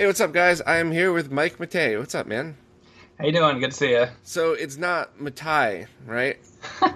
[0.00, 0.62] Hey, what's up, guys?
[0.62, 1.98] I am here with Mike Matei.
[1.98, 2.56] What's up, man?
[3.18, 3.60] How you doing?
[3.60, 4.06] Good to see you.
[4.22, 6.38] So it's not Matai, right?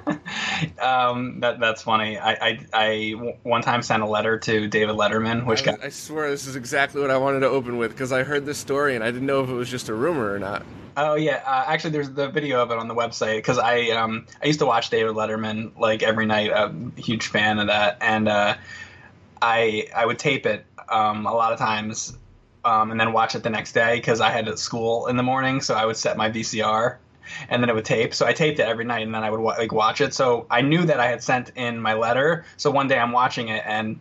[0.82, 2.16] um, that that's funny.
[2.16, 5.84] I, I, I one time sent a letter to David Letterman, which I, got.
[5.84, 8.56] I swear this is exactly what I wanted to open with because I heard this
[8.56, 10.64] story and I didn't know if it was just a rumor or not.
[10.96, 14.26] Oh yeah, uh, actually, there's the video of it on the website because I um
[14.42, 16.52] I used to watch David Letterman like every night.
[16.54, 18.56] I'm a huge fan of that, and uh,
[19.42, 22.16] I I would tape it um a lot of times
[22.64, 25.60] um, and then watch it the next day because I had school in the morning.
[25.60, 26.96] So I would set my VCR,
[27.48, 28.14] and then it would tape.
[28.14, 30.14] So I taped it every night, and then I would like watch it.
[30.14, 32.44] So I knew that I had sent in my letter.
[32.56, 34.00] So one day I'm watching it and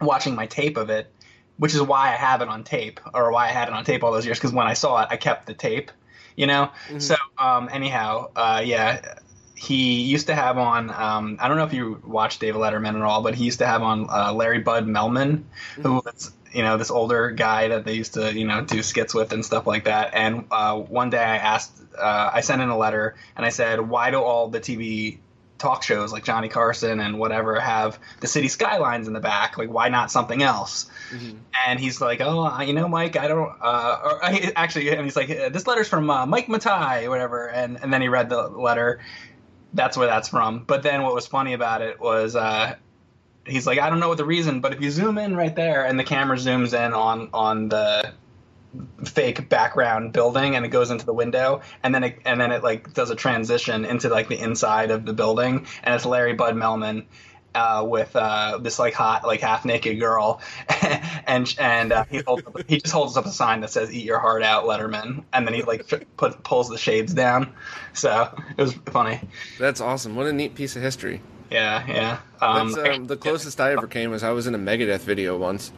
[0.00, 1.12] watching my tape of it,
[1.56, 4.04] which is why I have it on tape, or why I had it on tape
[4.04, 4.38] all those years.
[4.38, 5.90] Because when I saw it, I kept the tape.
[6.36, 6.70] You know.
[6.86, 7.00] Mm-hmm.
[7.00, 9.18] So um, anyhow, uh, yeah
[9.58, 13.02] he used to have on um, I don't know if you watched David Letterman at
[13.02, 15.82] all, but he used to have on uh, Larry Bud Melman, mm-hmm.
[15.82, 19.14] who was you know this older guy that they used to you know do skits
[19.14, 20.14] with and stuff like that.
[20.14, 23.80] And uh, one day I asked, uh, I sent in a letter and I said,
[23.80, 25.18] why do all the TV
[25.58, 29.58] talk shows like Johnny Carson and whatever have the city skylines in the back?
[29.58, 30.90] Like why not something else?
[31.10, 31.38] Mm-hmm.
[31.66, 33.52] And he's like, oh, you know, Mike, I don't.
[33.60, 34.20] Uh, or
[34.56, 37.48] actually, and he's like, this letter's from uh, Mike Matai or whatever.
[37.48, 39.00] And and then he read the letter.
[39.74, 40.64] That's where that's from.
[40.64, 42.76] But then what was funny about it was uh,
[43.48, 45.84] he's like, I don't know what the reason, but if you zoom in right there
[45.84, 48.12] and the camera zooms in on on the
[49.04, 52.62] fake background building and it goes into the window and then it and then it
[52.62, 56.54] like does a transition into like the inside of the building and it's Larry Bud
[56.54, 57.06] Melman
[57.54, 60.40] uh, with uh, this like hot like half naked girl
[61.26, 64.04] and and uh, he holds up, he just holds up a sign that says "Eat
[64.04, 67.52] your heart out, Letterman," and then he like put pulls the shades down.
[67.94, 69.20] So it was funny.
[69.58, 70.14] That's awesome.
[70.14, 71.20] What a neat piece of history.
[71.50, 72.18] Yeah, yeah.
[72.40, 75.72] Um, um, the closest I ever came was I was in a Megadeth video once.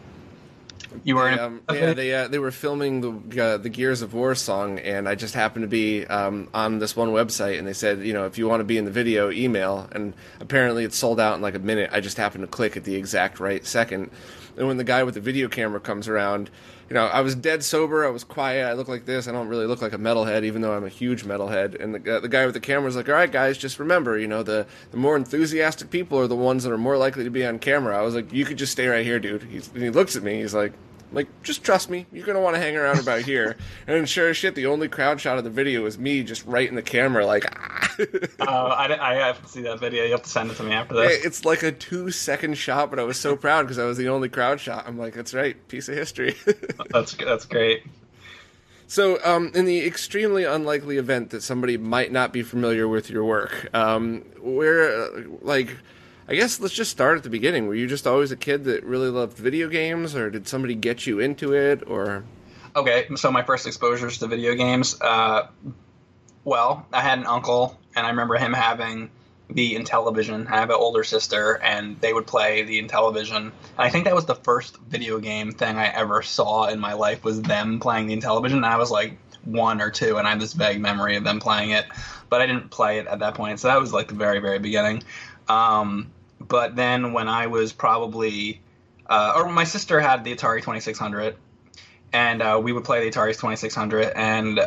[1.05, 4.13] You were they, um, yeah, they uh, they were filming the uh, the Gears of
[4.13, 7.73] War song, and I just happened to be um, on this one website, and they
[7.73, 9.89] said, you know, if you want to be in the video, email.
[9.93, 11.91] And apparently, it sold out in like a minute.
[11.93, 14.11] I just happened to click at the exact right second,
[14.57, 16.51] and when the guy with the video camera comes around,
[16.91, 18.05] you know, I was dead sober.
[18.05, 18.67] I was quiet.
[18.67, 19.29] I look like this.
[19.29, 21.81] I don't really look like a metalhead, even though I'm a huge metalhead.
[21.81, 24.19] And the, uh, the guy with the camera was like, "All right, guys, just remember,
[24.19, 27.31] you know, the the more enthusiastic people are the ones that are more likely to
[27.31, 29.89] be on camera." I was like, "You could just stay right here, dude." He's, he
[29.89, 30.41] looks at me.
[30.41, 30.73] He's like,
[31.13, 32.07] like, just trust me.
[32.13, 33.57] You're gonna want to hang around about here.
[33.87, 36.69] And sure as shit, the only crowd shot of the video was me just right
[36.69, 37.45] in the camera, like.
[38.41, 40.05] Oh, I, I have to see that video.
[40.05, 41.25] You have to send it to me after this.
[41.25, 44.09] It's like a two second shot, but I was so proud because I was the
[44.09, 44.87] only crowd shot.
[44.87, 46.37] I'm like, that's right, piece of history.
[46.91, 47.85] that's that's great.
[48.87, 53.25] So, um, in the extremely unlikely event that somebody might not be familiar with your
[53.25, 55.77] work, um, where, uh, like
[56.29, 57.67] I guess let's just start at the beginning.
[57.67, 61.07] Were you just always a kid that really loved video games, or did somebody get
[61.07, 62.25] you into it, or?
[62.75, 65.01] Okay, so my first exposures to video games.
[65.01, 65.49] Uh,
[66.45, 69.11] well, I had an uncle, and I remember him having
[69.49, 70.51] the Intellivision.
[70.51, 73.37] I have an older sister, and they would play the Intellivision.
[73.37, 76.93] And I think that was the first video game thing I ever saw in my
[76.93, 78.57] life was them playing the Intellivision.
[78.57, 81.41] And I was like one or two, and I have this vague memory of them
[81.41, 81.87] playing it,
[82.29, 83.61] but I didn't play it at that point.
[83.61, 85.03] So that was like the very, very beginning.
[85.49, 88.61] Um, but then when I was probably,
[89.07, 91.37] uh, or my sister had the Atari 2600,
[92.13, 94.61] and uh, we would play the Atari 2600, and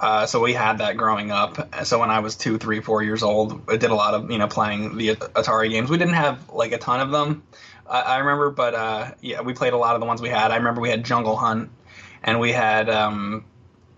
[0.00, 1.84] uh, so we had that growing up.
[1.84, 4.38] So when I was two, three, four years old, I did a lot of you
[4.38, 5.90] know playing the Atari games.
[5.90, 7.42] We didn't have like a ton of them,
[7.88, 10.50] I, I remember, but uh, yeah, we played a lot of the ones we had.
[10.50, 11.70] I remember we had Jungle Hunt,
[12.22, 12.88] and we had.
[12.88, 13.44] Um,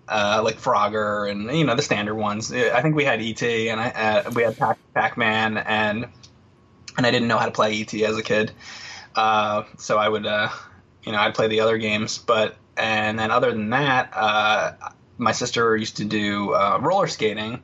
[0.09, 2.53] uh, like Frogger and you know the standard ones.
[2.53, 4.57] I think we had ET and I, uh, we had
[4.95, 6.07] Pac Man and
[6.97, 8.53] and I didn't know how to play ET as a kid.
[9.15, 10.49] Uh, so I would, uh,
[11.03, 12.19] you know, I'd play the other games.
[12.19, 14.73] But and then other than that, uh,
[15.19, 17.63] my sister used to do uh, roller skating,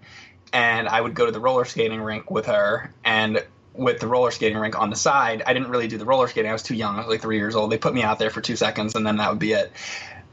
[0.53, 2.93] and I would go to the roller skating rink with her.
[3.05, 3.45] And
[3.75, 6.51] with the roller skating rink on the side, I didn't really do the roller skating.
[6.51, 6.97] I was too young.
[6.97, 7.73] I was like three years old.
[7.73, 9.73] They put me out there for two seconds, and then that would be it.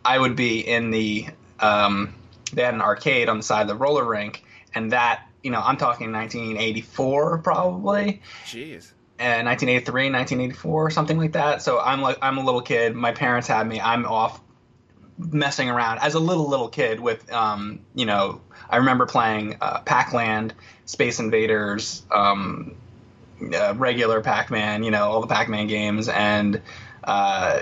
[0.04, 1.28] I would be in the
[1.60, 2.14] um,
[2.54, 4.44] they had an arcade on the side of the roller rink,
[4.74, 8.22] and that you know I'm talking 1984 probably.
[8.46, 8.92] Jeez.
[9.22, 11.62] And 1983, 1984, something like that.
[11.62, 12.96] So I'm like I'm a little kid.
[12.96, 13.82] My parents had me.
[13.82, 14.40] I'm off
[15.20, 19.82] messing around as a little little kid with um, you know I remember playing uh,
[19.82, 20.54] Pac-Land,
[20.86, 22.76] Space Invaders, um,
[23.54, 26.62] uh, regular Pac-Man, you know all the Pac-Man games, and
[27.04, 27.62] uh,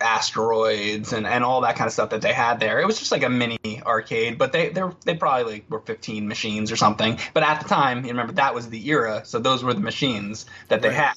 [0.00, 2.80] asteroids and, and all that kind of stuff that they had there.
[2.80, 6.28] It was just like a mini arcade, but they they they probably like were 15
[6.28, 7.18] machines or something.
[7.34, 10.46] But at the time, you remember that was the era, so those were the machines
[10.68, 10.96] that they Right.
[10.98, 11.14] had.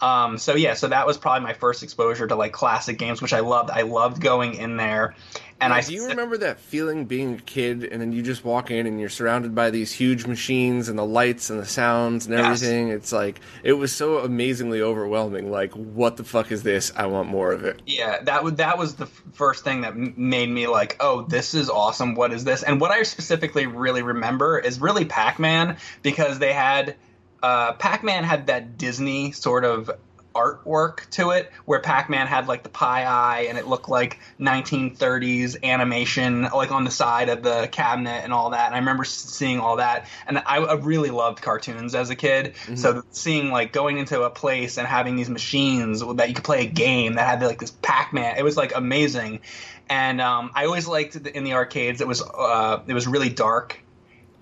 [0.00, 3.32] Um, so yeah, so that was probably my first exposure to like classic games, which
[3.32, 3.70] I loved.
[3.70, 5.14] I loved going in there,
[5.60, 8.44] and Yeah, I do you remember that feeling being a kid and then you just
[8.44, 12.26] walk in and you're surrounded by these huge machines and the lights and the sounds
[12.26, 12.44] and Yes.
[12.62, 12.88] everything?
[12.88, 15.50] It's like it was so amazingly overwhelming.
[15.50, 16.92] Like, what the fuck is this?
[16.96, 17.80] I want more of it.
[17.86, 21.22] Yeah, that was that was the f- first thing that m- made me like, oh,
[21.22, 22.14] this is awesome.
[22.14, 22.62] What is this?
[22.62, 26.96] And what I specifically really remember is really Pac-Man because they had
[27.42, 29.90] uh, Pac-Man had that Disney sort of
[30.34, 35.62] artwork to it where Pac-Man had like the pie eye and it looked like 1930s
[35.62, 38.66] animation like on the side of the cabinet and all that.
[38.66, 42.54] And I remember seeing all that and I, I really loved cartoons as a kid.
[42.76, 46.62] So seeing like going into a place and having these machines that you could play
[46.62, 49.40] a game that had like this Pac-Man it was like amazing.
[49.88, 53.28] And um, I always liked the, in the arcades it was uh, it was really
[53.28, 53.81] dark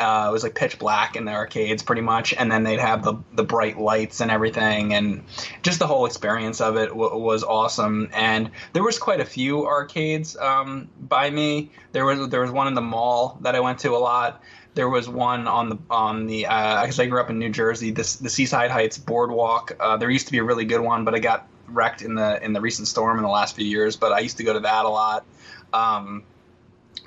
[0.00, 3.04] uh, it was like pitch black in the arcades, pretty much, and then they'd have
[3.04, 5.24] the the bright lights and everything, and
[5.62, 8.08] just the whole experience of it w- was awesome.
[8.14, 11.70] And there was quite a few arcades um, by me.
[11.92, 14.42] There was there was one in the mall that I went to a lot.
[14.74, 18.16] There was one on the on the because I grew up in New Jersey, this
[18.16, 19.76] the Seaside Heights Boardwalk.
[19.78, 22.42] Uh, there used to be a really good one, but it got wrecked in the
[22.42, 23.96] in the recent storm in the last few years.
[23.96, 25.26] But I used to go to that a lot.
[25.72, 26.24] Um,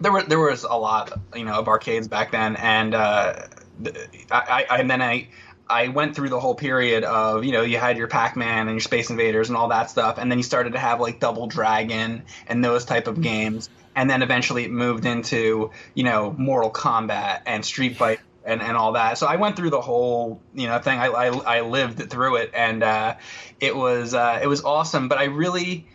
[0.02, 3.48] there were there was a lot you know of arcades back then and uh
[4.32, 5.28] I, I and then i
[5.70, 8.82] i went through the whole period of you know you had your pac-man and your
[8.82, 12.24] space invaders and all that stuff and then you started to have like double dragon
[12.48, 17.42] and those type of games and then eventually it moved into you know mortal kombat
[17.46, 19.18] and street fight and, and all that.
[19.18, 21.00] So I went through the whole you know thing.
[21.00, 23.16] I, I, I lived through it, and uh,
[23.60, 25.08] it was uh, it was awesome.
[25.08, 25.88] But I really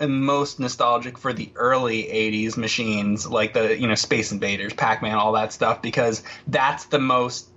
[0.00, 5.32] most nostalgic for the early 80s machines like the you know space invaders pac-man all
[5.32, 7.48] that stuff because that's the most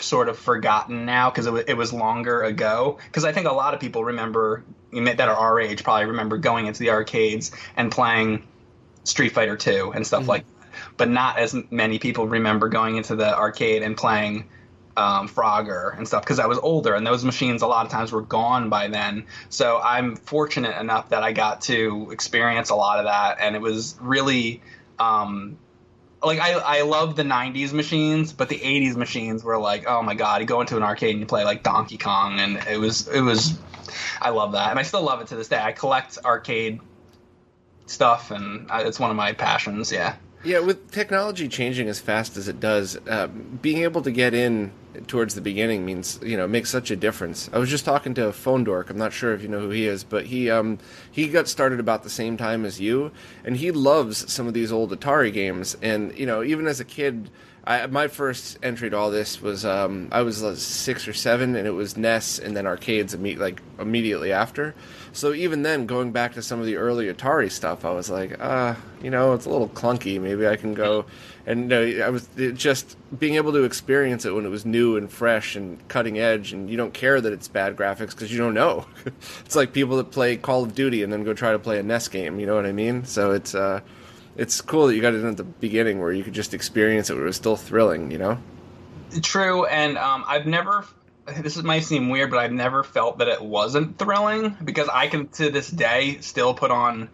[0.00, 2.98] sort of forgotten now because it, wa- it was longer ago.
[3.06, 6.66] Because i think a lot of people remember that are our age probably remember going
[6.66, 8.46] into the arcades and playing
[9.04, 10.30] street fighter 2 and stuff mm-hmm.
[10.30, 10.68] like that.
[10.96, 14.48] But not as many people remember going into the arcade and playing
[14.96, 18.12] um, Frogger and stuff because I was older and those machines a lot of times
[18.12, 19.26] were gone by then.
[19.48, 23.62] So I'm fortunate enough that I got to experience a lot of that, and it
[23.62, 24.62] was really.
[24.98, 25.58] Um,
[26.24, 30.14] like I, I love the '90s machines, but the '80s machines were like, oh my
[30.14, 30.40] god!
[30.40, 33.22] You go into an arcade and you play like Donkey Kong, and it was, it
[33.22, 33.58] was,
[34.20, 35.60] I love that, and I still love it to this day.
[35.60, 36.80] I collect arcade
[37.86, 39.90] stuff, and I, it's one of my passions.
[39.90, 40.14] Yeah.
[40.44, 44.72] Yeah, with technology changing as fast as it does, uh, being able to get in
[45.06, 47.48] towards the beginning means you know makes such a difference.
[47.52, 48.90] I was just talking to Phone Dork.
[48.90, 50.78] I'm not sure if you know who he is, but he um,
[51.10, 53.12] he got started about the same time as you,
[53.44, 55.76] and he loves some of these old Atari games.
[55.82, 57.30] And you know, even as a kid,
[57.64, 61.54] I, my first entry to all this was um, I was uh, six or seven,
[61.54, 64.74] and it was NES and then arcades imme- like immediately after.
[65.12, 68.36] So even then, going back to some of the early Atari stuff, I was like,
[68.40, 70.20] ah, you know, it's a little clunky.
[70.20, 71.04] Maybe I can go.
[71.44, 75.10] And uh, I was just being able to experience it when it was new and
[75.10, 78.54] fresh and cutting edge, and you don't care that it's bad graphics because you don't
[78.54, 78.86] know.
[79.44, 81.82] it's like people that play Call of Duty and then go try to play a
[81.82, 82.38] NES game.
[82.38, 83.04] You know what I mean?
[83.04, 83.80] So it's uh,
[84.36, 87.14] it's cool that you got it at the beginning where you could just experience it,
[87.14, 88.12] where it was still thrilling.
[88.12, 88.38] You know?
[89.22, 90.86] True, and um, I've never.
[91.40, 95.08] This is- might seem weird, but I've never felt that it wasn't thrilling because I
[95.08, 97.08] can to this day still put on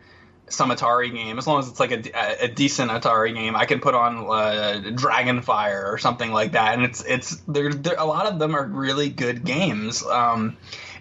[0.50, 3.57] some Atari game as long as it's like a, a decent Atari game.
[3.57, 7.71] I can put on uh, Dragonfire or something like that, and it's it's there.
[7.97, 10.57] a lot of them are really good games, um,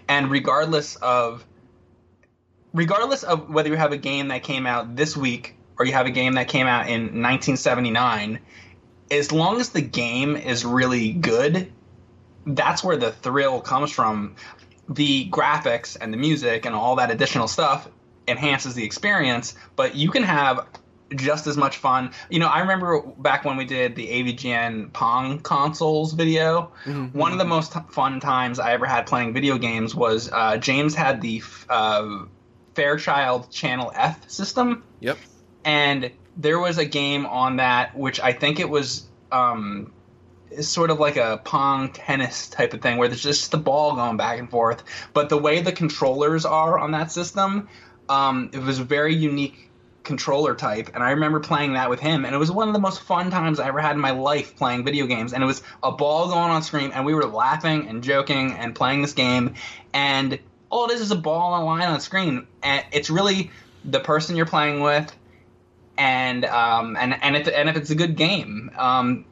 [0.08, 1.44] and regardless of
[2.74, 6.06] regardless of whether you have a game that came out this week or you have
[6.06, 8.40] a game that came out in 1979
[9.10, 11.72] as long as the game is really good,
[12.46, 14.36] that's where the thrill comes from.
[14.88, 17.88] The graphics and the music and all that additional stuff
[18.28, 20.66] enhances the experience, but you can have
[21.16, 22.10] just as much fun.
[22.28, 26.72] You know, I remember back when we did the AVGN Pong consoles video.
[27.12, 30.94] One of the most fun times I ever had playing video games was uh, James
[30.94, 32.24] had the uh,
[32.74, 35.18] Fairchild Channel F system Yep.
[35.64, 39.92] and there was a game on that which I think it was um,
[40.60, 44.16] sort of like a pong tennis type of thing where there's just the ball going
[44.16, 44.82] back and forth.
[45.12, 47.68] But the way the controllers are on that system,
[48.08, 49.68] um, it was a very unique
[50.08, 50.90] controller type.
[50.94, 53.30] And I remember playing that with him, and it was one of the most fun
[53.30, 55.32] times I ever had in my life playing video games.
[55.32, 58.74] And it was a ball going on screen, and we were laughing and joking and
[58.74, 59.54] playing this game.
[59.92, 60.38] And
[60.70, 63.50] all it is is a ball on a line on screen, and it's really
[63.84, 65.14] the person you're playing with.
[65.96, 69.24] And um, and and if and if it's a good game, um,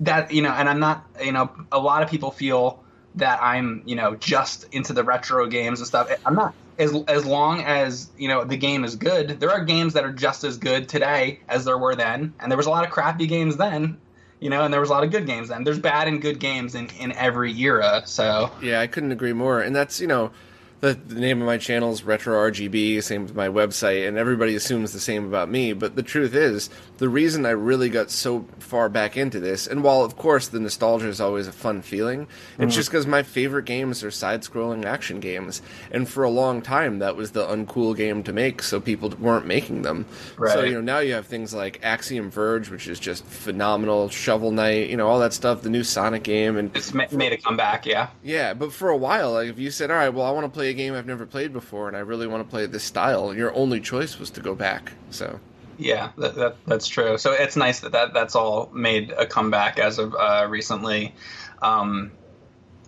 [0.00, 2.82] that you know, and I'm not, you know, a lot of people feel
[3.14, 6.10] that I'm, you know, just into the retro games and stuff.
[6.26, 6.54] I'm not.
[6.78, 10.12] As as long as you know the game is good, there are games that are
[10.12, 13.26] just as good today as there were then, and there was a lot of crappy
[13.26, 13.98] games then.
[14.40, 15.62] You know, and there was a lot of good games then.
[15.62, 18.02] There's bad and good games in in every era.
[18.06, 19.60] So yeah, I couldn't agree more.
[19.60, 20.32] And that's you know
[20.82, 24.56] the, the, name of my channel is Retro RGB, same with my website, and everybody
[24.56, 25.72] assumes the same about me.
[25.74, 29.84] But the truth is, the reason I really got so far back into this, and
[29.84, 32.64] while of course the nostalgia is always a fun feeling, mm-hmm.
[32.64, 35.62] it's just because my favorite games are side-scrolling action games,
[35.92, 39.46] and for a long time that was the uncool game to make, so people weren't
[39.46, 40.04] making them.
[40.36, 40.52] Right.
[40.52, 44.50] So you know now you have things like Axiom Verge, which is just phenomenal, Shovel
[44.50, 47.86] Knight, you know all that stuff, the new Sonic game, and it's made a comeback,
[47.86, 48.08] yeah.
[48.24, 50.50] Yeah, but for a while, like if you said, all right, well I want to
[50.50, 53.30] play a game I've never played before, and I really want to play this style.
[53.30, 54.92] And Your only choice was to go back.
[55.10, 55.38] So.
[55.78, 57.16] Yeah, that, that, that's true.
[57.18, 61.14] So it's nice that, that that's all made a comeback as of uh, recently.
[61.60, 62.12] Um,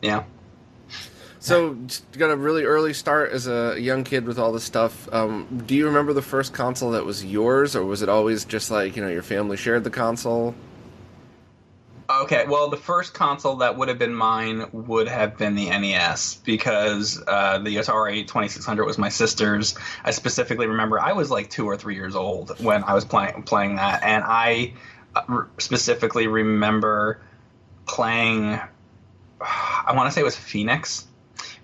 [0.03, 0.25] yeah.
[1.39, 1.77] So
[2.17, 5.13] got a really early start as a young kid with all this stuff.
[5.13, 8.71] Um, do you remember the first console that was yours, or was it always just
[8.71, 10.55] like you know your family shared the console?
[12.09, 16.35] Okay, well, the first console that would have been mine would have been the NES
[16.45, 19.75] because uh, the Atari 2600 was my sister's.
[20.05, 23.45] I specifically remember I was like two or three years old when I was playing
[23.45, 24.75] playing that, and I
[25.15, 27.23] uh, specifically remember
[27.87, 28.61] playing.
[29.41, 31.07] I want to say it was Phoenix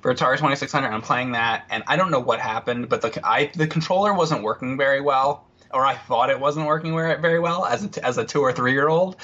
[0.00, 0.88] for Atari 2600.
[0.88, 4.42] I'm playing that, and I don't know what happened, but the I the controller wasn't
[4.42, 8.24] working very well or I thought it wasn't working very well as a, as a
[8.24, 9.16] two or three year old,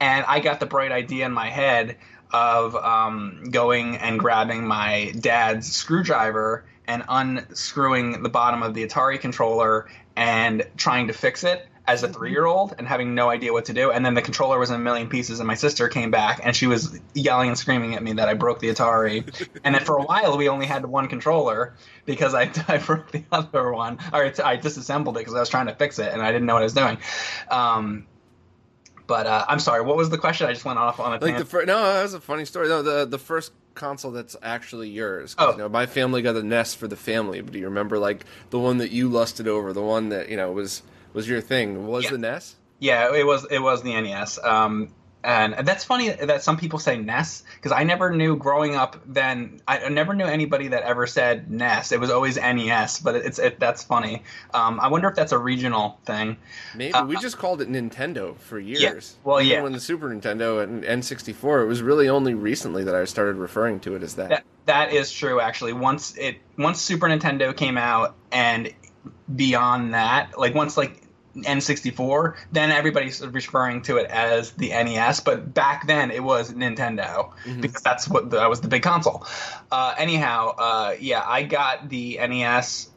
[0.00, 1.96] and I got the bright idea in my head
[2.32, 9.20] of um, going and grabbing my dad's screwdriver and unscrewing the bottom of the Atari
[9.20, 12.14] controller and trying to fix it as a mm-hmm.
[12.14, 13.90] three year old and having no idea what to do.
[13.90, 16.54] And then the controller was in a million pieces, and my sister came back and
[16.54, 19.48] she was yelling and screaming at me that I broke the Atari.
[19.64, 21.74] and then for a while, we only had one controller
[22.06, 25.66] because I, I broke the other one, or I disassembled it because I was trying
[25.66, 26.98] to fix it and I didn't know what I was doing.
[27.50, 28.06] Um,
[29.10, 29.82] but uh, I'm sorry.
[29.82, 30.46] What was the question?
[30.46, 32.68] I just went off on a like the fir- no, that was a funny story.
[32.68, 35.34] No, the the first console that's actually yours.
[35.36, 35.50] Oh.
[35.50, 37.40] You know, my family got a NES for the family.
[37.40, 39.72] But do you remember like the one that you lusted over?
[39.72, 41.88] The one that you know was was your thing?
[41.88, 42.10] Was yeah.
[42.12, 42.54] the NES?
[42.78, 43.44] Yeah, it was.
[43.50, 44.38] It was the NES.
[44.44, 48.96] Um, and that's funny that some people say NES because I never knew growing up.
[49.06, 51.92] Then I never knew anybody that ever said NES.
[51.92, 54.22] It was always NES, but it's it, that's funny.
[54.54, 56.38] Um, I wonder if that's a regional thing.
[56.74, 58.80] Maybe uh, we just called it Nintendo for years.
[58.80, 59.20] Yeah.
[59.24, 59.62] Well, Even yeah.
[59.62, 63.80] When the Super Nintendo and N64, it was really only recently that I started referring
[63.80, 64.30] to it as that.
[64.30, 65.74] that that is true, actually.
[65.74, 68.72] Once it once Super Nintendo came out and
[69.34, 71.02] beyond that, like once like
[71.36, 75.20] N64, then everybody's referring to it as the NES.
[75.20, 77.60] But back then, it was Nintendo mm-hmm.
[77.60, 79.26] because that's what the, that was the big console.
[79.70, 82.88] Uh, anyhow, uh, yeah, I got the NES.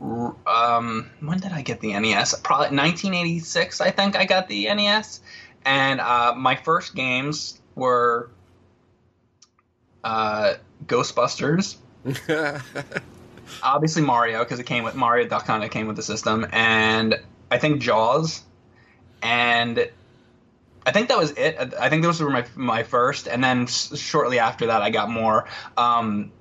[0.00, 2.34] Um, when did I get the NES?
[2.40, 3.80] Probably 1986.
[3.80, 5.20] I think I got the NES,
[5.64, 8.30] and uh, my first games were
[10.02, 10.54] uh,
[10.86, 11.76] Ghostbusters.
[13.62, 15.62] Obviously Mario because it came with Mario Duck Hunt.
[15.62, 17.20] It came with the system, and
[17.52, 18.42] I think Jaws,
[19.22, 19.90] and
[20.86, 21.74] I think that was it.
[21.78, 25.46] I think those were my my first, and then shortly after that, I got more.
[25.76, 26.32] Um,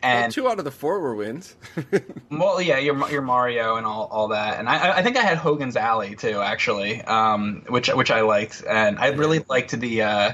[0.00, 1.56] and well, two out of the four were wins.
[2.30, 5.38] well, yeah, your your Mario and all, all that, and I I think I had
[5.38, 10.32] Hogan's Alley too, actually, um, which which I liked, and I really liked the uh,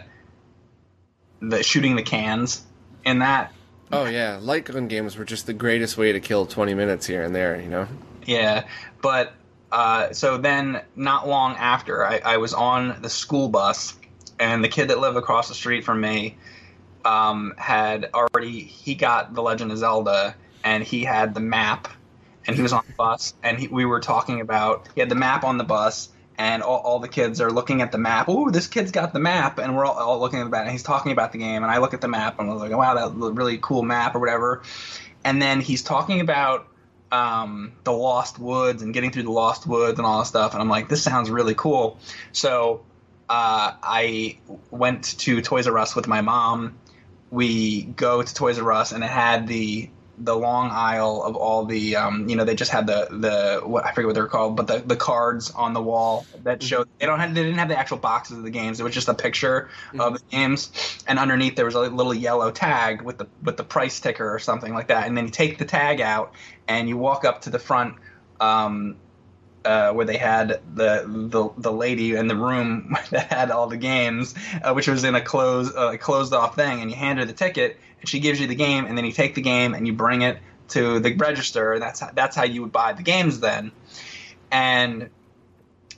[1.40, 2.62] the shooting the cans
[3.06, 3.54] in that.
[3.90, 7.22] Oh yeah, light gun games were just the greatest way to kill twenty minutes here
[7.22, 7.88] and there, you know.
[8.26, 8.66] Yeah,
[9.00, 9.32] but
[9.72, 13.94] uh, so then, not long after, I, I, was on the school bus,
[14.38, 16.36] and the kid that lived across the street from me
[17.04, 21.88] um, had already he got the Legend of Zelda, and he had the map,
[22.46, 25.16] and he was on the bus, and he, we were talking about he had the
[25.16, 26.10] map on the bus.
[26.38, 28.26] And all, all the kids are looking at the map.
[28.28, 30.64] Oh, this kid's got the map, and we're all, all looking at the map.
[30.64, 32.60] And he's talking about the game, and I look at the map, and I was
[32.60, 34.62] like, "Wow, that really cool map," or whatever.
[35.24, 36.68] And then he's talking about
[37.16, 40.52] um, the Lost Woods and getting through the Lost Woods and all that stuff.
[40.52, 41.98] And I'm like, this sounds really cool.
[42.32, 42.84] So
[43.28, 44.38] uh, I
[44.70, 46.78] went to Toys R Us with my mom.
[47.30, 51.64] We go to Toys R Us and it had the the long aisle of all
[51.66, 54.56] the um, you know they just had the the what I forget what they're called
[54.56, 57.68] but the, the cards on the wall that showed they don't have they didn't have
[57.68, 60.00] the actual boxes of the games it was just a picture mm-hmm.
[60.00, 63.64] of the games and underneath there was a little yellow tag with the with the
[63.64, 66.32] price ticker or something like that and then you take the tag out
[66.66, 67.96] and you walk up to the front
[68.40, 68.96] um,
[69.66, 73.76] uh, where they had the, the the lady in the room that had all the
[73.76, 77.24] games, uh, which was in a closed uh, closed off thing, and you hand her
[77.24, 79.86] the ticket, and she gives you the game, and then you take the game and
[79.86, 83.02] you bring it to the register, and that's how, that's how you would buy the
[83.02, 83.72] games then.
[84.50, 85.10] And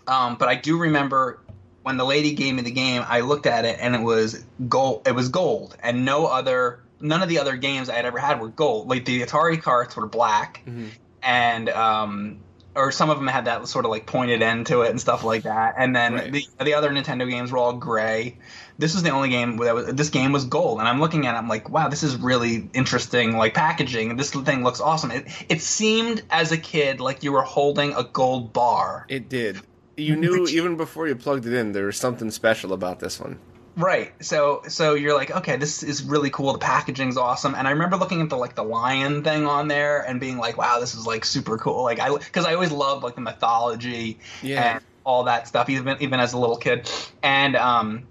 [0.06, 1.40] um, but I do remember
[1.82, 5.06] when the lady gave me the game, I looked at it and it was gold.
[5.06, 8.40] It was gold, and no other none of the other games I had ever had
[8.40, 8.88] were gold.
[8.88, 10.88] Like the Atari carts were black, mm-hmm.
[11.22, 12.40] and um,
[12.78, 15.25] or some of them had that sort of like pointed end to it and stuff
[15.25, 15.75] like that.
[15.76, 16.32] And then right.
[16.32, 18.38] the the other Nintendo games were all gray.
[18.78, 21.35] This was the only game that was this game was gold, and I'm looking at
[21.35, 24.16] it, I'm like, wow, this is really interesting, like packaging.
[24.16, 25.11] This thing looks awesome.
[25.11, 29.04] It it seemed as a kid like you were holding a gold bar.
[29.08, 29.61] It did.
[29.97, 33.40] You knew even before you plugged it in, there was something special about this one.
[33.78, 34.12] Right.
[34.25, 36.52] So so you're like, okay, this is really cool.
[36.52, 37.54] The packaging's awesome.
[37.54, 40.58] And I remember looking at the like the lion thing on there and being like,
[40.58, 41.85] wow, this is like super cool.
[41.85, 44.75] Like I because I always loved like the mythology yeah.
[44.75, 46.90] and all that stuff, even even as a little kid.
[47.23, 48.08] And um,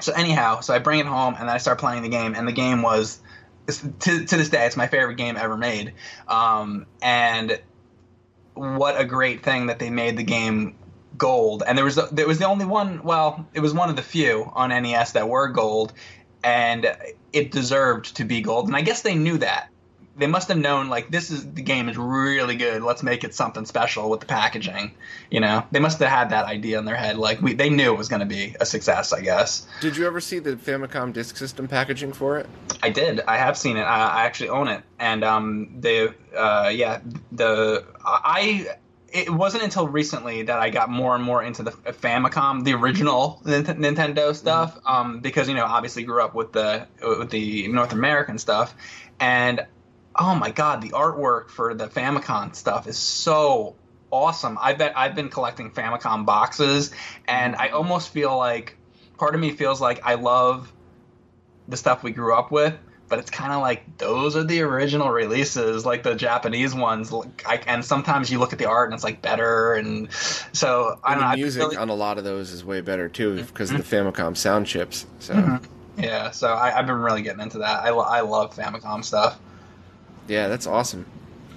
[0.00, 2.46] so anyhow, so I bring it home and then I start playing the game, and
[2.46, 3.18] the game was
[3.66, 5.94] to to this day, it's my favorite game ever made.
[6.28, 7.60] Um, and
[8.54, 10.76] what a great thing that they made the game
[11.16, 13.02] gold, and there was the, there was the only one.
[13.02, 15.92] Well, it was one of the few on NES that were gold,
[16.42, 16.96] and
[17.32, 18.66] it deserved to be gold.
[18.66, 19.70] And I guess they knew that.
[20.16, 22.84] They must have known like this is the game is really good.
[22.84, 24.94] Let's make it something special with the packaging.
[25.28, 27.18] You know, they must have had that idea in their head.
[27.18, 29.12] Like we, they knew it was going to be a success.
[29.12, 29.66] I guess.
[29.80, 32.46] Did you ever see the Famicom Disk System packaging for it?
[32.80, 33.22] I did.
[33.22, 33.82] I have seen it.
[33.82, 37.00] I, I actually own it, and um, the uh, yeah,
[37.32, 38.68] the I
[39.14, 43.40] it wasn't until recently that I got more and more into the Famicom, the original
[43.44, 44.86] Nintendo stuff, mm-hmm.
[44.88, 48.74] um, because you know obviously grew up with the with the North American stuff,
[49.20, 49.64] and
[50.16, 53.76] oh my god, the artwork for the Famicom stuff is so
[54.10, 54.58] awesome.
[54.60, 56.90] I bet I've been collecting Famicom boxes,
[57.28, 58.76] and I almost feel like
[59.16, 60.72] part of me feels like I love
[61.68, 62.76] the stuff we grew up with
[63.14, 67.12] but it's kind of like those are the original releases, like the Japanese ones.
[67.12, 71.14] Like, and sometimes you look at the art and it's like better, and so I
[71.14, 71.36] don't know.
[71.36, 71.76] Music really...
[71.76, 73.78] on a lot of those is way better too because mm-hmm.
[73.78, 73.96] of the.
[73.96, 75.06] Famicom sound chips.
[75.20, 76.02] So mm-hmm.
[76.02, 77.84] yeah, so I, have been really getting into that.
[77.84, 79.38] I, I love Famicom stuff.
[80.26, 81.06] Yeah, that's awesome.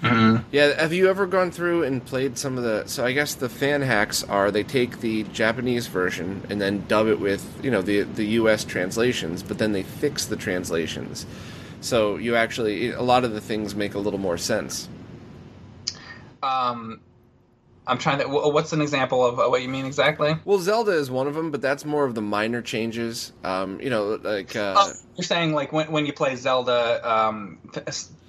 [0.02, 0.46] Mm-hmm.
[0.52, 2.86] Yeah, have you ever gone through and played some of the?
[2.86, 7.08] So I guess the fan hacks are they take the Japanese version and then dub
[7.08, 8.64] it with you know the the U.S.
[8.64, 11.26] translations, but then they fix the translations,
[11.80, 14.88] so you actually a lot of the things make a little more sense.
[16.44, 17.00] Um,
[17.88, 18.28] I'm trying to.
[18.28, 20.36] What's an example of what you mean exactly?
[20.44, 23.32] Well, Zelda is one of them, but that's more of the minor changes.
[23.42, 27.58] Um, you know, like uh, oh, you're saying, like when when you play Zelda, um,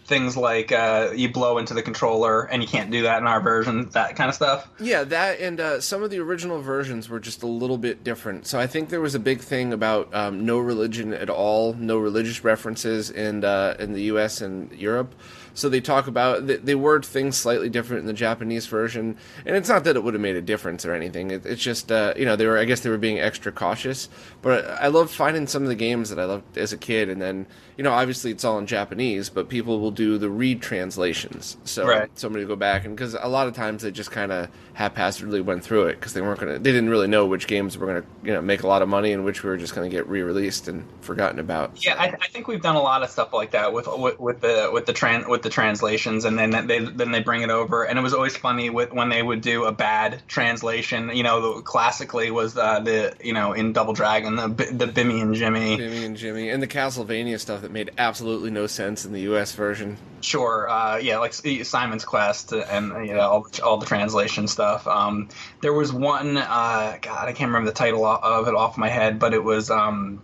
[0.10, 3.40] things like uh, you blow into the controller and you can't do that in our
[3.40, 4.68] version that kind of stuff?
[4.80, 8.48] Yeah that and uh, some of the original versions were just a little bit different.
[8.48, 11.98] So i think there was a big thing about um, no religion at all no
[11.98, 15.14] religious references in, uh, in the us and europe
[15.60, 19.56] so they talk about they, they word things slightly different in the Japanese version, and
[19.56, 21.32] it's not that it would have made a difference or anything.
[21.32, 24.10] It, it's just uh, you know they were I guess they were being extra cautious.
[24.42, 27.22] But I love finding some of the games that I loved as a kid, and
[27.22, 27.46] then
[27.78, 31.58] you know obviously it's all in Japanese, but people will do the read translations.
[31.66, 32.10] So right.
[32.18, 35.42] somebody will go back and because a lot of times they just kind of haphazardly
[35.42, 38.04] went through it because they weren't gonna they didn't really know which games were gonna
[38.24, 40.86] you know make a lot of money and which were just gonna get re-released and
[41.02, 41.84] forgotten about.
[41.84, 44.42] Yeah, I, I think we've done a lot of stuff like that with with, with
[44.42, 47.84] the with the trans with the translations, and then they then they bring it over,
[47.84, 51.10] and it was always funny with when they would do a bad translation.
[51.16, 55.36] You know, classically was uh, the you know in Double Dragon the the Bimmy and
[55.36, 59.22] Jimmy, Bimmy and Jimmy, and the Castlevania stuff that made absolutely no sense in the
[59.22, 59.54] U.S.
[59.54, 59.98] version.
[60.22, 64.88] Sure, uh, yeah, like Simon's Quest and you know all, all the translation stuff.
[64.88, 65.30] Um,
[65.62, 69.20] there was one, uh, God, I can't remember the title of it off my head,
[69.20, 70.22] but it was um,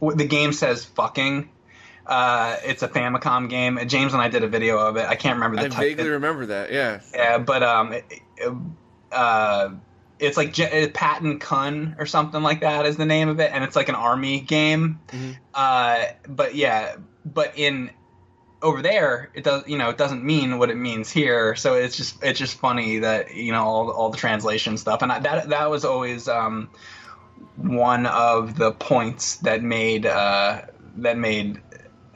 [0.00, 1.50] the game says "fucking."
[2.08, 3.78] Uh, it's a Famicom game.
[3.86, 5.06] James and I did a video of it.
[5.06, 5.74] I can't remember the.
[5.74, 6.72] I vaguely it, remember that.
[6.72, 7.00] Yeah.
[7.12, 8.04] Yeah, but um, it,
[8.36, 8.52] it,
[9.12, 9.70] uh,
[10.18, 13.62] it's like J- Patton Kun or something like that is the name of it, and
[13.62, 15.00] it's like an army game.
[15.08, 15.32] Mm-hmm.
[15.52, 17.90] Uh, but yeah, but in
[18.60, 21.96] over there it does you know it doesn't mean what it means here so it's
[21.96, 25.48] just it's just funny that you know all, all the translation stuff and I, that
[25.50, 26.68] that was always um,
[27.56, 30.62] one of the points that made uh,
[30.96, 31.60] that made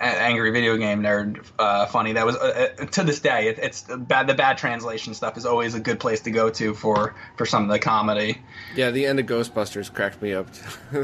[0.03, 2.13] angry video game nerd uh, funny.
[2.13, 5.47] That was uh, uh, to this day it, it's bad the bad translation stuff is
[5.47, 8.43] always a good place to go to for for some of the comedy.
[8.75, 10.49] Yeah the end of ghostbusters cracked me up.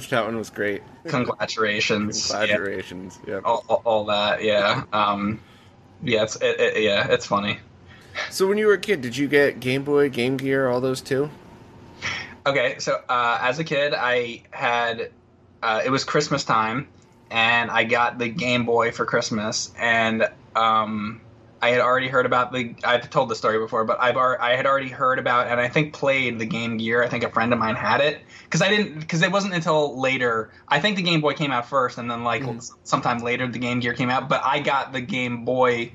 [0.08, 0.82] That one was great.
[1.06, 2.30] Congratulations.
[2.30, 4.84] Congratulations yeah, all, all, all, that yeah.
[4.92, 5.40] Um
[6.02, 7.58] yeah it's it, it, yeah it's funny.
[8.30, 11.00] So when you were a kid did you get game boy game gear all those
[11.00, 11.30] too?
[12.46, 15.10] Okay so uh, as a kid i had
[15.62, 16.88] uh, it was christmas time
[17.30, 21.20] and I got the Game Boy for Christmas, and um,
[21.60, 22.74] I had already heard about the.
[22.84, 25.92] I've told the story before, but I've I had already heard about and I think
[25.92, 27.02] played the Game Gear.
[27.02, 30.00] I think a friend of mine had it because I didn't because it wasn't until
[30.00, 30.52] later.
[30.68, 32.74] I think the Game Boy came out first, and then like mm.
[32.84, 34.28] sometime later the Game Gear came out.
[34.28, 35.92] But I got the Game Boy.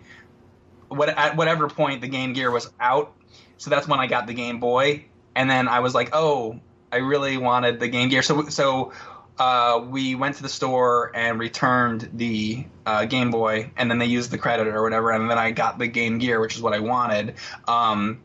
[0.89, 3.13] What at whatever point the Game Gear was out,
[3.57, 6.59] so that's when I got the Game Boy, and then I was like, oh,
[6.91, 8.21] I really wanted the Game Gear.
[8.21, 8.91] So so
[9.37, 14.05] uh, we went to the store and returned the uh, Game Boy, and then they
[14.05, 16.73] used the credit or whatever, and then I got the Game Gear, which is what
[16.73, 17.35] I wanted.
[17.67, 18.21] Um,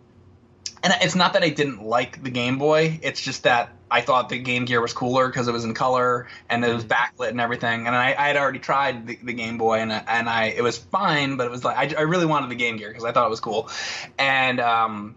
[0.82, 4.28] and it's not that I didn't like the Game Boy; it's just that I thought
[4.28, 7.22] the Game Gear was cooler because it was in color and it was mm-hmm.
[7.22, 7.86] backlit and everything.
[7.86, 10.76] And I, I had already tried the, the, Game Boy, and and I it was
[10.76, 13.26] fine, but it was like I, I really wanted the Game Gear because I thought
[13.26, 13.70] it was cool,
[14.18, 15.16] and um,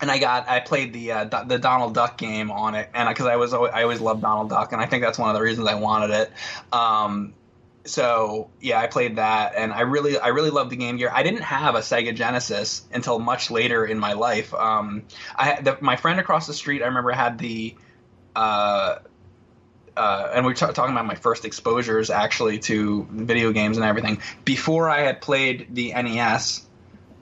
[0.00, 3.26] and I got I played the uh, the Donald Duck game on it, and because
[3.26, 5.66] I was I always loved Donald Duck, and I think that's one of the reasons
[5.68, 6.32] I wanted it.
[6.72, 7.34] Um,
[7.84, 11.10] so yeah, I played that, and I really I really loved the Game Gear.
[11.12, 14.54] I didn't have a Sega Genesis until much later in my life.
[14.54, 17.74] Um, I the, my friend across the street, I remember had the.
[18.36, 18.98] Uh,
[19.96, 23.84] uh, and we are t- talking about my first exposures actually to video games and
[23.84, 24.22] everything.
[24.44, 26.64] Before I had played the NES,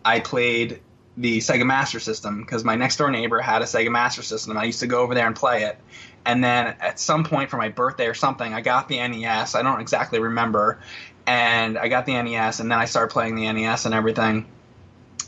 [0.04, 0.82] I played
[1.16, 4.56] the Sega Master System because my next door neighbor had a Sega Master System.
[4.56, 5.78] I used to go over there and play it.
[6.24, 9.54] And then at some point for my birthday or something, I got the NES.
[9.54, 10.80] I don't exactly remember.
[11.26, 14.46] And I got the NES, and then I started playing the NES and everything.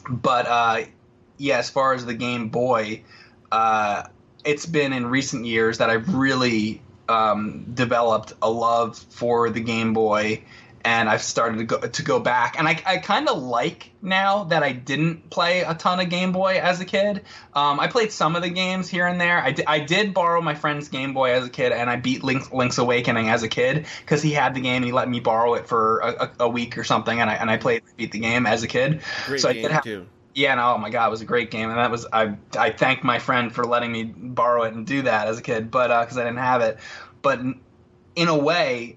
[0.09, 0.81] But uh,
[1.39, 3.03] yeah, as far as the Game Boy,
[3.51, 4.05] uh,
[4.45, 9.93] it's been in recent years that I've really um, developed a love for the Game
[9.93, 10.45] Boy
[10.89, 14.45] and I've started to go to go back, and I, I kind of like now
[14.45, 17.25] that I didn't play a ton of Game Boy as a kid.
[17.55, 19.39] Um, I played some of the games here and there.
[19.39, 22.25] I, d- I did borrow my friend's Game Boy as a kid, and I beat
[22.25, 25.21] Link's, Link's Awakening as a kid because he had the game and he let me
[25.21, 28.21] borrow it for a, a, week or something, and I and I played beat the
[28.21, 29.03] game as a kid.
[29.27, 30.07] Great so I did have, too.
[30.35, 32.71] Yeah, no, oh my god, it was a great game, and that was I I
[32.71, 35.89] thank my friend for letting me borrow it and do that as a kid, but
[35.89, 36.79] because uh, I didn't have it,
[37.21, 37.41] but
[38.17, 38.97] in a way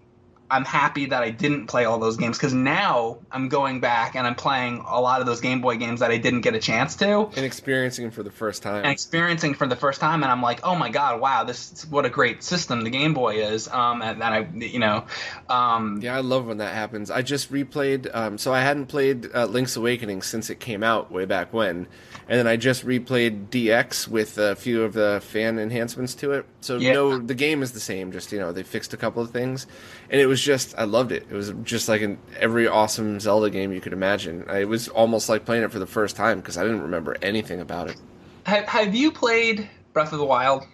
[0.51, 4.27] I'm happy that I didn't play all those games because now I'm going back and
[4.27, 6.95] I'm playing a lot of those Game Boy games that I didn't get a chance
[6.97, 8.83] to and experiencing them for the first time.
[8.83, 12.05] And experiencing for the first time, and I'm like, oh my god, wow, this what
[12.05, 13.67] a great system the Game Boy is.
[13.69, 15.05] Um, and, and I, you know,
[15.49, 17.09] um, yeah, I love when that happens.
[17.09, 18.13] I just replayed.
[18.13, 21.87] Um, so I hadn't played uh, Link's Awakening since it came out way back when
[22.31, 26.45] and then I just replayed DX with a few of the fan enhancements to it.
[26.61, 26.93] So yeah.
[26.93, 28.13] no, the game is the same.
[28.13, 29.67] Just you know, they fixed a couple of things,
[30.09, 31.23] and it was just I loved it.
[31.29, 34.49] It was just like an every awesome Zelda game you could imagine.
[34.49, 37.59] It was almost like playing it for the first time because I didn't remember anything
[37.59, 37.97] about it.
[38.45, 40.65] Have, have you played Breath of the Wild?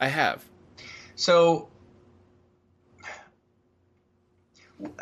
[0.00, 0.44] I have.
[1.16, 1.70] So,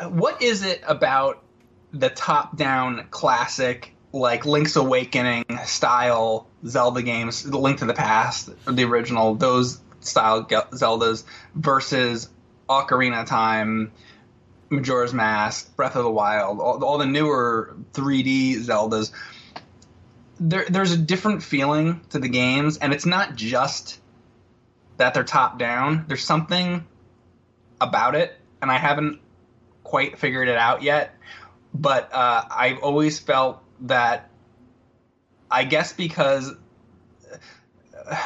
[0.09, 1.43] what is it about
[1.91, 8.83] the top-down classic like Link's Awakening style Zelda games, The Link to the Past, the
[8.83, 11.23] original, those style Zeldas
[11.55, 12.29] versus
[12.69, 13.91] Ocarina of Time,
[14.69, 19.11] Majora's Mask, Breath of the Wild, all, all the newer 3D Zeldas.
[20.39, 23.99] There, there's a different feeling to the games, and it's not just
[24.97, 26.05] that they're top down.
[26.07, 26.85] There's something
[27.81, 29.21] about it, and I haven't
[29.83, 31.15] quite figured it out yet.
[31.73, 34.29] But uh, I've always felt that
[35.49, 36.53] I guess because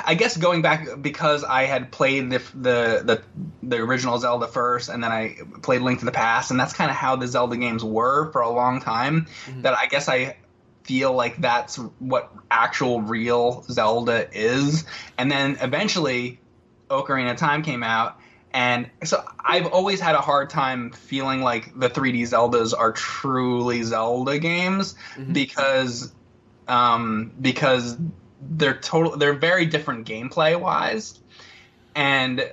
[0.06, 3.24] I guess going back because I had played the, the the
[3.62, 6.90] the, original Zelda first, and then I played Link to the Past, and that's kind
[6.90, 9.28] of how the Zelda games were for a long time.
[9.46, 9.62] Mm-hmm.
[9.62, 10.38] That I guess I
[10.84, 14.86] feel like that's what actual real Zelda is.
[15.18, 16.40] And then eventually,
[16.90, 18.20] Ocarina of Time came out,
[18.58, 23.84] and so I've always had a hard time feeling like the 3D Zeldas are truly
[23.84, 25.32] Zelda games mm-hmm.
[25.32, 26.12] because
[26.68, 27.98] um, because
[28.42, 31.20] they're total they're very different gameplay wise
[31.96, 32.52] and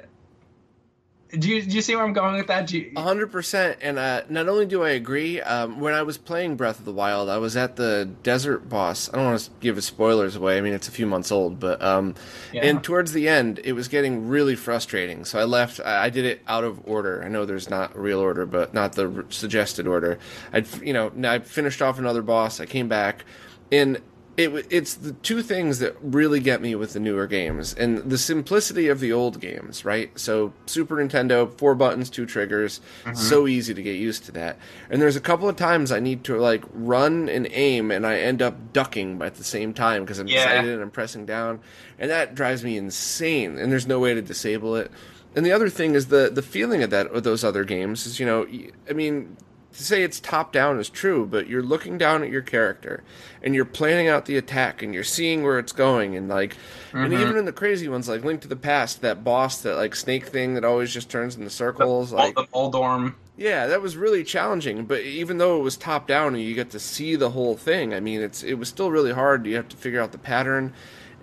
[1.38, 2.66] do you do you see where I'm going with that?
[2.66, 3.78] Do hundred percent.
[3.82, 6.92] And uh, not only do I agree, um, when I was playing Breath of the
[6.92, 9.08] Wild, I was at the desert boss.
[9.12, 10.58] I don't want to give spoilers away.
[10.58, 12.14] I mean, it's a few months old, but um,
[12.52, 12.64] Yeah.
[12.64, 15.24] and towards the end, it was getting really frustrating.
[15.24, 15.80] So I left.
[15.80, 17.22] I I did it out of order.
[17.24, 20.18] I know there's not real order, but not the r- suggested order.
[20.52, 22.60] I'd you know I finished off another boss.
[22.60, 23.24] I came back,
[23.72, 23.98] and
[24.36, 28.18] it it's the two things that really get me with the newer games and the
[28.18, 30.10] simplicity of the old games, right?
[30.18, 33.14] So Super Nintendo, four buttons, two triggers, mm-hmm.
[33.14, 34.58] so easy to get used to that.
[34.90, 38.18] And there's a couple of times I need to like run and aim, and I
[38.18, 40.42] end up ducking at the same time because I'm Yeah.
[40.44, 41.60] excited and I'm pressing down,
[41.98, 43.56] and that drives me insane.
[43.58, 44.90] And there's no way to disable it.
[45.36, 48.18] And the other thing is the the feeling of that of those other games is
[48.20, 48.46] you know
[48.88, 49.36] I mean
[49.74, 53.02] to say it's top down is true, but you're looking down at your character
[53.42, 56.56] and you're planning out the attack and you're seeing where it's going and like
[56.92, 57.22] and mm-hmm.
[57.22, 60.26] even in the crazy ones like Link to the Past, that boss, that like snake
[60.26, 63.16] thing that always just turns in the circles, like the Moldorm.
[63.36, 64.84] yeah, that was really challenging.
[64.84, 67.92] But even though it was top down and you get to see the whole thing,
[67.92, 69.46] I mean, it's it was still really hard.
[69.46, 70.72] You have to figure out the pattern,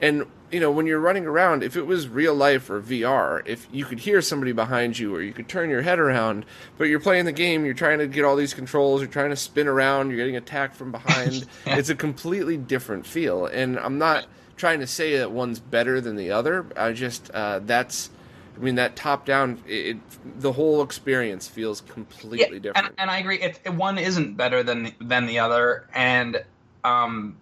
[0.02, 3.68] and you know when you're running around, if it was real life or VR, if
[3.72, 6.46] you could hear somebody behind you or you could turn your head around,
[6.78, 9.36] but you're playing the game, you're trying to get all these controls, you're trying to
[9.36, 11.46] spin around, you're getting attacked from behind.
[11.66, 14.26] It's a completely different feel, and I'm not
[14.58, 16.66] trying to say that one's better than the other.
[16.76, 18.10] I just uh, that's.
[18.56, 19.98] I mean that top down, it,
[20.40, 22.90] the whole experience feels completely different.
[22.90, 23.40] And, and I agree.
[23.42, 26.44] It- one isn't better than than the other, and
[26.84, 27.38] um,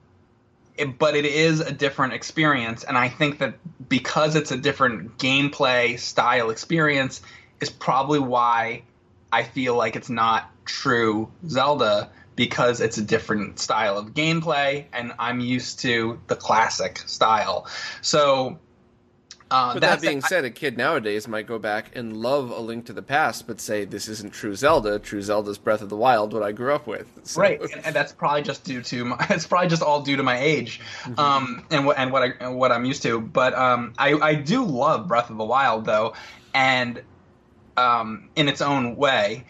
[0.80, 2.84] it, but it is a different experience.
[2.84, 3.56] And I think that
[3.88, 7.22] because it's a different gameplay style experience,
[7.60, 8.84] is probably why
[9.32, 15.12] I feel like it's not true Zelda because it's a different style of gameplay, and
[15.20, 17.68] I'm used to the classic style.
[18.02, 18.60] So.
[19.52, 22.86] Uh, But that being said, a kid nowadays might go back and love A Link
[22.86, 25.00] to the Past, but say this isn't true Zelda.
[25.00, 27.08] True Zelda's Breath of the Wild, what I grew up with.
[27.24, 30.18] So- right and, and that's probably just due to my, it's probably just all due
[30.18, 30.82] to my age
[31.18, 34.34] um and what and what i and what i'm used to but um i i
[34.36, 36.14] do love breath of the wild though
[36.54, 37.02] and
[37.78, 39.46] um in its own way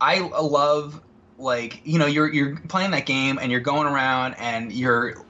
[0.00, 1.00] i love
[1.38, 5.22] like you know you're you're playing that game and you're going around and you're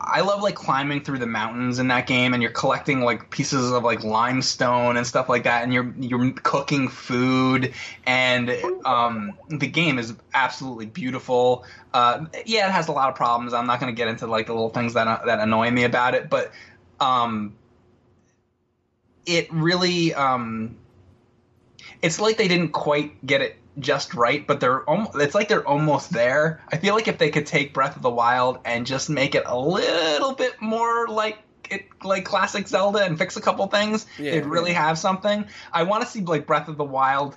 [0.00, 3.72] I love like climbing through the mountains in that game, and you're collecting like pieces
[3.72, 7.74] of like limestone and stuff like that, and you're you're cooking food,
[8.06, 8.50] and
[8.84, 11.64] um, the game is absolutely beautiful.
[11.92, 13.52] Uh, yeah, it has a lot of problems.
[13.52, 16.14] I'm not going to get into like the little things that that annoy me about
[16.14, 16.52] it, but
[17.00, 17.56] um,
[19.26, 20.76] it really um,
[22.02, 25.66] it's like they didn't quite get it just right, but they're almost, it's like they're
[25.66, 26.60] almost there.
[26.72, 29.44] I feel like if they could take Breath of the Wild and just make it
[29.46, 31.38] a little bit more like
[31.70, 34.86] it like classic Zelda and fix a couple things, Yeah, they'd really yeah.
[34.88, 35.46] have something.
[35.72, 37.36] I want to see like Breath of the Wild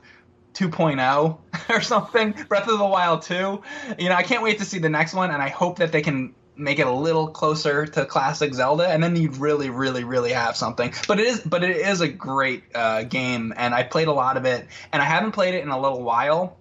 [0.53, 1.37] 2.0
[1.69, 2.31] or something.
[2.47, 3.61] Breath of the Wild 2.
[3.99, 6.01] You know, I can't wait to see the next one and I hope that they
[6.01, 10.31] can make it a little closer to classic Zelda and then you'd really really really
[10.31, 10.93] have something.
[11.07, 14.37] But it is but it is a great uh, game and I played a lot
[14.37, 16.57] of it and I haven't played it in a little while.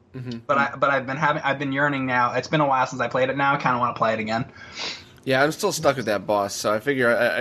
[0.46, 2.34] But I but I've been having I've been yearning now.
[2.34, 3.54] It's been a while since I played it now.
[3.54, 4.44] I kind of want to play it again.
[5.24, 7.40] Yeah, I'm still stuck with that boss, so I figure I,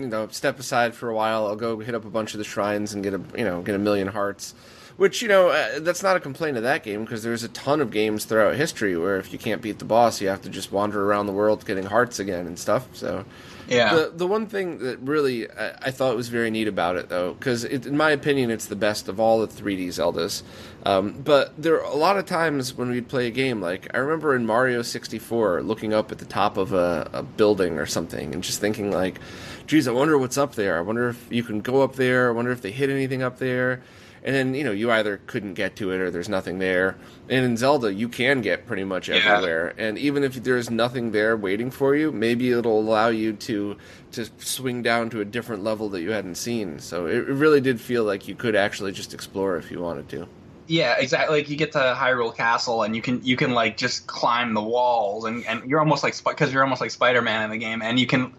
[0.00, 1.46] you know, step aside for a while.
[1.46, 3.74] I'll go hit up a bunch of the shrines and get a, you know, get
[3.74, 4.54] a million hearts.
[5.00, 7.80] Which you know, uh, that's not a complaint of that game because there's a ton
[7.80, 10.72] of games throughout history where if you can't beat the boss, you have to just
[10.72, 12.86] wander around the world getting hearts again and stuff.
[12.92, 13.24] So,
[13.66, 13.94] Yeah.
[13.94, 17.32] The the one thing that really I, I thought was very neat about it though,
[17.32, 20.42] because in my opinion, it's the best of all the 3D Zeldas.
[20.84, 23.98] Um, but there are a lot of times when we'd play a game, like I
[24.00, 28.34] remember in Mario 64, looking up at the top of a, a building or something,
[28.34, 29.18] and just thinking like,
[29.66, 30.76] "Geez, I wonder what's up there.
[30.76, 32.28] I wonder if you can go up there.
[32.28, 33.80] I wonder if they hit anything up there."
[34.22, 36.96] And then you know you either couldn't get to it or there's nothing there.
[37.28, 39.74] And in Zelda, you can get pretty much everywhere.
[39.78, 43.76] And even if there's nothing there waiting for you, maybe it'll allow you to
[44.12, 46.78] to swing down to a different level that you hadn't seen.
[46.80, 50.08] So it, it really did feel like you could actually just explore if you wanted
[50.10, 50.28] to.
[50.70, 51.38] Yeah, exactly.
[51.38, 54.62] Like you get to Hyrule Castle and you can you can like just climb the
[54.62, 57.82] walls and, and you're almost like because you're almost like Spider Man in the game
[57.82, 58.32] and you can,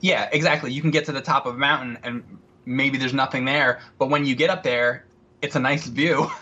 [0.00, 0.72] yeah, exactly.
[0.72, 2.24] You can get to the top of a mountain and
[2.64, 5.04] maybe there's nothing there, but when you get up there,
[5.42, 6.30] it's a nice view.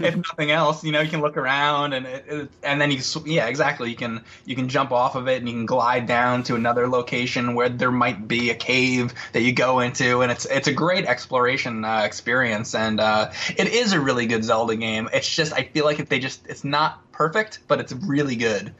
[0.00, 3.00] if nothing else, you know, you can look around and it, it, and then you
[3.00, 3.90] sw- yeah, exactly.
[3.90, 6.88] You can you can jump off of it and you can glide down to another
[6.88, 10.72] location where there might be a cave that you go into, and it's it's a
[10.72, 15.08] great exploration uh, experience, and uh, it is a really good Zelda game.
[15.12, 18.74] It's just I feel like if they just it's not perfect, but it's really good.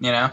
[0.00, 0.30] You know.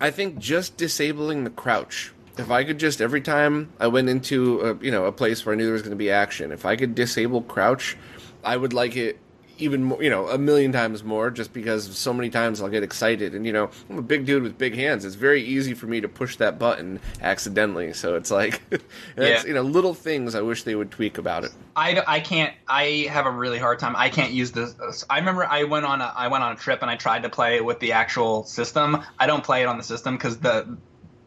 [0.00, 2.12] I think just disabling the crouch.
[2.38, 5.54] If I could just every time I went into a, you know a place where
[5.54, 7.96] I knew there was going to be action, if I could disable crouch,
[8.44, 9.18] I would like it
[9.58, 12.82] even more, you know, a million times more just because so many times I'll get
[12.82, 13.34] excited.
[13.34, 15.04] And, you know, I'm a big dude with big hands.
[15.04, 17.92] It's very easy for me to push that button accidentally.
[17.92, 18.62] So it's like,
[19.16, 19.44] yeah.
[19.44, 21.52] you know, little things I wish they would tweak about it.
[21.76, 23.94] I, I can't, I have a really hard time.
[23.96, 25.04] I can't use this.
[25.10, 27.28] I remember I went on a, I went on a trip and I tried to
[27.28, 29.04] play it with the actual system.
[29.18, 30.78] I don't play it on the system because the,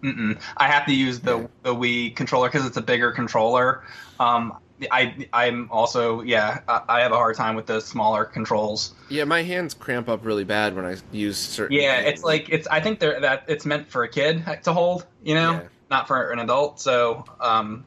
[0.04, 0.40] Mm-mm.
[0.58, 3.84] I have to use the the Wii controller because it's a bigger controller.
[4.20, 4.58] Um,
[4.90, 8.94] I I'm also yeah I have a hard time with the smaller controls.
[9.10, 11.78] Yeah, my hands cramp up really bad when I use certain.
[11.78, 15.06] Yeah, it's like it's I think they're that it's meant for a kid to hold,
[15.24, 15.68] you know, yeah.
[15.90, 16.80] not for an adult.
[16.80, 17.84] So um,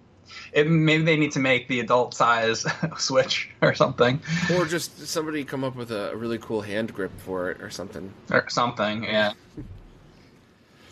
[0.53, 2.65] it, maybe they need to make the adult size
[2.99, 4.21] switch or something,
[4.55, 7.71] or just somebody come up with a, a really cool hand grip for it or
[7.71, 8.13] something.
[8.31, 9.33] Or something, yeah.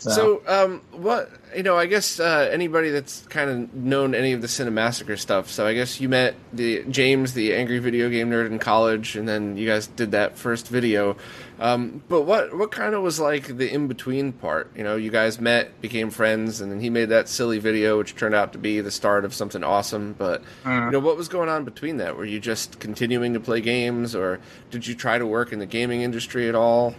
[0.03, 4.33] So, so um, what you know, I guess uh, anybody that's kind of known any
[4.33, 5.49] of the Cinemassacre stuff.
[5.49, 9.27] So I guess you met the James, the angry video game nerd, in college, and
[9.27, 11.15] then you guys did that first video.
[11.59, 14.75] Um, but what what kind of was like the in between part?
[14.75, 18.15] You know, you guys met, became friends, and then he made that silly video, which
[18.15, 20.15] turned out to be the start of something awesome.
[20.17, 20.85] But mm.
[20.85, 22.17] you know, what was going on between that?
[22.17, 25.65] Were you just continuing to play games, or did you try to work in the
[25.65, 26.93] gaming industry at all?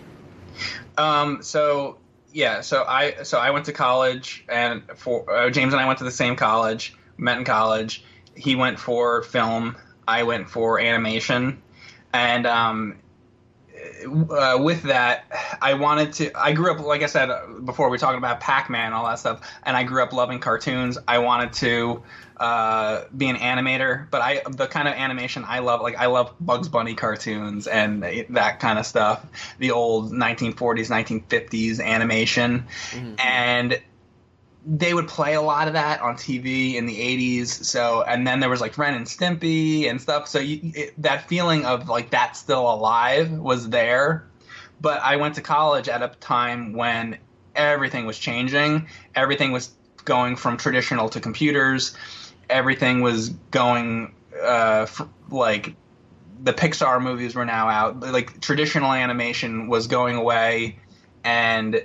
[0.96, 1.98] Um, so
[2.34, 5.98] yeah, so I so I went to college, and for uh, James and I went
[6.00, 8.04] to the same college, met in college.
[8.34, 9.76] He went for film,
[10.08, 11.62] I went for animation,
[12.12, 12.98] and um,
[14.30, 15.26] uh, with that,
[15.62, 16.32] I wanted to.
[16.36, 17.30] I grew up, like I said
[17.64, 20.40] before, we are talking about Pac Man, all that stuff, and I grew up loving
[20.40, 20.98] cartoons.
[21.06, 22.02] I wanted to
[22.36, 26.34] uh, be an animator, but I the kind of animation I love, like I love
[26.40, 29.24] Bugs Bunny cartoons and that kind of stuff,
[29.58, 33.14] the old 1940s, 1950s animation, mm-hmm.
[33.18, 33.80] and
[34.66, 37.48] they would play a lot of that on TV in the 80s.
[37.64, 40.26] So, and then there was like Ren and Stimpy and stuff.
[40.26, 44.26] So you, it, that feeling of like that's still alive was there.
[44.80, 47.18] But I went to college at a time when
[47.54, 48.88] everything was changing.
[49.14, 49.70] Everything was
[50.04, 51.96] going from traditional to computers
[52.48, 54.86] everything was going uh,
[55.30, 55.74] like
[56.42, 58.00] the Pixar movies were now out.
[58.00, 60.78] Like traditional animation was going away,
[61.24, 61.84] and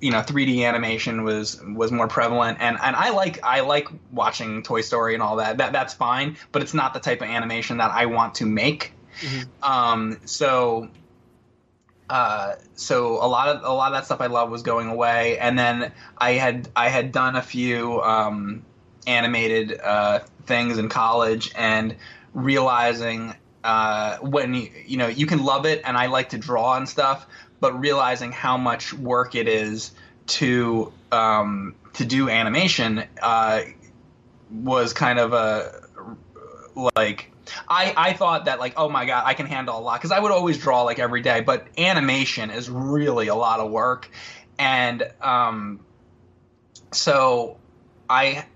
[0.00, 2.58] you know 3D animation was was more prevalent.
[2.60, 5.58] And and I like I like watching Toy Story and all that.
[5.58, 8.92] That that's fine, but it's not the type of animation that I want to make.
[9.20, 9.64] Mm-hmm.
[9.64, 10.88] Um, so.
[12.08, 15.38] Uh, so a lot of a lot of that stuff I love was going away,
[15.38, 18.64] and then I had I had done a few um,
[19.06, 21.96] animated uh, things in college and
[22.34, 23.34] realizing
[23.64, 26.88] uh, when you, you know you can love it and I like to draw and
[26.88, 27.26] stuff,
[27.60, 29.92] but realizing how much work it is
[30.26, 33.62] to um, to do animation uh,
[34.50, 35.82] was kind of a
[36.96, 37.30] like
[37.68, 40.20] I, I thought that like oh my god I can handle a lot because I
[40.20, 44.10] would always draw like every day but animation is really a lot of work
[44.58, 45.80] and um,
[46.92, 47.56] so
[48.08, 48.46] I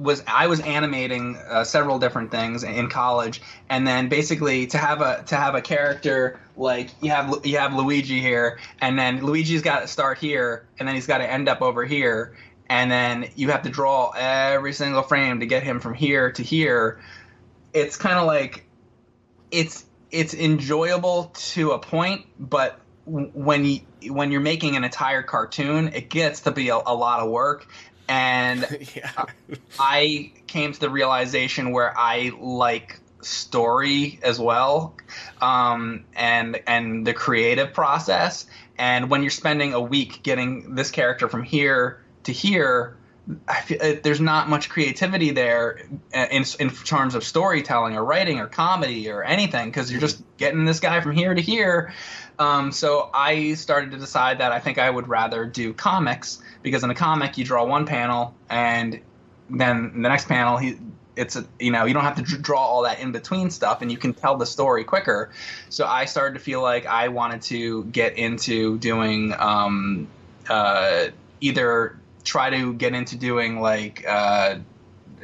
[0.00, 5.00] was I was animating uh, several different things in college, and then basically to have
[5.00, 9.62] a to have a character like you have you have Luigi here, and then Luigi's
[9.62, 12.36] got to start here, and then he's got to end up over here,
[12.68, 16.42] and then you have to draw every single frame to get him from here to
[16.42, 17.00] here.
[17.72, 18.64] It's kind of like
[19.50, 23.80] it's it's enjoyable to a point, but when you
[24.12, 27.66] when you're making an entire cartoon, it gets to be a, a lot of work
[28.08, 29.26] and yeah.
[29.78, 34.94] I came to the realization where I like story as well,
[35.40, 38.46] um, and and the creative process.
[38.78, 42.97] And when you're spending a week getting this character from here to here,
[43.62, 45.80] feel, uh, there's not much creativity there
[46.14, 50.22] uh, in, in terms of storytelling or writing or comedy or anything because you're just
[50.36, 51.92] getting this guy from here to here.
[52.38, 56.84] Um, so I started to decide that I think I would rather do comics because
[56.84, 59.00] in a comic you draw one panel and
[59.50, 60.76] then the next panel he
[61.16, 63.90] it's a, you know you don't have to draw all that in between stuff and
[63.90, 65.30] you can tell the story quicker
[65.68, 70.06] so i started to feel like i wanted to get into doing um,
[70.48, 71.06] uh,
[71.40, 71.98] either
[72.28, 74.56] try to get into doing like uh,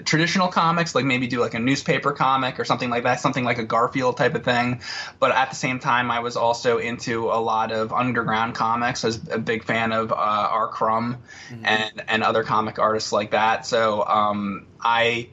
[0.04, 3.58] traditional comics, like maybe do like a newspaper comic or something like that, something like
[3.58, 4.80] a Garfield type of thing.
[5.20, 9.04] But at the same time, I was also into a lot of underground comics.
[9.04, 10.68] I was a big fan of uh, R.
[10.68, 11.18] Crumb
[11.50, 11.66] mm-hmm.
[11.66, 13.66] and and other comic artists like that.
[13.66, 15.28] So um, I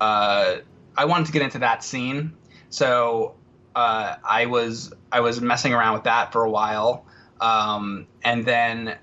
[0.00, 0.56] uh,
[0.96, 2.34] I wanted to get into that scene.
[2.70, 3.34] So
[3.74, 7.06] uh, I was I was messing around with that for a while,
[7.40, 8.96] um, and then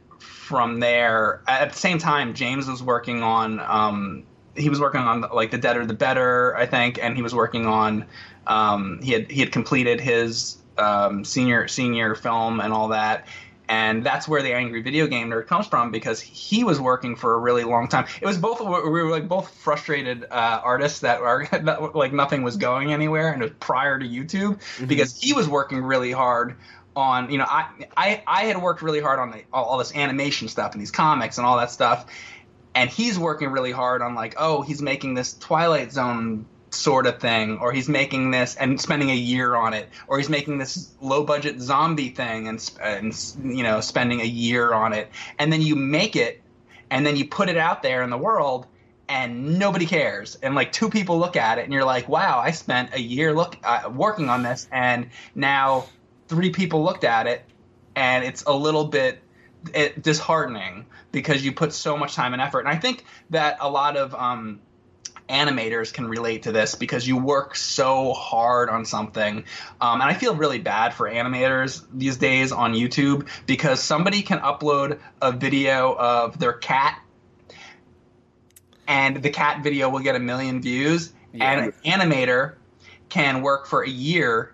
[0.46, 4.24] from there, at the same time, James was working on um,
[4.56, 7.66] he was working on like the Deader the Better, I think, and he was working
[7.66, 8.06] on
[8.46, 13.28] um, he had he had completed his um, senior senior film and all that.
[13.68, 17.34] And that's where the angry video game nerd comes from because he was working for
[17.34, 18.06] a really long time.
[18.22, 21.48] It was both we were like both frustrated uh, artists that are
[21.96, 24.86] like nothing was going anywhere, and it was prior to YouTube mm-hmm.
[24.86, 26.56] because he was working really hard
[26.96, 29.96] on you know I I, I had worked really hard on the, all, all, this
[29.96, 32.06] animation stuff and these comics and all that stuff,
[32.74, 37.20] and he's working really hard on like oh he's making this Twilight Zone sort of
[37.20, 40.92] thing, or he's making this and spending a year on it, or he's making this
[41.02, 45.62] low budget zombie thing and, and you know spending a year on it, and then
[45.62, 46.42] you make it,
[46.90, 48.68] and then you put it out there in the world,
[49.08, 52.52] and nobody cares, and like two people look at it, and you're like, wow, I
[52.52, 55.86] spent a year look uh, working on this, and now
[56.28, 57.44] three people looked at it,
[57.96, 59.22] and it's a little bit
[59.74, 63.70] it, disheartening because you put so much time and effort, and I think that a
[63.70, 64.60] lot of um,
[65.30, 69.46] animators can relate to this because you work so hard on something.
[69.82, 74.40] Um, and I feel really bad for animators these days on YouTube because somebody can
[74.40, 77.02] upload a video of their cat
[78.88, 81.12] and the cat video will get a million views.
[81.34, 81.52] Yeah.
[81.52, 82.56] And an animator
[83.10, 84.54] can work for a year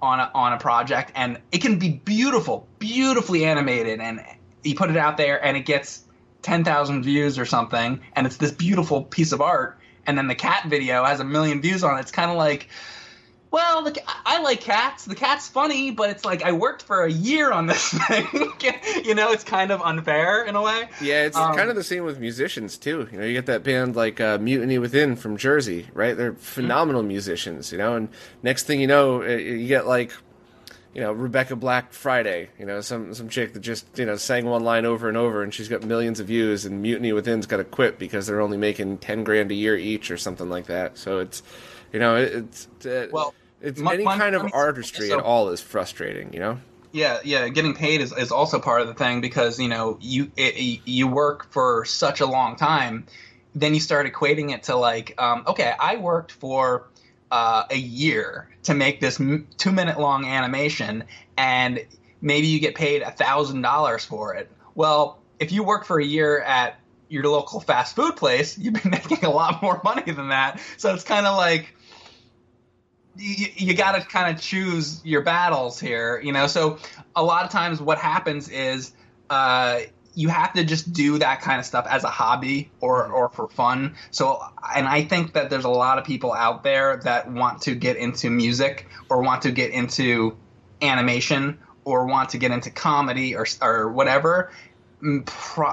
[0.00, 4.00] on a, on a project and it can be beautiful, beautifully animated.
[4.00, 4.24] And
[4.62, 6.04] you put it out there and it gets
[6.42, 8.00] 10,000 views or something.
[8.14, 11.60] And it's this beautiful piece of art and then the cat video has a million
[11.60, 12.00] views on it.
[12.00, 12.68] It's kind of like,
[13.50, 15.04] well, the, I like cats.
[15.04, 18.26] The cat's funny, but it's like I worked for a year on this thing.
[19.04, 20.88] you know, it's kind of unfair in a way.
[21.00, 23.08] Yeah, it's um, kind of the same with musicians too.
[23.12, 26.16] You know, you get that band like uh, Mutiny Within from Jersey, right?
[26.16, 27.08] They're phenomenal mm-hmm.
[27.08, 27.72] musicians.
[27.72, 28.08] You know, and
[28.42, 30.12] next thing you know, uh, you get like
[30.92, 34.46] you know Rebecca Black Friday, you know some some chick that just you know sang
[34.46, 37.58] one line over and over, and she's got millions of views, and Mutiny Within's got
[37.58, 40.98] to quit because they're only making ten grand a year each or something like that.
[40.98, 41.42] So it's
[41.92, 45.48] you know it's uh, well it's my, any my, kind of artistry so, at all
[45.48, 46.58] is frustrating, you know.
[46.92, 50.30] Yeah, yeah, getting paid is, is also part of the thing because you know you
[50.36, 53.06] it, you work for such a long time,
[53.54, 56.88] then you start equating it to like um, okay, I worked for
[57.30, 59.20] uh, a year to make this
[59.58, 61.04] two minute long animation
[61.36, 61.84] and
[62.20, 66.04] maybe you get paid a thousand dollars for it well if you work for a
[66.04, 66.78] year at
[67.08, 70.94] your local fast food place you've been making a lot more money than that so
[70.94, 71.75] it's kind of like
[73.16, 76.78] you, you got to kind of choose your battles here you know so
[77.14, 78.92] a lot of times what happens is
[79.30, 79.80] uh,
[80.16, 83.14] you have to just do that kind of stuff as a hobby or mm-hmm.
[83.14, 83.94] or for fun.
[84.10, 84.42] So
[84.74, 87.96] and I think that there's a lot of people out there that want to get
[87.96, 90.36] into music or want to get into
[90.82, 94.50] animation or want to get into comedy or or whatever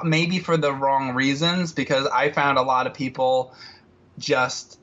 [0.04, 3.56] maybe for the wrong reasons because I found a lot of people
[4.20, 4.78] just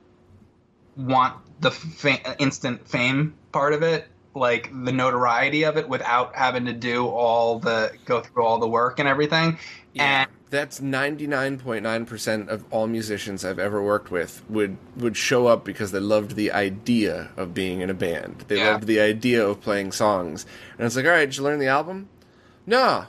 [0.96, 6.64] want the fa- instant fame part of it like the notoriety of it without having
[6.66, 9.58] to do all the go through all the work and everything.
[9.92, 14.42] Yeah, and that's ninety nine point nine percent of all musicians I've ever worked with
[14.48, 18.44] would would show up because they loved the idea of being in a band.
[18.48, 18.72] They yeah.
[18.72, 20.46] loved the idea of playing songs,
[20.78, 22.08] and it's like, all right, did you learn the album?
[22.66, 23.06] No,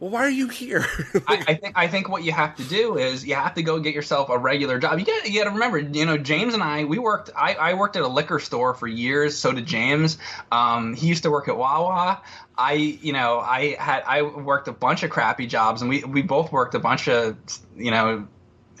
[0.00, 0.86] well, why are you here?
[1.26, 3.80] I, I, think I think what you have to do is you have to go
[3.80, 4.98] get yourself a regular job.
[4.98, 7.30] You got you got to remember, you know, James and I we worked.
[7.36, 9.36] I, I worked at a liquor store for years.
[9.36, 10.18] So did James.
[10.52, 12.22] Um, he used to work at Wawa.
[12.56, 16.22] I you know I had I worked a bunch of crappy jobs, and we we
[16.22, 17.36] both worked a bunch of
[17.76, 18.28] you know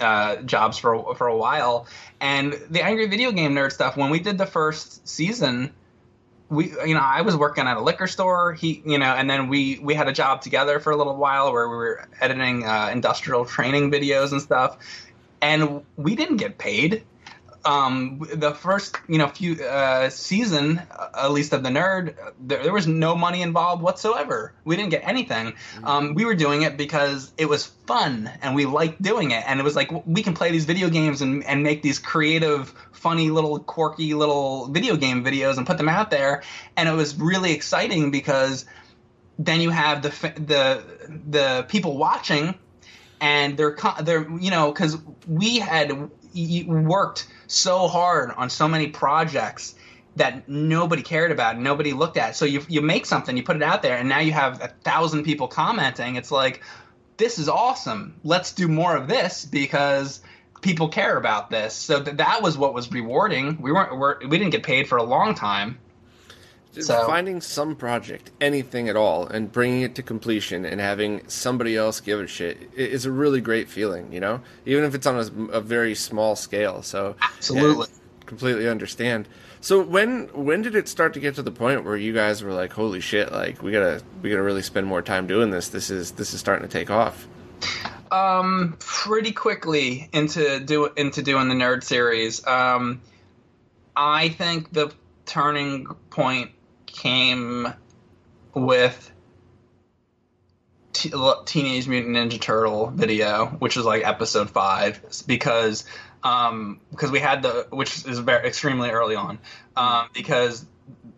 [0.00, 1.86] uh, jobs for for a while.
[2.20, 3.96] And the angry video game nerd stuff.
[3.96, 5.72] When we did the first season
[6.50, 8.54] we you know i was working at a liquor store.
[8.54, 11.52] He you know and then we we had a job together for a little while
[11.52, 14.78] where we were editing uh, industrial training videos and stuff.
[15.40, 17.04] And we didn't get paid
[17.64, 22.62] um, the first you know few uh, season, uh, at least of the nerd, there,
[22.62, 24.52] there, was no money involved whatsoever.
[24.64, 25.52] We didn't get anything.
[25.52, 25.84] Mm-hmm.
[25.84, 29.60] Um, we were doing it because it was fun and we liked doing it, and
[29.60, 33.30] it was like we can play these video games and, and make these creative, funny
[33.30, 36.42] little quirky little video game videos and put them out there,
[36.76, 38.64] and it was really exciting because
[39.38, 40.82] then you have the the
[41.28, 42.54] the people watching
[43.20, 44.96] and they're they're you know because
[45.26, 46.10] we had
[46.66, 49.74] worked so hard on so many projects
[50.16, 52.36] that nobody cared about, nobody looked at.
[52.36, 54.68] So you you make something, you put it out there, and now you have a
[54.68, 56.16] thousand people commenting.
[56.16, 56.62] It's like,
[57.16, 58.14] this is awesome.
[58.24, 60.20] Let's do more of this because
[60.60, 61.74] people care about this.
[61.74, 63.60] So th- that was what was rewarding.
[63.60, 65.78] We weren't we're, we didn't get paid for a long time.
[66.82, 71.76] So finding some project, anything at all, and bringing it to completion and having somebody
[71.76, 74.40] else give a shit is a really great feeling, you know?
[74.66, 76.82] Even if it's on a, a very small scale.
[76.82, 77.86] So Absolutely.
[77.90, 79.28] yeah, completely understand.
[79.60, 82.52] So when when did it start to get to the point where you guys were
[82.52, 83.32] like, "Holy shit!
[83.32, 85.68] Like we gotta we gotta really spend more time doing this.
[85.68, 87.26] This is this is starting to take off."
[88.10, 93.00] um pretty quickly into do into doing the nerd series um
[93.96, 94.90] i think the
[95.26, 96.50] turning point
[96.92, 97.72] came
[98.54, 99.12] with
[100.92, 101.12] T-
[101.44, 105.84] teenage mutant ninja turtle video which is like episode 5 because
[106.24, 109.38] um because we had the which is very extremely early on
[109.76, 110.66] um because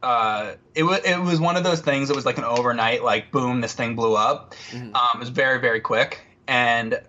[0.03, 3.31] uh, it was it was one of those things that was like an overnight like
[3.31, 4.55] boom this thing blew up.
[4.95, 6.21] Um, it was very very quick.
[6.47, 7.01] And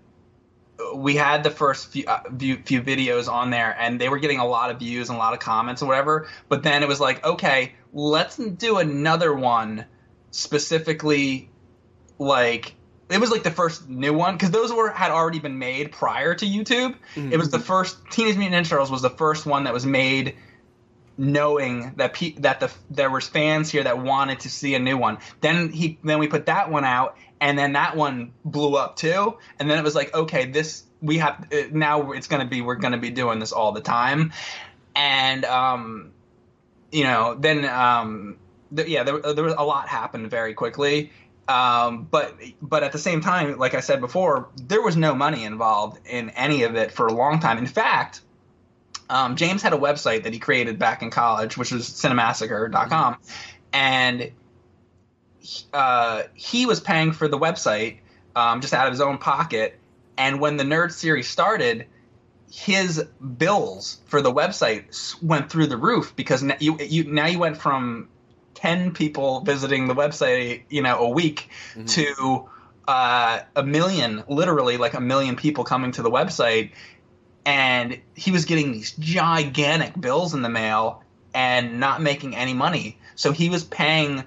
[0.95, 4.39] we had the first few, uh, few few videos on there and they were getting
[4.39, 6.27] a lot of views and a lot of comments and whatever.
[6.49, 9.85] But then it was like okay let's do another one
[10.31, 11.49] specifically
[12.17, 12.75] like
[13.09, 16.33] it was like the first new one because those were had already been made prior
[16.35, 16.95] to YouTube.
[17.31, 20.35] It was the first Teenage Mutant Ninja Turtles was the first one that was made
[21.17, 24.97] knowing that pe- that the there was fans here that wanted to see a new
[24.97, 25.17] one.
[25.41, 29.37] Then he then we put that one out and then that one blew up too
[29.59, 32.75] and then it was like okay this we have now it's going to be we're
[32.75, 34.31] going to be doing this all the time
[34.95, 36.11] and um
[36.91, 38.37] you know then um
[38.75, 41.11] th- yeah there, there was a lot happened very quickly
[41.47, 45.43] um, but but at the same time, like I said before, there was no money
[45.43, 47.57] involved in any of it for a long time.
[47.57, 48.21] In fact,
[49.09, 53.17] um, James had a website that he created back in college, which was cinemassacre.com,
[53.73, 54.31] and
[55.73, 57.99] uh, he was paying for the website
[58.35, 59.77] um, just out of his own pocket.
[60.17, 61.87] And when the Nerd series started,
[62.51, 63.03] his
[63.37, 67.57] bills for the website went through the roof because n- you, you now you went
[67.57, 68.09] from
[68.55, 71.49] 10 people visiting the website, you know, a week
[71.87, 72.49] to
[72.87, 76.71] uh, a million, literally like a million people coming to the website.
[77.45, 82.99] And he was getting these gigantic bills in the mail and not making any money.
[83.15, 84.23] So he was paying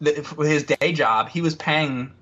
[0.00, 2.12] the, for his day job, he was paying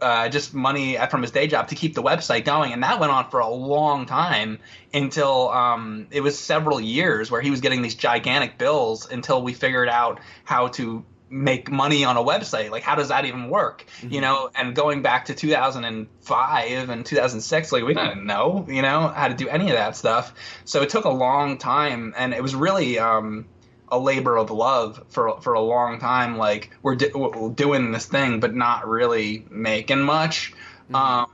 [0.00, 3.12] uh, just money from his day job to keep the website going, and that went
[3.12, 4.58] on for a long time
[4.92, 9.52] until um, it was several years where he was getting these gigantic bills until we
[9.52, 12.70] figured out how to make money on a website.
[12.70, 13.84] Like, how does that even work?
[14.12, 19.08] You know, and going back to 2005 and 2006, like we didn't know, you know,
[19.08, 20.32] how to do any of that stuff.
[20.64, 22.98] So it took a long time, and it was really.
[22.98, 23.46] Um,
[23.90, 26.36] a labor of love for for a long time.
[26.36, 30.52] Like we're, di- we're doing this thing, but not really making much.
[30.94, 31.26] Um,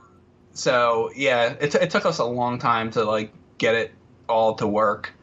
[0.53, 3.91] so yeah, it, t- it took us a long time to like get it
[4.29, 5.13] all to work.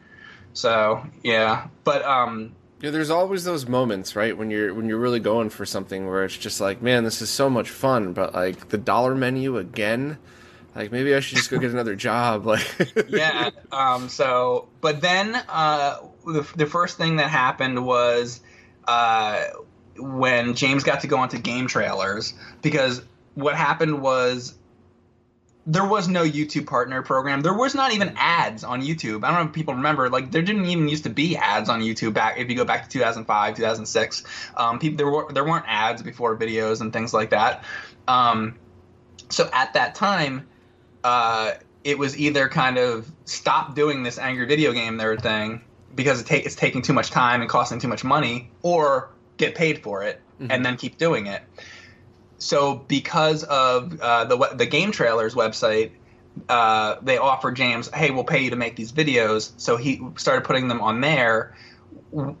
[0.53, 5.19] So yeah, but um, Yeah, there's always those moments, right, when you're when you're really
[5.21, 8.69] going for something where it's just like, man, this is so much fun, but like
[8.69, 10.17] the dollar menu again,
[10.75, 12.45] like maybe I should just go get another job.
[12.53, 13.49] Like, yeah.
[13.71, 18.41] Um, so, but then uh, the, the first thing that happened was
[18.87, 19.43] uh,
[19.97, 23.01] when James got to go onto GameTrailers because
[23.35, 24.55] what happened was
[25.65, 27.41] there was no YouTube partner program.
[27.41, 29.23] There was not even ads on YouTube.
[29.23, 30.09] I don't know if people remember.
[30.09, 32.83] Like there didn't even used to be ads on YouTube back if you go back
[32.83, 34.23] to 2005, 2006.
[34.57, 37.63] Um, people there were there weren't ads before videos and things like that.
[38.07, 38.55] Um,
[39.29, 40.47] so at that time,
[41.03, 41.51] uh,
[41.83, 45.61] it was either kind of stop doing this angry video game nerd thing
[45.95, 49.55] because it ta- it's taking too much time and costing too much money, or get
[49.55, 51.41] paid for it and then keep doing it.
[52.37, 55.91] So because of uh, the the GameTrailers website,
[56.49, 60.43] uh, they offered James, "Hey, we'll pay you to make these videos." So he started
[60.43, 61.55] putting them on there,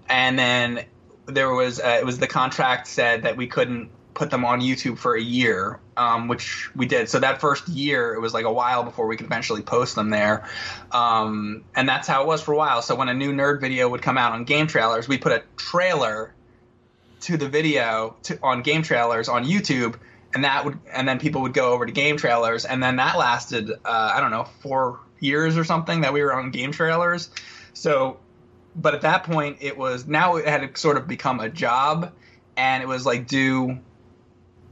[0.09, 0.85] and then
[1.25, 4.97] there was uh, it was the contract said that we couldn't put them on YouTube
[4.97, 7.09] for a year, um, which we did.
[7.09, 10.09] So that first year, it was like a while before we could eventually post them
[10.09, 10.47] there,
[10.91, 12.81] um, and that's how it was for a while.
[12.81, 16.33] So when a new nerd video would come out on GameTrailers, we put a trailer
[17.21, 19.95] to the video to, on GameTrailers on YouTube,
[20.33, 23.71] and that would and then people would go over to GameTrailers, and then that lasted
[23.71, 27.29] uh, I don't know four years or something that we were on GameTrailers.
[27.73, 28.19] So,
[28.75, 32.11] but at that point, it was now it had sort of become a job,
[32.57, 33.79] and it was like do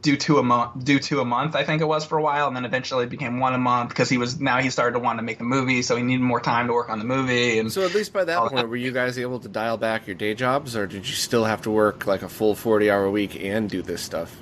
[0.02, 2.48] do two a month do two a month I think it was for a while,
[2.48, 5.00] and then eventually it became one a month because he was now he started to
[5.00, 7.60] want to make the movie, so he needed more time to work on the movie,
[7.60, 10.16] and so at least by that point, were you guys able to dial back your
[10.16, 13.42] day jobs, or did you still have to work like a full forty hour week
[13.42, 14.36] and do this stuff?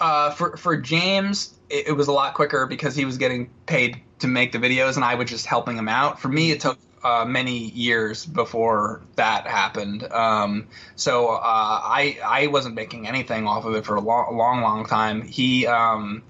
[0.00, 4.00] uh, for for James, it, it was a lot quicker because he was getting paid
[4.20, 6.20] to make the videos, and I was just helping him out.
[6.20, 10.02] For me, it took uh, many years before that happened.
[10.02, 14.60] Um, so uh, I I wasn't making anything off of it for a long long
[14.62, 15.22] long time.
[15.22, 16.24] He um,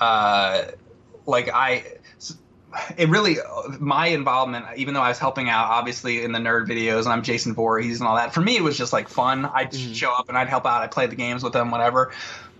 [0.00, 0.66] uh,
[1.26, 1.84] like I
[2.96, 3.36] it really
[3.78, 7.22] my involvement even though i was helping out obviously in the nerd videos and i'm
[7.22, 9.92] jason Voorhees and all that for me it was just like fun i'd mm-hmm.
[9.92, 12.12] show up and i'd help out i'd play the games with them whatever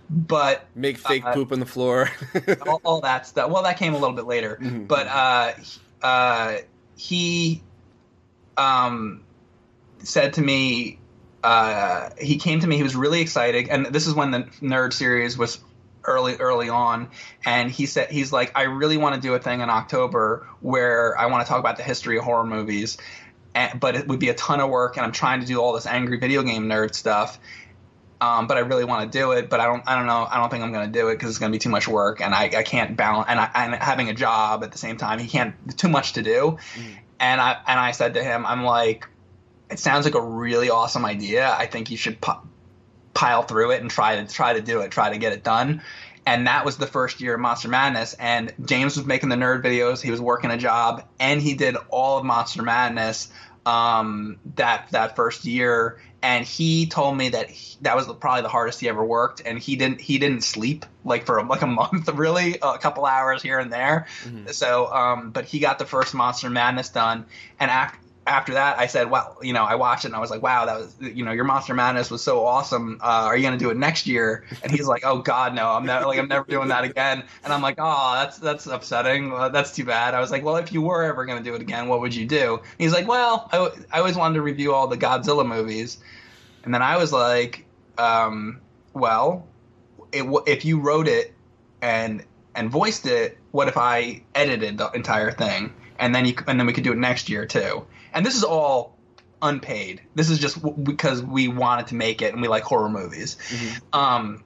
[0.09, 2.09] but make fake uh, poop on the floor
[2.65, 4.85] all, all, that stuff well that came a little bit later mm-hmm.
[4.85, 5.51] but uh,
[6.01, 6.57] uh,
[6.95, 7.61] he
[8.57, 9.23] um,
[9.99, 10.99] said to me
[11.43, 14.93] uh, he came to me he was really excited and this is when the nerd
[14.93, 15.59] series was
[16.03, 17.09] early early on
[17.45, 21.17] and he said he's like i really want to do a thing in october where
[21.17, 22.97] i want to talk about the history of horror movies
[23.55, 25.73] and, but it would be a ton of work and i'm trying to do all
[25.73, 27.39] this angry video game nerd stuff
[28.25, 29.83] um, but I really want to do it, but I don't.
[29.85, 30.27] I don't know.
[30.29, 31.87] I don't think I'm going to do it because it's going to be too much
[31.87, 33.27] work, and I, I can't balance.
[33.29, 35.53] And I, and having a job at the same time, he can't.
[35.77, 36.57] Too much to do.
[36.75, 36.97] Mm.
[37.19, 39.07] And I and I said to him, I'm like,
[39.69, 41.51] it sounds like a really awesome idea.
[41.51, 42.17] I think you should
[43.13, 45.83] pile through it and try to try to do it, try to get it done.
[46.25, 48.15] And that was the first year of Monster Madness.
[48.15, 50.01] And James was making the nerd videos.
[50.01, 53.29] He was working a job, and he did all of Monster Madness
[53.67, 58.49] um, that that first year and he told me that he, that was probably the
[58.49, 62.09] hardest he ever worked and he didn't he didn't sleep like for like a month
[62.09, 64.47] really a couple hours here and there mm-hmm.
[64.47, 67.25] so um but he got the first monster madness done
[67.59, 70.31] and after after that, I said, "Well, you know, I watched it and I was
[70.31, 72.99] like, wow, that was, you know, your Monster Madness was so awesome.
[73.01, 75.85] Uh, are you to do it next year?" And he's like, "Oh God, no, I'm
[75.85, 79.29] never like I'm never doing that again." And I'm like, "Oh, that's that's upsetting.
[79.51, 81.87] That's too bad." I was like, "Well, if you were ever to do it again,
[81.87, 84.87] what would you do?" And he's like, "Well, I, I always wanted to review all
[84.87, 85.99] the Godzilla movies,"
[86.63, 87.65] and then I was like,
[87.99, 88.59] um,
[88.93, 89.47] "Well,
[90.11, 91.35] it, if you wrote it
[91.83, 92.23] and
[92.55, 96.65] and voiced it, what if I edited the entire thing?" And then you and then
[96.65, 98.95] we could do it next year too and this is all
[99.41, 100.01] unpaid.
[100.15, 103.37] This is just w- because we wanted to make it and we like horror movies.
[103.49, 103.99] Mm-hmm.
[103.99, 104.43] Um,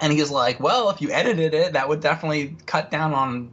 [0.00, 3.52] and he's like, well, if you edited it, that would definitely cut down on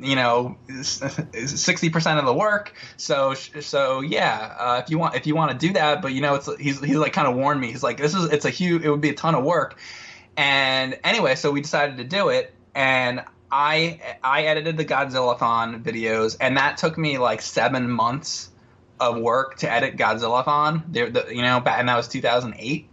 [0.00, 5.36] you know 60% of the work so so yeah uh, if you want if you
[5.36, 7.68] want to do that but you know it's he's he's like kind of warned me
[7.68, 9.78] he's like this is it's a huge it would be a ton of work
[10.36, 16.36] and anyway so we decided to do it and i i edited the godzillathon videos
[16.40, 18.50] and that took me like seven months
[19.00, 20.84] of work to edit Godzillathon.
[20.88, 22.88] There, the, you know, and that was 2008,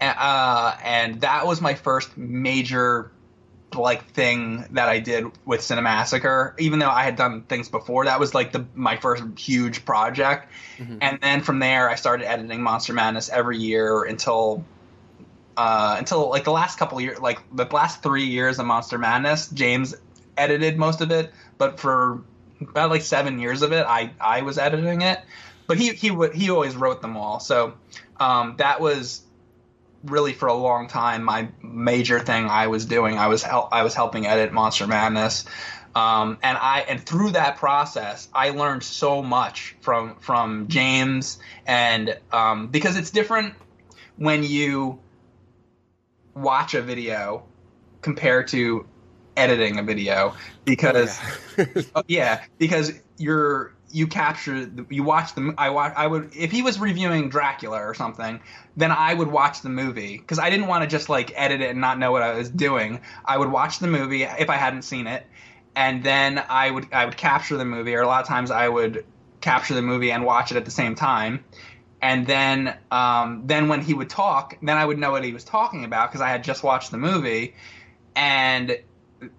[0.00, 3.10] uh, and that was my first major
[3.74, 6.54] like thing that I did with Cinemassacre.
[6.58, 10.50] Even though I had done things before, that was like the my first huge project.
[10.78, 10.98] Mm-hmm.
[11.00, 14.64] And then from there, I started editing Monster Madness every year until
[15.56, 19.48] uh, until like the last couple years, like the last three years of Monster Madness.
[19.48, 19.94] James
[20.36, 22.22] edited most of it, but for
[22.60, 25.20] about like seven years of it, I I was editing it,
[25.66, 27.40] but he he would he always wrote them all.
[27.40, 27.74] So
[28.18, 29.22] um, that was
[30.04, 33.18] really for a long time my major thing I was doing.
[33.18, 35.44] I was hel- I was helping edit Monster Madness.
[35.94, 42.16] Um, and I and through that process, I learned so much from from James, and
[42.30, 43.54] um, because it's different
[44.16, 45.00] when you
[46.34, 47.44] watch a video
[48.00, 48.86] compared to
[49.38, 50.34] editing a video
[50.64, 51.18] because
[51.58, 51.84] oh, yeah.
[51.94, 52.44] uh, yeah.
[52.58, 57.28] because you're you capture you watch the I watch I would if he was reviewing
[57.28, 58.40] Dracula or something
[58.76, 61.70] then I would watch the movie because I didn't want to just like edit it
[61.70, 64.82] and not know what I was doing I would watch the movie if I hadn't
[64.82, 65.24] seen it
[65.74, 68.68] and then I would I would capture the movie or a lot of times I
[68.68, 69.04] would
[69.40, 71.44] capture the movie and watch it at the same time
[72.02, 75.44] and then um, then when he would talk then I would know what he was
[75.44, 77.54] talking about because I had just watched the movie
[78.14, 78.78] and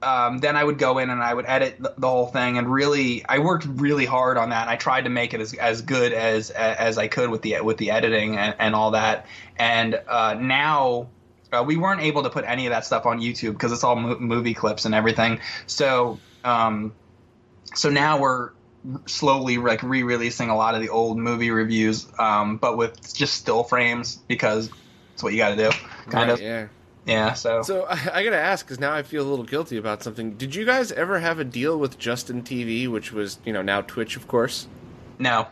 [0.02, 2.72] um, then I would go in and I would edit the, the, whole thing and
[2.72, 4.64] really I worked really hard on that.
[4.64, 7.62] And I tried to make it as, as good as as I could with the
[7.62, 9.26] with the editing and, and all that.
[9.58, 11.10] And uh, now
[11.54, 13.96] uh, we weren't able to put any of that stuff on YouTube because it's all
[13.96, 15.40] mo- movie clips and everything.
[15.66, 16.94] So um,
[17.74, 18.52] so now we're
[19.06, 23.64] slowly like re-releasing a lot of the old movie reviews um, but with just still
[23.64, 24.70] frames because
[25.14, 25.70] it's what you got to do
[26.10, 26.42] kind right, of.
[26.42, 26.68] yeah
[27.06, 30.04] yeah, so so I, I gotta ask because now I feel a little guilty about
[30.04, 30.36] something.
[30.36, 33.82] Did you guys ever have a deal with Justin TV, which was you know now
[33.82, 34.68] Twitch, of course?
[35.18, 35.48] No.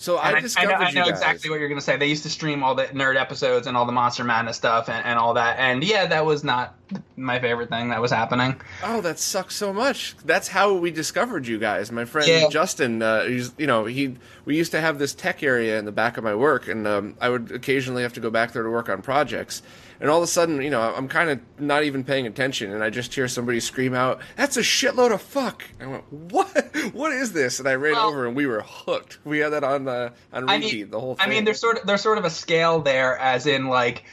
[0.00, 0.72] So I, I, discovered.
[0.72, 1.98] I know, I know exactly what you're gonna say.
[1.98, 5.04] They used to stream all the nerd episodes and all the Monster Madness stuff and,
[5.04, 5.58] and all that.
[5.58, 6.74] And yeah, that was not
[7.16, 8.58] my favorite thing that was happening.
[8.82, 10.16] Oh, that sucks so much.
[10.24, 11.92] That's how we discovered you guys.
[11.92, 12.48] My friend yeah.
[12.48, 15.92] Justin, uh, he's you know he we used to have this tech area in the
[15.92, 18.70] back of my work, and um, I would occasionally have to go back there to
[18.70, 19.60] work on projects
[20.00, 22.82] and all of a sudden, you know, I'm kind of not even paying attention, and
[22.82, 26.74] I just hear somebody scream out, "That's a shitload of fuck!" I went, "What?
[26.92, 29.18] What is this?" And I ran Well- over, and we were hooked.
[29.24, 31.26] We had that on the on I repeat mean, the whole thing.
[31.26, 34.04] I mean, there's sort of there's sort of a scale there, as in like,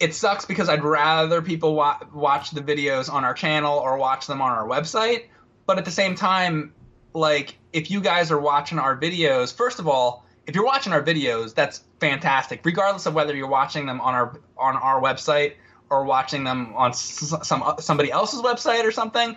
[0.00, 4.26] it sucks because I'd rather people wa- watch the videos on our channel or watch
[4.26, 5.24] them on our website.
[5.66, 6.72] But at the same time,
[7.12, 11.02] like, if you guys are watching our videos, first of all, if you're watching our
[11.02, 15.54] videos, that's fantastic, regardless of whether you're watching them on our on our website
[15.90, 19.36] or watching them on some somebody else's website or something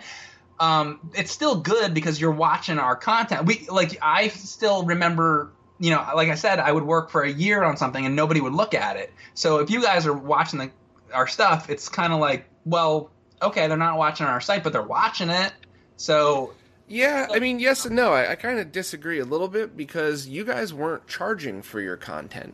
[0.60, 3.46] um, it's still good because you're watching our content.
[3.46, 7.30] We like I still remember, you know, like I said, I would work for a
[7.30, 9.12] year on something and nobody would look at it.
[9.34, 10.70] So if you guys are watching the,
[11.12, 13.10] our stuff, it's kind of like, well,
[13.42, 15.52] okay, they're not watching our site, but they're watching it.
[15.96, 16.54] So
[16.88, 18.12] Yeah, I mean, yes and no.
[18.12, 21.96] I, I kind of disagree a little bit because you guys weren't charging for your
[21.96, 22.52] content.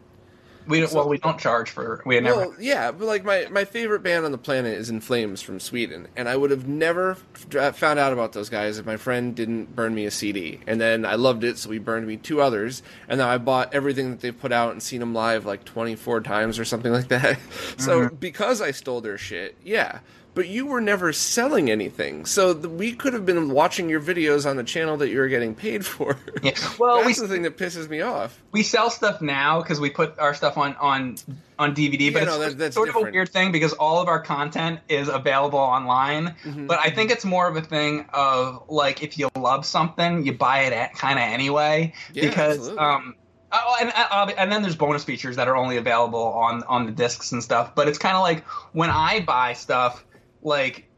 [0.69, 2.37] we don't well we don't charge for we never.
[2.37, 5.59] Well, yeah, but like my, my favorite band on the planet is In Flames from
[5.59, 7.17] Sweden, and I would have never
[7.53, 10.61] f- found out about those guys if my friend didn't burn me a CD.
[10.67, 13.75] And then I loved it, so he burned me two others, and then I bought
[13.75, 17.09] everything that they've put out and seen them live like 24 times or something like
[17.09, 17.37] that.
[17.79, 18.15] so Mm-hmm.
[18.17, 20.01] because I stole their shit, yeah.
[20.33, 24.49] But you were never selling anything, so the, we could have been watching your videos
[24.49, 26.17] on the channel that you were getting paid for.
[26.43, 26.53] Yeah.
[26.79, 28.41] Well, we That's the thing that pisses me off.
[28.53, 31.17] we sell stuff now because we put our stuff on on
[31.59, 32.11] on DVD.
[32.13, 34.81] But Yeah, no, it's that- sort of a weird thing because all of our content
[34.89, 36.35] is available online.
[36.45, 36.67] Mm-hmm.
[36.67, 40.33] But I think it's more of a thing of like if you love something, you
[40.33, 41.93] buy it kind of anyway.
[42.15, 42.79] Yeah, because absolutely.
[42.79, 43.15] um.
[43.53, 46.93] Oh, and, and and then there's bonus features that are only available on on the
[46.93, 47.75] discs and stuff.
[47.75, 50.05] But it's kind of like when I buy stuff,
[50.43, 50.89] like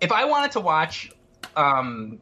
[0.00, 1.10] if I wanted to watch
[1.56, 2.20] um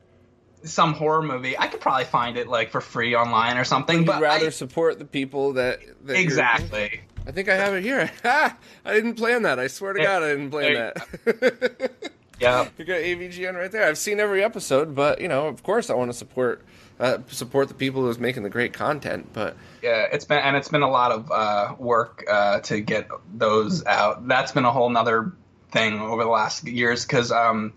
[0.65, 3.99] some horror movie, I could probably find it like for free online or something.
[3.99, 7.01] You'd but rather I, support the people that, that exactly.
[7.27, 8.11] I think I have it here.
[8.25, 8.55] I
[8.87, 9.59] didn't plan that.
[9.59, 10.07] I swear to Yeah.
[10.07, 11.91] God, I didn't plan that.
[12.41, 12.69] Yeah.
[12.77, 13.87] you got AVGN right there.
[13.87, 16.65] I've seen every episode, but you know, of course, I want to support
[16.99, 19.29] uh, support the people who's making the great content.
[19.33, 23.09] But Yeah, it's been and it's been a lot of uh, work uh, to get
[23.35, 24.27] those out.
[24.27, 25.33] That's been a whole nother
[25.73, 27.73] thing over the last years because um,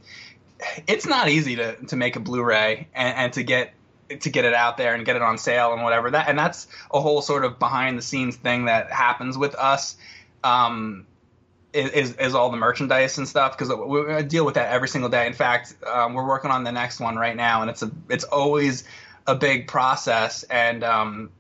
[0.87, 3.73] it's not easy to, to make a Blu-ray and, and to get
[4.19, 6.67] to get it out there and get it on sale and whatever that and that's
[6.91, 9.97] a whole sort of behind the scenes thing that happens with us.
[10.43, 11.07] Um,
[11.75, 15.27] is, is all the merchandise and stuff because we deal with that every single day.
[15.27, 18.23] In fact, um, we're working on the next one right now, and it's a it's
[18.23, 18.85] always
[19.27, 20.43] a big process.
[20.43, 21.31] And um,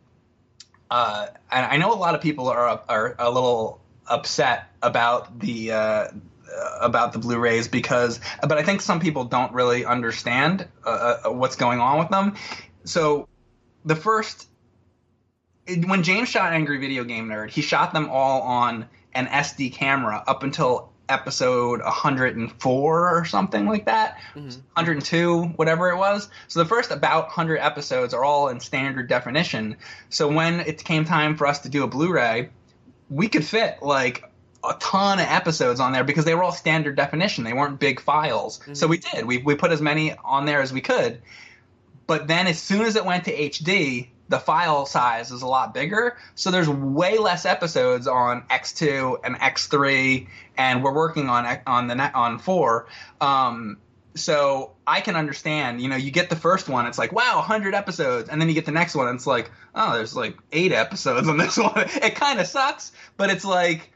[0.91, 5.71] uh, and I know a lot of people are are a little upset about the
[5.71, 6.07] uh,
[6.79, 11.55] about the Blu-rays because, but I think some people don't really understand uh, uh, what's
[11.55, 12.35] going on with them.
[12.83, 13.27] So
[13.83, 14.47] the first
[15.87, 20.23] when James shot Angry Video Game Nerd, he shot them all on an SD camera
[20.27, 24.19] up until episode 104 or something like that.
[24.33, 26.29] 102 whatever it was.
[26.47, 29.77] So the first about 100 episodes are all in standard definition.
[30.09, 32.49] So when it came time for us to do a blu-ray
[33.09, 34.23] we could fit like
[34.69, 37.99] a ton of episodes on there because they were all standard definition they weren't big
[37.99, 41.21] files so we did we, we put as many on there as we could
[42.07, 45.73] but then as soon as it went to HD, the file size is a lot
[45.73, 46.17] bigger.
[46.35, 51.95] So there's way less episodes on X2 and X3, and we're working on on the
[51.95, 52.87] net on four.
[53.21, 53.77] Um,
[54.15, 55.81] so I can understand.
[55.81, 58.55] You know, you get the first one, it's like wow, 100 episodes, and then you
[58.55, 61.73] get the next one, and it's like oh, there's like eight episodes on this one.
[61.75, 63.91] It kind of sucks, but it's like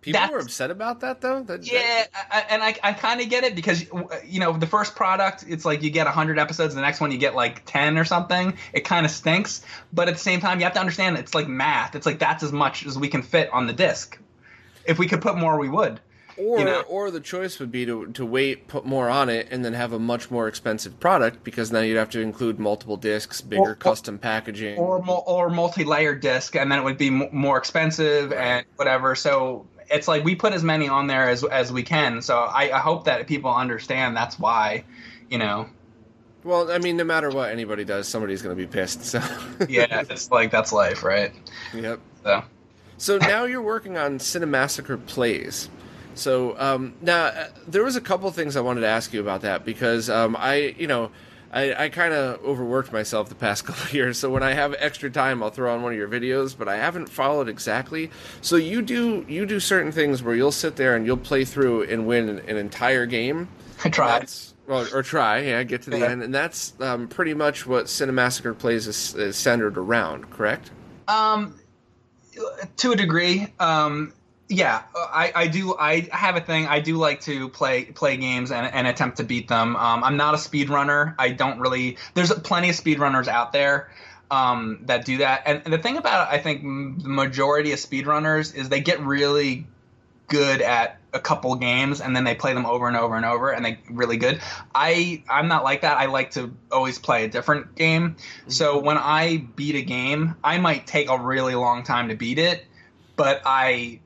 [0.00, 1.42] people That's- were upset about that, though.
[1.42, 3.84] That, yeah, I, I- and I, I kind of get it because
[4.26, 7.18] you know the first product, it's like you get 100 episodes, the next one you
[7.18, 8.56] get like 10 or something.
[8.72, 11.48] It kind of stinks, but at the same time, you have to understand it's like
[11.48, 11.94] math.
[11.94, 14.18] It's like that's as much as we can fit on the disc.
[14.86, 16.00] If we could put more, we would.
[16.38, 16.80] Or, you know.
[16.82, 19.92] or the choice would be to, to wait, put more on it, and then have
[19.92, 23.70] a much more expensive product because now you'd have to include multiple discs, bigger Or-
[23.72, 24.78] or- custom packaging.
[24.78, 29.14] Or or multi-layer disc, and then it would be more expensive and whatever.
[29.16, 32.22] So it's like we put as many on there as as we can.
[32.22, 34.84] So I, I hope that people understand that's why,
[35.28, 35.68] you know.
[36.44, 39.04] well, I mean, no matter what anybody does, somebody's going to be pissed.
[39.04, 39.18] So,
[39.68, 41.32] Yeah, it's like that's life, right?
[41.74, 42.00] yep.
[42.22, 42.42] So.
[42.98, 45.70] So now you're working on Cinemassacre Plays.
[46.14, 49.40] So um, now uh, there was a couple things I wanted to ask you about
[49.40, 51.10] that because um, I, you know,
[51.52, 54.18] I, I kind of overworked myself the past couple of years.
[54.18, 56.76] So when I have extra time, I'll throw on one of your videos, but I
[56.76, 58.10] haven't followed exactly.
[58.40, 61.82] So you do you do certain things where you'll sit there and you'll play through
[61.84, 63.48] and win an, an entire game.
[63.84, 64.22] I tried.
[64.22, 66.10] That's, well, or try, yeah, get to the Yeah.
[66.10, 70.30] end, and that's um, pretty much what Cinemassacre Plays is, is centered around.
[70.30, 70.70] Correct?
[71.08, 71.58] Um,
[72.76, 74.12] to a degree, um,
[74.50, 75.76] yeah, I, I do.
[75.78, 76.66] I have a thing.
[76.66, 79.76] I do like to play play games and, and attempt to beat them.
[79.76, 81.14] Um, I'm not a speedrunner.
[81.18, 81.98] I don't really.
[82.14, 83.90] There's plenty of speedrunners out there
[84.30, 85.42] um, that do that.
[85.46, 89.66] And the thing about I think the majority of speedrunners is they get really
[90.26, 93.50] good at a couple games and then they play them over and over and over
[93.50, 94.40] and they really good.
[94.74, 95.96] I I'm not like that.
[95.96, 98.10] I like to always play a different game.
[98.10, 98.50] Mm-hmm.
[98.50, 102.38] So when I beat a game, I might take a really long time to beat
[102.38, 102.64] it,
[103.14, 104.00] but I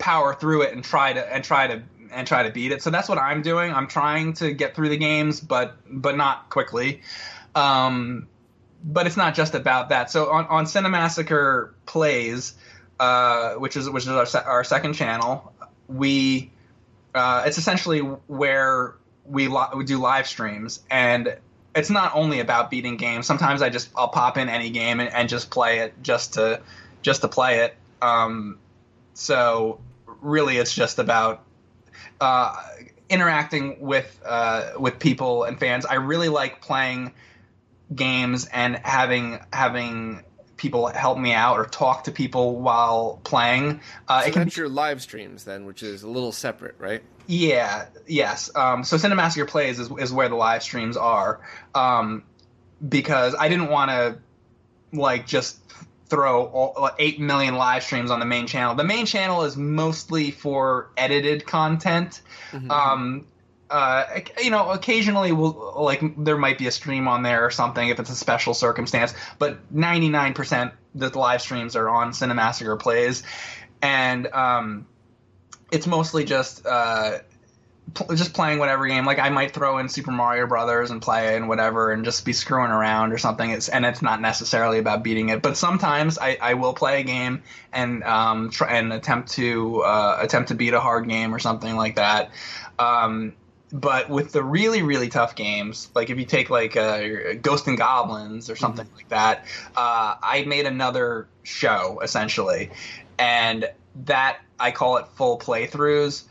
[0.00, 2.82] power through it and try to and try to and try to beat it.
[2.82, 3.72] So that's what I'm doing.
[3.72, 7.02] I'm trying to get through the games, but but not quickly.
[7.54, 8.26] Um,
[8.82, 10.10] but it's not just about that.
[10.10, 12.54] So on on Cinemassacre plays,
[12.98, 15.52] uh, which is which is our our second channel,
[15.86, 16.50] we
[17.14, 18.94] uh, it's essentially where
[19.26, 21.36] we, li- we do live streams and
[21.74, 23.26] it's not only about beating games.
[23.26, 26.60] Sometimes I just I'll pop in any game and, and just play it just to
[27.02, 27.76] just to play it.
[28.02, 28.58] Um,
[29.14, 29.80] so
[30.20, 31.44] really, it's just about
[32.20, 32.56] uh,
[33.08, 35.84] interacting with uh, with people and fans.
[35.86, 37.12] I really like playing
[37.94, 40.24] games and having having
[40.60, 43.80] people help me out or talk to people while playing.
[44.06, 46.74] Uh, so it can that's be, your live streams then, which is a little separate,
[46.78, 47.02] right?
[47.26, 47.86] Yeah.
[48.06, 48.54] Yes.
[48.54, 51.40] Um, so Cinemassacre Plays is, is where the live streams are,
[51.74, 52.24] um,
[52.86, 54.18] because I didn't want to
[54.92, 55.59] like just
[56.10, 58.74] throw all, eight million live streams on the main channel.
[58.74, 62.20] The main channel is mostly for edited content.
[62.50, 62.70] Mm-hmm.
[62.70, 63.26] Um,
[63.70, 67.88] uh, you know, occasionally we'll like there might be a stream on there or something
[67.88, 73.22] if it's a special circumstance, but 99% the live streams are on Cinemassacre Plays,
[73.80, 74.88] and um,
[75.70, 77.18] it's mostly just uh,
[77.94, 79.04] pl- just playing whatever game.
[79.04, 82.24] Like I might throw in Super Mario Brothers and play it and whatever, and just
[82.24, 83.50] be screwing around or something.
[83.50, 87.04] It's and it's not necessarily about beating it, but sometimes I, I will play a
[87.04, 91.38] game and um, try and attempt to uh, attempt to beat a hard game or
[91.38, 92.30] something like that.
[92.78, 93.34] Um,
[93.72, 97.78] but with the really really tough games like if you take like uh, ghost and
[97.78, 98.96] goblins or something mm-hmm.
[98.96, 99.44] like that
[99.76, 102.70] uh, i made another show essentially
[103.18, 106.24] and that i call it full playthroughs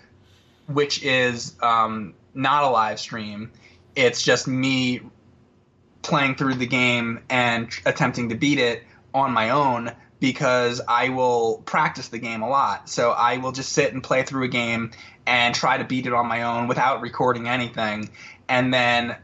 [0.70, 3.52] which is um, not a live stream
[3.96, 5.02] it's just me
[6.02, 11.62] playing through the game and attempting to beat it on my own because I will
[11.66, 12.90] practice the game a lot.
[12.90, 14.92] So I will just sit and play through a game
[15.26, 18.10] and try to beat it on my own without recording anything.
[18.48, 19.18] And then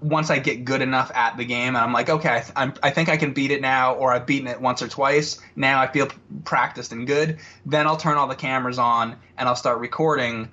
[0.00, 3.08] once I get good enough at the game, and I'm like, okay, I, I, think
[3.08, 5.40] I can beat it now, or I've beaten it once or twice.
[5.56, 6.08] Now I feel
[6.44, 7.38] practiced and good.
[7.64, 10.50] Then I'll turn all the cameras on and I'll start recording.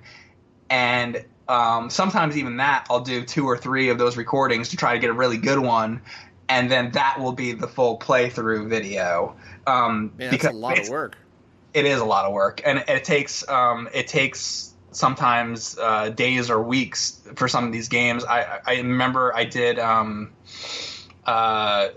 [0.70, 4.94] And um, sometimes even that, I'll do two or three of those recordings to try
[4.94, 6.02] to get a really good one.
[6.48, 9.36] And then that will be the full playthrough video.
[9.66, 11.16] Um, Man, because a lot of work.
[11.72, 16.10] It is a lot of work, and it, it takes um, it takes sometimes uh,
[16.10, 18.24] days or weeks for some of these games.
[18.24, 20.32] I, I remember I did um,
[21.26, 21.88] uh,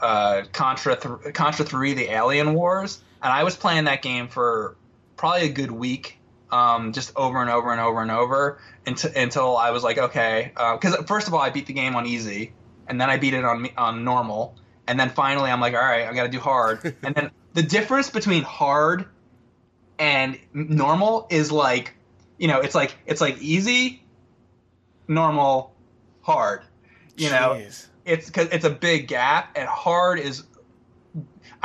[0.00, 4.76] uh, Contra th- Contra Three: The Alien Wars, and I was playing that game for
[5.16, 6.15] probably a good week,
[6.50, 10.52] um, just over and over and over and over until until I was like, okay,
[10.54, 12.52] because uh, first of all, I beat the game on easy,
[12.86, 16.06] and then I beat it on on normal, and then finally I'm like, all right,
[16.06, 19.06] I got to do hard, and then the difference between hard
[19.98, 21.94] and normal is like
[22.38, 24.02] you know, it's like it's like easy,
[25.08, 25.74] normal,
[26.22, 26.62] hard.
[27.16, 27.32] You Jeez.
[27.32, 27.62] know,
[28.04, 30.44] it's because it's a big gap, and hard is.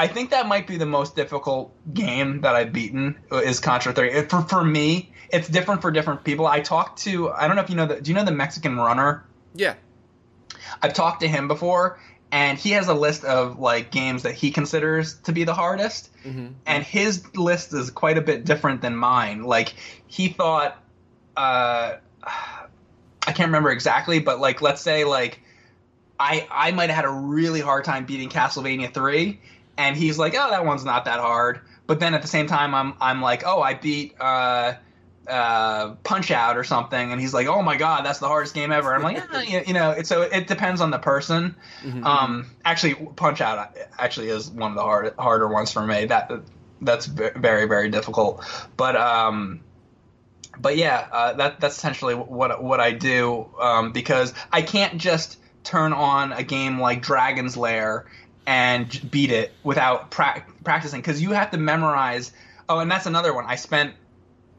[0.01, 4.19] I think that might be the most difficult game that I've beaten is Contra Three.
[4.23, 6.47] For for me, it's different for different people.
[6.47, 8.77] I talked to I don't know if you know the do you know the Mexican
[8.77, 9.23] runner?
[9.53, 9.75] Yeah.
[10.81, 11.99] I've talked to him before,
[12.31, 16.09] and he has a list of like games that he considers to be the hardest
[16.23, 16.47] mm-hmm.
[16.65, 19.75] and his list is quite a bit different than mine like
[20.07, 20.81] he thought
[21.37, 25.41] uh i can't remember exactly but like let's say like
[26.19, 29.39] i i might have had a really hard time beating castlevania 3
[29.77, 32.73] and he's like oh that one's not that hard but then at the same time
[32.73, 34.73] i'm i'm like oh i beat uh
[35.27, 38.71] uh, Punch Out or something, and he's like, "Oh my god, that's the hardest game
[38.71, 41.55] ever." I'm like, eh, you, know, it, so it depends on the person.
[41.83, 42.05] Mm-hmm.
[42.05, 46.05] Um, actually, Punch Out actually is one of the hard, harder ones for me.
[46.05, 46.31] That
[46.81, 48.43] that's very very difficult,
[48.75, 49.61] but um,
[50.59, 55.37] but yeah, uh, that that's essentially what what I do um, because I can't just
[55.63, 58.07] turn on a game like Dragon's Lair
[58.51, 62.33] and beat it without pra- practicing because you have to memorize.
[62.67, 63.45] Oh, and that's another one.
[63.45, 63.93] I spent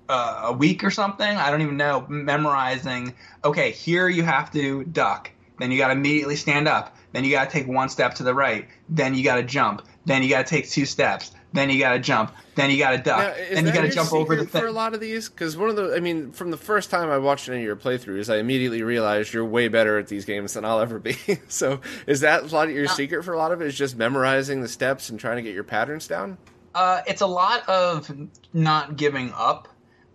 [0.09, 1.27] uh, a week or something.
[1.27, 2.07] I don't even know.
[2.09, 3.13] Memorizing.
[3.45, 5.31] Okay, here you have to duck.
[5.59, 6.97] Then you got to immediately stand up.
[7.13, 8.67] Then you got to take one step to the right.
[8.89, 9.83] Then you got to jump.
[10.07, 11.33] Then you got to take two steps.
[11.53, 14.45] Then you gotta jump, then you gotta duck, Now, then you gotta jump over the
[14.45, 15.29] secret for a lot of these?
[15.29, 17.77] Because one of the, I mean, from the first time I watched any of your
[17.77, 21.17] playthroughs, I immediately realized you're way better at these games than I'll ever be.
[21.49, 23.67] so, is that a lot of your secret for a lot of it?
[23.67, 26.39] Is just memorizing the steps and trying to get your patterns down?
[26.75, 28.11] Uh, it's a lot of
[28.53, 29.69] not giving up.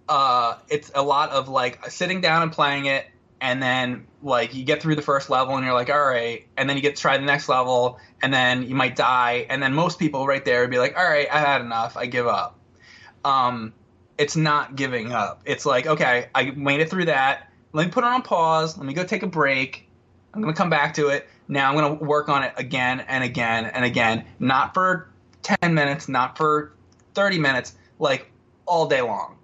[0.10, 3.06] Uh, it's a lot of like sitting down and playing it,
[3.42, 6.70] and then like you get through the first level and you're like, all right, and
[6.70, 9.74] then you get to try the next level, and then you might die, and then
[9.74, 12.60] most people right there would be like, all right, I had enough, I give up.
[13.24, 13.74] Um,
[14.18, 15.42] it's not giving up.
[15.46, 17.52] It's like, okay, I made it through that.
[17.74, 18.78] Let me put it on pause.
[18.78, 19.88] Let me go take a break.
[20.34, 21.28] I'm gonna come back to it.
[21.48, 24.26] Now I'm gonna work on it again and again and again.
[24.40, 25.10] Not for
[25.44, 26.74] 10 minutes, not for
[27.14, 28.32] 30 minutes, like
[28.66, 29.37] all day long.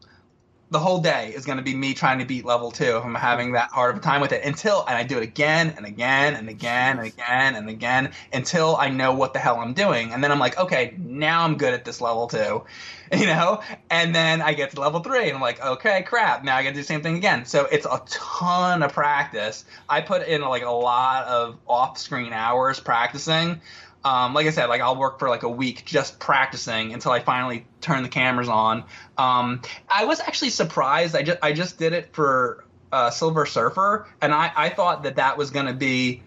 [0.73, 3.51] The whole day is going to be me trying to beat level two I'm having
[3.51, 6.33] that hard of a time with it until, and I do it again and again
[6.33, 10.11] and again and again and again until I know what the hell I'm doing.
[10.11, 12.63] And then I'm like, okay, now I'm good at this level two,
[13.15, 13.61] you know?
[13.91, 16.69] And then I get to level three and I'm like, okay, crap, now I got
[16.69, 17.45] to do the same thing again.
[17.45, 19.65] So it's a ton of practice.
[19.87, 23.61] I put in like a lot of off screen hours practicing
[24.05, 27.19] um, like I said, like I'll work for like a week just practicing until I
[27.21, 28.83] finally turn the cameras on.
[29.17, 31.15] Um, I was actually surprised.
[31.15, 35.15] I just I just did it for uh, Silver Surfer, and I I thought that
[35.15, 36.21] that was going to be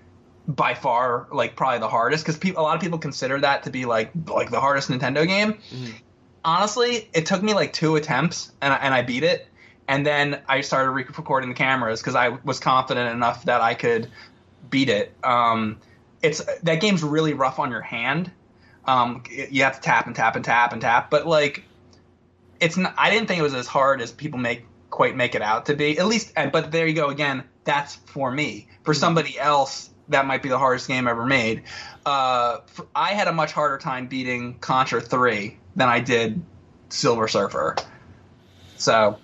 [0.48, 3.70] by far like probably the hardest because pe- a lot of people consider that to
[3.70, 5.58] be like like the hardest Nintendo game.
[6.44, 9.48] Honestly, it took me like two attempts, and I, and I beat it.
[9.88, 13.74] And then I started re- recording the cameras because I was confident enough that I
[13.74, 14.08] could
[14.68, 15.12] beat it.
[15.22, 15.78] Um,
[16.22, 18.30] it's that game's really rough on your hand.
[18.84, 21.64] Um, you have to tap and tap and tap and tap, but like,
[22.60, 22.94] it's not.
[22.96, 25.74] I didn't think it was as hard as people make quite make it out to
[25.74, 25.98] be.
[25.98, 27.44] At least, but there you go again.
[27.64, 28.68] That's for me.
[28.84, 31.64] For somebody else, that might be the hardest game ever made.
[32.04, 36.40] Uh, for, I had a much harder time beating Contra Three than I did
[36.88, 37.76] Silver Surfer.
[38.76, 39.18] So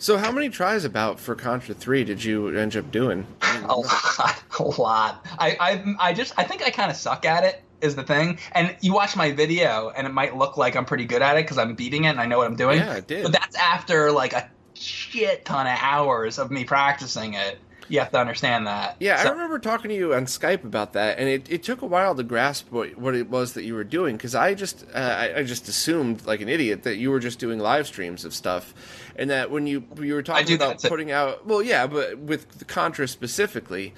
[0.00, 3.26] So, how many tries about for Contra 3 did you end up doing?
[3.64, 5.26] a lot, a lot.
[5.38, 7.62] I, I, I just, I think I kind of suck at it.
[7.82, 11.06] Is the thing, and you watch my video, and it might look like I'm pretty
[11.06, 12.78] good at it because I'm beating it and I know what I'm doing.
[12.78, 13.22] Yeah, I did.
[13.22, 17.58] But that's after like a shit ton of hours of me practicing it.
[17.90, 18.94] You have to understand that.
[19.00, 21.86] Yeah, I remember talking to you on Skype about that, and it, it took a
[21.86, 24.98] while to grasp what, what it was that you were doing because I just uh,
[24.98, 28.32] I, I just assumed like an idiot that you were just doing live streams of
[28.32, 28.74] stuff,
[29.16, 32.64] and that when you you were talking about putting out well yeah, but with the
[32.64, 33.92] Contra specifically.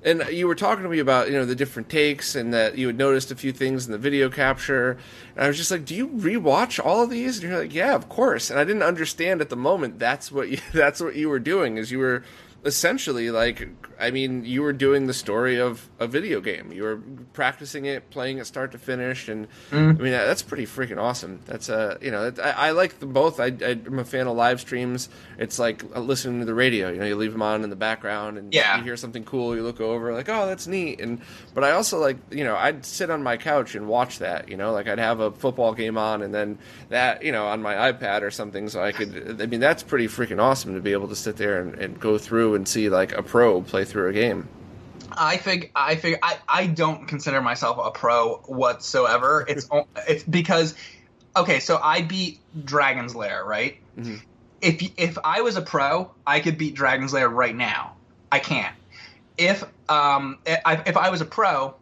[0.00, 2.86] And you were talking to me about you know the different takes, and that you
[2.86, 4.98] had noticed a few things in the video capture.
[5.34, 7.96] And I was just like, "Do you rewatch all of these?" And you're like, "Yeah,
[7.96, 11.28] of course." And I didn't understand at the moment that's what you, that's what you
[11.28, 12.22] were doing is you were
[12.68, 16.70] essentially like I mean you were doing the story of a video game.
[16.72, 17.00] You were
[17.32, 20.00] practicing it, playing it start to finish, and Mm-hmm.
[20.00, 21.40] I mean that's pretty freaking awesome.
[21.46, 23.40] That's uh you know I, I like them both.
[23.40, 25.08] I, I'm a fan of live streams.
[25.38, 26.90] It's like listening to the radio.
[26.90, 28.76] You know you leave them on in the background, and Yeah.
[28.78, 29.56] you hear something cool.
[29.56, 31.00] You look over like oh that's neat.
[31.00, 31.20] And
[31.54, 34.48] but I also like you know I'd sit on my couch and watch that.
[34.48, 36.58] You know like I'd have a football game on, and then
[36.90, 39.40] that you know on my iPad or something, so I could.
[39.42, 42.18] I mean that's pretty freaking awesome to be able to sit there and, and go
[42.18, 44.48] through and see like a pro play through a game.
[45.10, 49.46] I think I figure I, I don't consider myself a pro whatsoever.
[49.48, 49.68] It's
[50.08, 50.74] it's because
[51.36, 53.78] okay, so I beat Dragon's Lair, right?
[54.60, 57.94] If if I was a pro, I could beat Dragon's Lair right now.
[58.30, 58.74] I can't.
[59.38, 61.74] If um if, if I was a pro,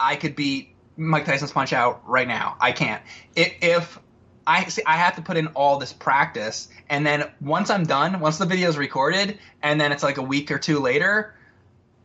[0.00, 2.56] I could beat Mike Tyson's Punch Out right now.
[2.60, 3.02] I can't.
[3.36, 3.98] If, if
[4.46, 8.20] I see, I have to put in all this practice, and then once I'm done,
[8.20, 11.34] once the video is recorded, and then it's like a week or two later,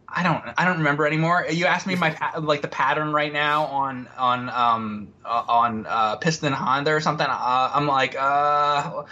[0.08, 1.46] I don't I don't remember anymore.
[1.52, 6.16] You asked me my like the pattern right now on on um uh, on uh,
[6.18, 7.28] Piston Honda or something.
[7.28, 9.04] Uh, I'm like uh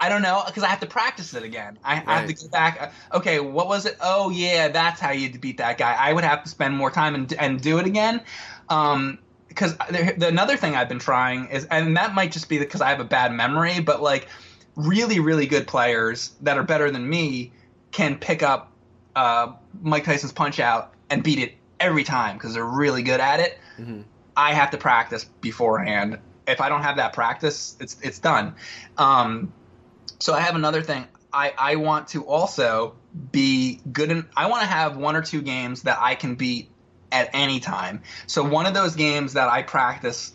[0.00, 1.78] I don't know because I have to practice it again.
[1.84, 2.80] I, I have to go back.
[2.80, 3.96] uh, Okay, what was it?
[4.00, 5.94] Oh yeah, that's how you beat that guy.
[5.94, 8.22] I would have to spend more time and and do it again.
[8.68, 9.18] Um,
[9.50, 12.80] because the, the another thing I've been trying is, and that might just be because
[12.80, 14.28] I have a bad memory, but like
[14.76, 17.52] really, really good players that are better than me
[17.90, 18.70] can pick up
[19.16, 23.40] uh, Mike Tyson's Punch Out and beat it every time because they're really good at
[23.40, 23.58] it.
[24.36, 26.18] I have to practice beforehand.
[26.46, 28.54] If I don't have that practice, it's it's done.
[28.96, 29.52] Um,
[30.20, 31.06] so I have another thing.
[31.32, 32.94] I, I want to also
[33.32, 36.69] be good in I want to have one or two games that I can beat
[37.12, 38.02] at any time.
[38.26, 40.32] So one of those games that I practice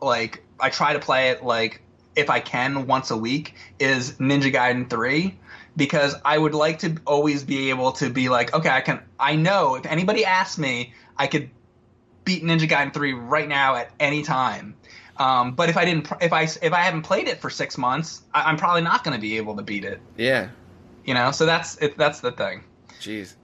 [0.00, 1.82] like I try to play it like
[2.14, 5.36] if I can once a week is Ninja Gaiden 3
[5.76, 9.36] because I would like to always be able to be like okay I can I
[9.36, 11.50] know if anybody asks me I could
[12.24, 14.74] beat Ninja Gaiden 3 right now at any time.
[15.16, 18.22] Um, but if I didn't, if I if I haven't played it for six months,
[18.32, 20.00] I, I'm probably not going to be able to beat it.
[20.16, 20.50] Yeah.
[21.04, 22.64] You know, so that's it, that's the thing.
[23.00, 23.34] Jeez.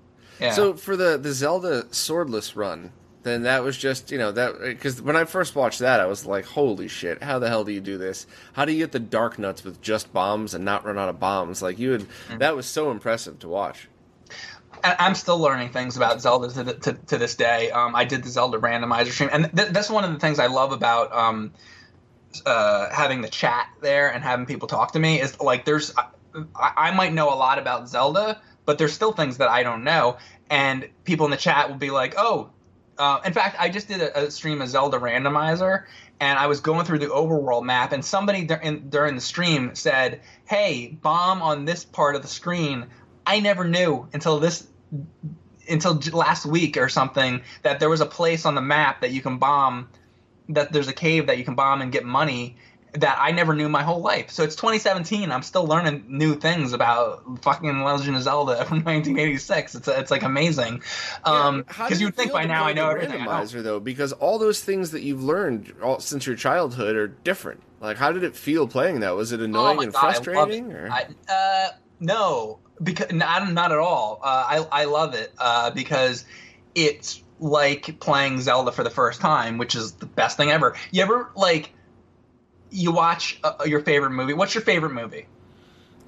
[0.41, 0.53] Yeah.
[0.53, 5.01] So for the the Zelda swordless run, then that was just you know that because
[5.01, 7.81] when I first watched that, I was like, holy shit, how the hell do you
[7.81, 8.27] do this?
[8.53, 11.63] How do you get the Darknuts with just bombs and not run out of bombs?
[11.63, 12.07] Like you had,
[12.39, 13.89] that was so impressive to watch.
[14.83, 17.71] I'm still learning things about Zelda to, the, to, to this day.
[17.71, 20.47] Um, I did the Zelda randomizer stream, and th- that's one of the things I
[20.47, 21.53] love about um,
[22.45, 25.21] uh, having the chat there and having people talk to me.
[25.21, 29.39] Is like there's I, I might know a lot about Zelda, but there's still things
[29.39, 30.19] that I don't know,
[30.51, 32.51] and people in the chat will be like, "Oh."
[32.97, 35.83] Uh, in fact, I just did a, a stream of Zelda randomizer,
[36.21, 40.21] and I was going through the overworld map, and somebody in, during the stream said,
[40.45, 42.87] "Hey, bomb on this part of the screen."
[43.27, 44.67] I never knew until this
[45.69, 49.23] until last week or something that there was a place on the map that you
[49.23, 49.89] can bomb
[50.51, 52.57] that there's a cave that you can bomb and get money
[52.95, 54.31] that I never knew my whole life.
[54.31, 55.33] So it's 2017.
[55.33, 59.75] I'm still learning new things about fucking Legend of Zelda from 1986.
[59.75, 60.83] It's it's like amazing.
[61.25, 63.23] Um, How because did you would think by now I know everything.
[63.23, 63.31] I know.
[63.31, 67.63] randomizer though, because all those things that you've learned all, since your childhood are different.
[67.81, 69.15] Like, how did it feel playing that?
[69.15, 70.71] Was it annoying Oh and God, I frustrating?
[70.71, 70.75] it.
[70.75, 70.89] Or?
[70.91, 71.69] I, uh,
[72.01, 74.21] no, because not not at all.
[74.23, 76.25] Uh, I I love it uh, because
[76.75, 80.77] it's like playing Zelda for the first time, which is the best thing ever.
[80.93, 81.74] You ever like
[82.71, 84.33] you watch uh, your favorite movie?
[84.35, 85.27] What's your favorite movie?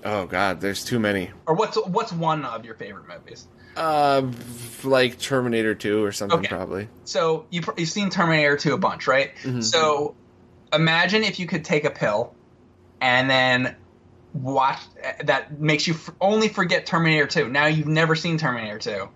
[0.05, 1.31] oh God, there's too many.
[1.47, 3.49] Or what's what's one of your favorite movies?
[3.77, 4.31] Uh,
[4.85, 6.49] like Terminator 2 or something, Okay.
[6.49, 6.89] probably.
[7.05, 9.33] So you pr- you've seen Terminator 2 a bunch, right?
[9.61, 10.15] So
[10.73, 12.35] imagine if you could take a pill
[13.01, 13.75] and then
[14.33, 14.79] watch
[15.25, 17.49] that makes you f- only forget Terminator 2.
[17.49, 19.09] Now you've never seen Terminator 2.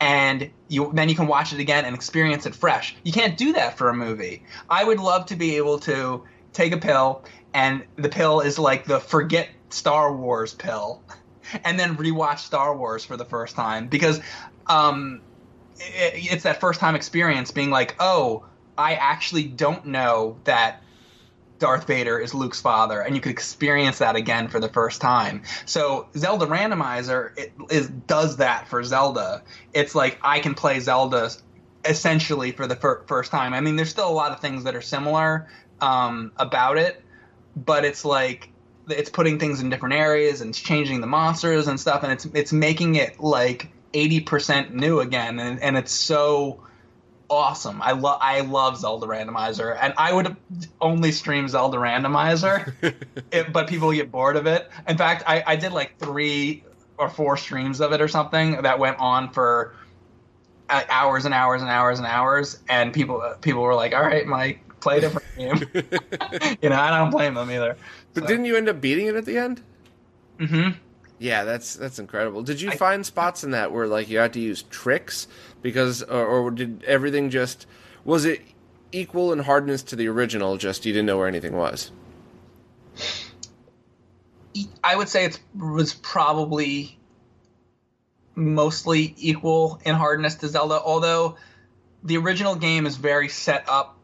[0.00, 2.94] And you then you can watch it again and experience it fresh.
[3.04, 4.44] You can't do that for a movie.
[4.68, 6.24] I would love to be able to
[6.56, 11.02] take a pill and the pill is like the forget Star Wars pill
[11.64, 14.20] and then rewatch Star Wars for the first time because
[14.66, 15.20] um
[15.78, 18.44] it, it's that first time experience being like, oh,
[18.78, 20.82] I actually don't know that
[21.58, 25.42] Darth Vader is Luke's father, and you could experience that again for the first time.
[25.64, 27.30] So Zelda Randomizer
[27.70, 29.42] it does that for Zelda.
[29.72, 31.30] It's like I can play Zelda
[31.84, 33.54] essentially for the fir- first time.
[33.54, 35.48] I mean, there's still a lot of things that are similar
[35.80, 37.02] um, about it,
[37.54, 38.50] but it's like
[38.88, 42.24] it's putting things in different areas and it's changing the monsters and stuff, and it's
[42.26, 46.60] it's making it like 80% new again, and, and it's so
[47.30, 47.80] awesome.
[47.82, 50.36] I love I love Zelda Randomizer, and I would
[50.80, 52.72] only stream Zelda Randomizer,
[53.32, 54.70] if, but people get bored of it.
[54.86, 56.64] In fact, I, I did like three
[56.98, 59.74] or four streams of it or something that went on for
[60.68, 64.26] uh, hours and hours and hours and hours, and people people were like, "All right,
[64.26, 65.56] Mike, play a different game."
[66.62, 67.76] you know, I don't blame them either.
[68.14, 69.62] But didn't you end up beating it at the end?
[70.38, 70.70] hmm
[71.18, 72.42] Yeah, that's that's incredible.
[72.42, 75.28] Did you find spots in that where like you had to use tricks
[75.62, 77.66] because, or, or did everything just
[78.04, 78.42] was it
[78.92, 80.56] equal in hardness to the original?
[80.56, 81.90] Just you didn't know where anything was.
[84.82, 86.98] I would say it was probably
[88.34, 91.36] mostly equal in hardness to Zelda, although
[92.04, 93.95] the original game is very set up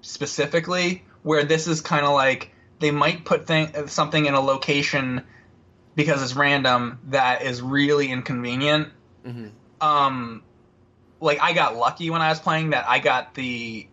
[0.00, 5.24] specifically, where this is kind of like they might put thing, something in a location
[5.94, 8.88] because it's random that is really inconvenient.
[9.80, 10.42] Um,
[11.20, 13.88] like I got lucky when I was playing that I got the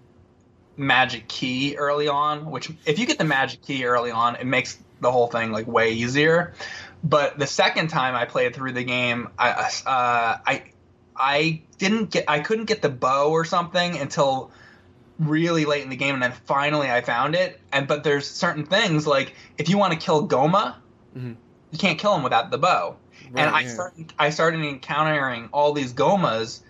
[0.77, 4.77] magic key early on, which if you get the magic key early on, it makes
[5.01, 6.53] the whole thing like way easier.
[7.03, 9.49] But the second time I played through the game, I
[9.85, 10.63] uh, I
[11.15, 14.51] I didn't get I couldn't get the bow or something until
[15.19, 17.59] really late in the game, and then finally I found it.
[17.71, 20.75] And but there's certain things like if you want to kill Gohma,
[21.15, 21.33] mm-hmm.
[21.71, 22.97] you can't kill him without the bow.
[23.35, 23.69] and I yeah.
[23.69, 26.61] started I started encountering all these Gohmas,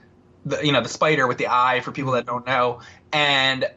[0.45, 2.81] the, you know the spider with the eye for people that don't know,
[3.11, 3.69] and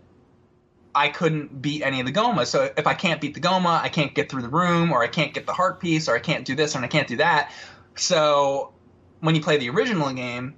[0.95, 2.47] I couldn't beat any of the Gohmas.
[2.47, 5.09] So if I can't beat the Gohma, I can't get through the room, or I
[5.09, 7.53] can't get the heart piece, or I can't do this, and I can't do that.
[7.95, 8.73] So
[9.20, 10.55] when you play the original game,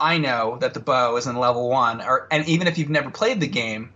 [0.00, 3.10] I know that the bow is in level one, or and even if you've never
[3.10, 3.92] played the game,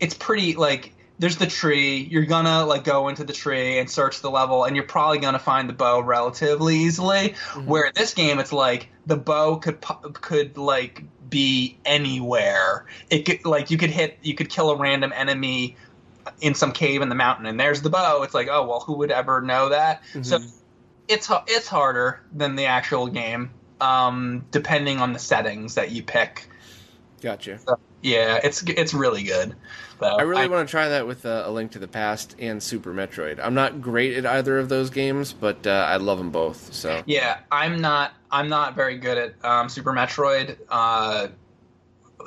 [0.00, 2.08] it's pretty like there's the tree.
[2.10, 5.38] You're gonna like go into the tree and search the level, and you're probably gonna
[5.38, 7.30] find the bow relatively easily.
[7.30, 7.66] Mm-hmm.
[7.66, 9.80] Where in this game, it's like the bow could
[10.14, 12.86] could like be anywhere.
[13.10, 15.76] It could like you could hit, you could kill a random enemy
[16.40, 18.22] in some cave in the mountain, and there's the bow.
[18.22, 20.02] It's like, oh well, who would ever know that?
[20.12, 20.48] So mm-hmm.
[21.08, 23.50] it's it's harder than the actual game,
[23.80, 26.48] um, depending on the settings that you pick.
[27.20, 27.58] Gotcha.
[27.58, 29.54] So, yeah, it's it's really good.
[29.98, 30.16] Though.
[30.16, 32.94] I really want to try that with uh, A Link to the Past and Super
[32.94, 33.40] Metroid.
[33.42, 36.72] I'm not great at either of those games, but uh, I love them both.
[36.72, 38.12] So Yeah, I'm not.
[38.30, 40.56] I'm not very good at um, Super Metroid.
[40.68, 41.28] Uh,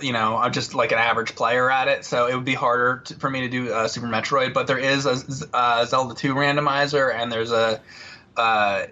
[0.01, 3.03] you know, I'm just like an average player at it, so it would be harder
[3.05, 4.53] to, for me to do uh, Super Metroid.
[4.53, 7.81] But there is a, uh, Zelda 2 randomizer, and there's a
[8.35, 8.87] uh,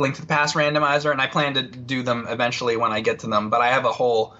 [0.00, 3.20] Link to the Past randomizer, and I plan to do them eventually when I get
[3.20, 3.50] to them.
[3.50, 4.34] But I have a whole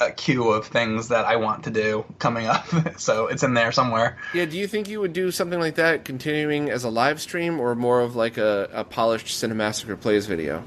[0.00, 2.66] uh, queue of things that I want to do coming up,
[2.98, 4.18] so it's in there somewhere.
[4.32, 7.60] yeah, do you think you would do something like that, continuing as a live stream,
[7.60, 10.64] or more of like a, a polished Cinemassacre plays video?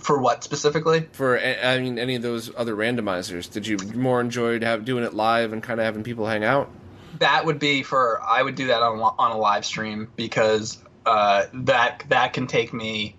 [0.00, 1.08] For what specifically?
[1.12, 5.12] For I mean, any of those other randomizers, did you more enjoy have doing it
[5.12, 6.70] live and kind of having people hang out?
[7.18, 11.46] that would be for I would do that on on a live stream because uh,
[11.52, 13.16] that that can take me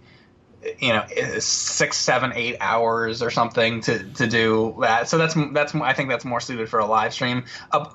[0.80, 1.06] you know
[1.40, 6.10] six seven eight hours or something to to do that so that's that's I think
[6.10, 7.86] that's more suited for a live stream uh,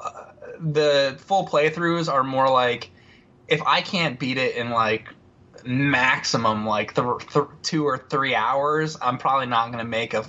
[0.59, 2.91] the full playthroughs are more like
[3.49, 5.09] if I can't beat it in like
[5.65, 10.25] maximum like th- th- two or three hours I'm probably not going to make a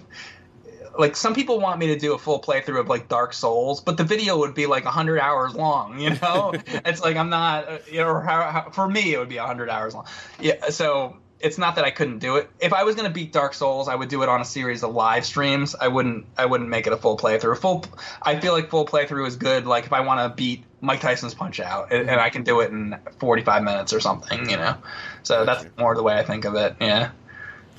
[0.97, 3.97] like some people want me to do a full playthrough of like Dark Souls, but
[3.97, 6.53] the video would be like 100 hours long, you know?
[6.68, 9.93] it's like I'm not you know how, how, for me it would be 100 hours
[9.93, 10.07] long.
[10.39, 12.49] Yeah, so it's not that I couldn't do it.
[12.59, 14.84] If I was going to beat Dark Souls, I would do it on a series
[14.84, 15.76] of live streams.
[15.76, 17.57] I wouldn't I wouldn't make it a full playthrough.
[17.57, 17.85] Full
[18.22, 21.34] I feel like full playthrough is good like if I want to beat Mike Tyson's
[21.34, 24.77] Punch Out and, and I can do it in 45 minutes or something, you know.
[25.23, 26.76] So that's more the way I think of it.
[26.81, 27.11] Yeah.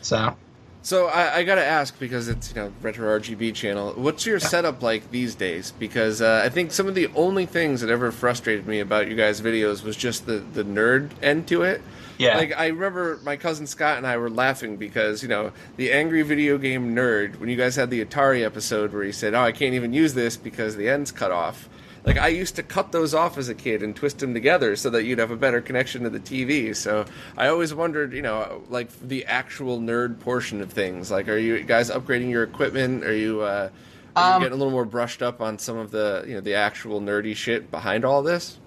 [0.03, 0.37] So
[0.83, 3.93] So I, I got to ask because it's you know retro RGB channel.
[3.95, 5.73] What's your setup like these days?
[5.79, 9.17] Because uh, I think some of the only things that ever frustrated me about you
[9.17, 11.83] guys' videos was just the the nerd end to it.
[12.19, 12.37] Yeah.
[12.37, 16.23] Like I remember my cousin Scott and I were laughing because you know the angry
[16.23, 19.53] video game nerd when you guys had the Atari episode where he said, "Oh, I
[19.53, 21.69] can't even use this because the end's cut off."
[22.05, 24.89] Like I used to cut those off as a kid and twist them together so
[24.91, 26.75] that you'd have a better connection to the TV.
[26.75, 27.05] So
[27.37, 31.11] I always wondered, you know, like the actual nerd portion of things.
[31.11, 33.05] Like, are you guys upgrading your equipment?
[33.05, 33.69] Are you, uh,
[34.17, 36.41] are you Um, getting a little more brushed up on some of the, you know,
[36.41, 38.59] the actual nerdy shit behind all this?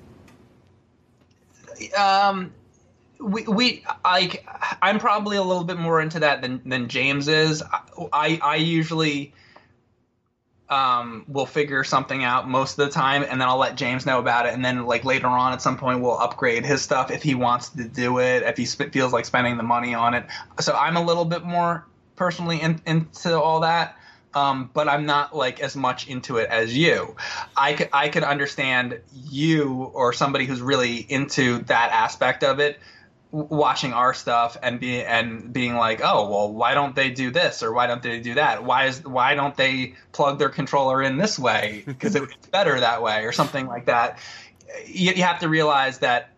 [1.97, 2.51] um
[3.21, 4.45] we, we like
[4.81, 7.63] i'm probably a little bit more into that than than james is
[8.13, 9.33] i i usually
[10.69, 14.19] um will figure something out most of the time and then i'll let james know
[14.19, 17.21] about it and then like later on at some point we'll upgrade his stuff if
[17.21, 20.25] he wants to do it if he sp- feels like spending the money on it
[20.59, 21.85] so i'm a little bit more
[22.15, 23.97] personally in, into all that
[24.33, 27.17] um, but I'm not like as much into it as you.
[27.57, 32.79] I could I could understand you or somebody who's really into that aspect of it
[33.31, 37.63] watching our stuff and be and being like, oh well, why don't they do this
[37.63, 38.63] or why don't they do that?
[38.63, 43.01] Why is why don't they plug their controller in this way because it's better that
[43.01, 44.19] way or something like that?
[44.85, 46.31] You, you have to realize that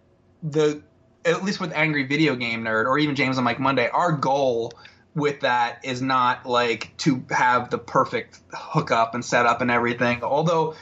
[0.43, 0.81] the
[1.25, 4.73] at least with Angry Video Game Nerd or even James and Mike Monday, our goal
[5.15, 10.23] with that is not like to have the perfect hookup and setup and everything.
[10.23, 10.75] Although,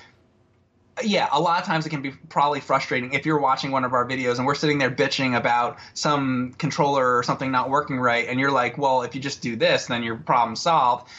[1.03, 3.93] yeah, a lot of times it can be probably frustrating if you're watching one of
[3.93, 8.27] our videos and we're sitting there bitching about some controller or something not working right,
[8.27, 11.09] and you're like, well, if you just do this, then your problem solved.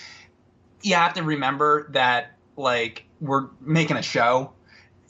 [0.82, 4.52] You have to remember that like we're making a show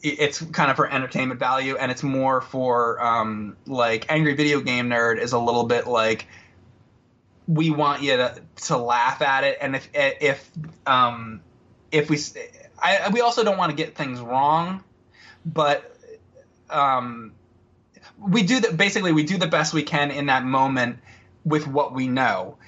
[0.02, 4.88] it's kind of for entertainment value and it's more for um, like angry video game
[4.88, 6.26] nerd is a little bit like
[7.46, 10.50] we want you to, to laugh at it and if if
[10.86, 11.40] um
[11.90, 12.16] if we
[12.82, 14.82] I, we also don't want to get things wrong
[15.44, 15.96] but
[16.70, 17.32] um
[18.18, 20.98] we do basically we do the best we can in that moment
[21.44, 22.58] with what we know.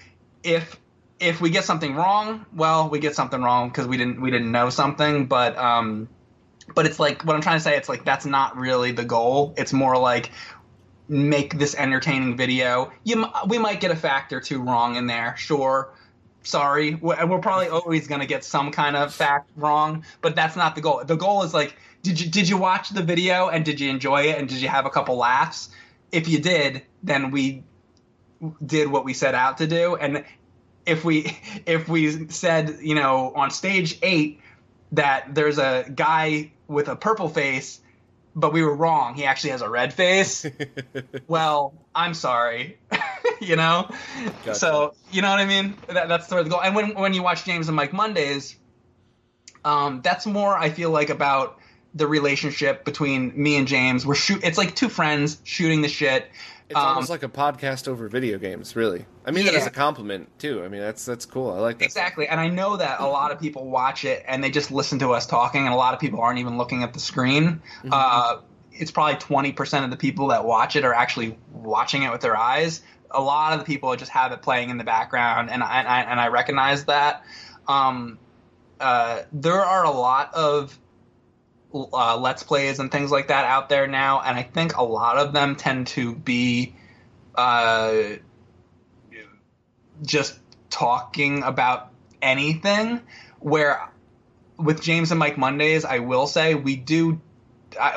[0.42, 0.78] If
[1.20, 4.50] if we get something wrong well we get something wrong because we didn't we didn't
[4.50, 6.08] know something but um
[6.74, 9.54] but it's like what i'm trying to say it's like that's not really the goal.
[9.56, 10.30] It's more like
[11.06, 12.92] make this entertaining video.
[13.04, 15.92] You we might get a fact or two wrong in there sure
[16.44, 20.56] sorry we're, we're probably always going to get some kind of fact wrong but that's
[20.56, 23.64] not the goal the goal is like did you did you watch the video and
[23.64, 25.70] did you enjoy it and did you have a couple laughs
[26.12, 27.62] if you did then we
[28.64, 30.24] did what we set out to do and
[30.86, 34.40] if we if we said you know on stage 8
[34.92, 37.80] that there's a guy with a purple face
[38.34, 39.14] but we were wrong.
[39.14, 40.44] He actually has a red face.
[41.26, 42.78] well, I'm sorry.
[43.40, 43.90] you know?
[44.44, 44.54] Gotcha.
[44.54, 45.76] So, you know what I mean?
[45.88, 46.62] That, that's sort of the goal.
[46.62, 48.56] And when, when you watch James and Mike Mondays,
[49.64, 51.58] um, that's more, I feel like, about
[51.94, 54.04] the relationship between me and James.
[54.04, 54.42] We're shoot.
[54.42, 56.28] It's like two friends shooting the shit.
[56.68, 59.04] It's um, almost like a podcast over video games, really.
[59.24, 59.52] I mean yeah.
[59.52, 60.64] that as a compliment too.
[60.64, 61.52] I mean that's that's cool.
[61.52, 61.84] I like that.
[61.84, 62.26] Exactly.
[62.26, 65.12] And I know that a lot of people watch it and they just listen to
[65.12, 67.44] us talking, and a lot of people aren't even looking at the screen.
[67.78, 67.90] Mm-hmm.
[67.92, 68.38] Uh,
[68.72, 72.22] it's probably twenty percent of the people that watch it are actually watching it with
[72.22, 72.82] their eyes.
[73.14, 75.88] A lot of the people just have it playing in the background, and I, and
[75.88, 77.24] I, and I recognize that.
[77.68, 78.18] Um,
[78.80, 80.78] uh, there are a lot of
[81.74, 85.16] uh, let's plays and things like that out there now, and I think a lot
[85.18, 86.74] of them tend to be
[87.34, 87.94] uh,
[90.02, 90.38] just
[90.70, 91.90] talking about
[92.22, 93.00] anything.
[93.40, 93.88] Where
[94.56, 97.20] with James and Mike Mondays, I will say we do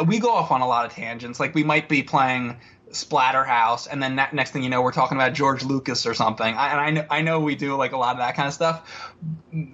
[0.05, 1.39] we go off on a lot of tangents.
[1.39, 2.57] Like we might be playing
[2.91, 6.55] Splatterhouse, and then next thing you know, we're talking about George Lucas or something.
[6.55, 8.53] I, and I know, I know we do like a lot of that kind of
[8.53, 8.89] stuff,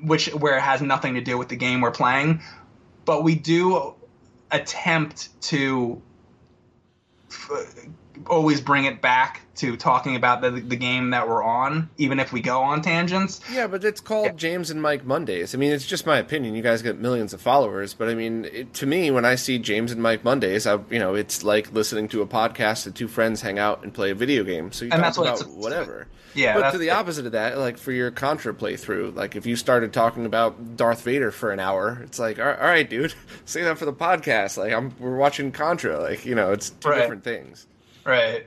[0.04, 2.42] which where it has nothing to do with the game we're playing
[3.06, 3.96] but we do
[4.52, 6.02] attempt to
[7.30, 7.88] f-
[8.28, 12.34] always bring it back to talking about the, the game that we're on, even if
[12.34, 13.40] we go on tangents.
[13.52, 14.32] Yeah, but it's called yeah.
[14.34, 15.54] James and Mike Mondays.
[15.54, 16.56] I mean, it's just my opinion.
[16.56, 19.60] You guys get millions of followers, but I mean, it, to me, when I see
[19.60, 23.08] James and Mike Mondays, I, you know, it's like listening to a podcast that two
[23.08, 24.72] friends hang out and play a video game.
[24.72, 26.08] So you and talk about whatever.
[26.36, 29.56] Yeah, but to the opposite of that, like for your Contra playthrough, like if you
[29.56, 33.14] started talking about Darth Vader for an hour, it's like, all right, dude,
[33.46, 34.58] say that for the podcast.
[34.58, 36.00] Like I'm, we're watching Contra.
[36.00, 37.02] Like you know, it's two right.
[37.02, 37.68] different things.
[38.06, 38.46] Right.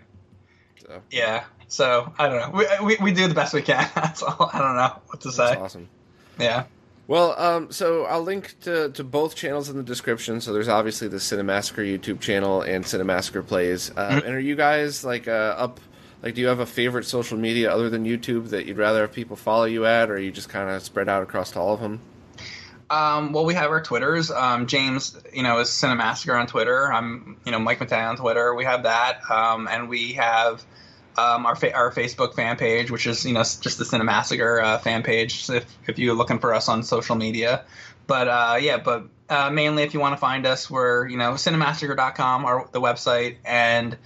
[0.80, 1.02] So.
[1.10, 1.44] Yeah.
[1.68, 2.58] So I don't know.
[2.58, 3.88] We, we, we do the best we can.
[3.94, 4.50] That's all.
[4.52, 5.46] I don't know what to say.
[5.46, 5.88] That's awesome.
[6.38, 6.64] Yeah.
[7.08, 10.40] Well, um, so I'll link to, to both channels in the description.
[10.40, 13.90] So there's obviously the Cinemassacre YouTube channel and Cinemassacre Plays.
[13.90, 14.26] Uh, mm-hmm.
[14.26, 15.80] And are you guys like uh, up?
[16.22, 19.12] Like, do you have a favorite social media other than YouTube that you'd rather have
[19.12, 21.80] people follow you at, or are you just kind of spread out across all of
[21.80, 22.00] them?
[22.88, 24.30] Um, well, we have our Twitters.
[24.30, 26.92] Um, James, you know, is Cinemassacre on Twitter.
[26.92, 28.54] I'm, you know, Mike Matei on Twitter.
[28.54, 30.64] We have that, um, and we have
[31.18, 34.78] um, our fa- our Facebook fan page, which is you know just the Cinemassacre uh,
[34.78, 35.48] fan page.
[35.50, 37.64] If if you're looking for us on social media,
[38.06, 41.32] but uh, yeah, but uh, mainly if you want to find us, we're you know
[41.32, 43.96] cinemassacre.com, our the website, and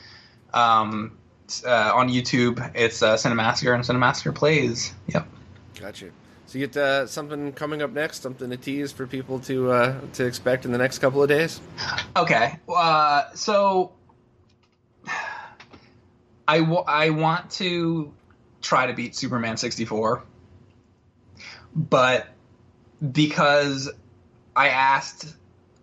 [0.55, 1.19] um,
[1.67, 4.95] uh, on YouTube, it's uh, Cinemassacre and Cinemassacre plays.
[5.09, 5.29] Yep.
[5.79, 6.11] Gotcha.
[6.51, 10.01] So you get uh, something coming up next, something to tease for people to uh,
[10.15, 11.61] to expect in the next couple of days.
[12.17, 13.93] Okay, uh, so
[16.49, 18.13] I, w- I want to
[18.61, 20.25] try to beat Superman sixty four,
[21.73, 22.27] but
[23.13, 23.89] because
[24.57, 25.33] I asked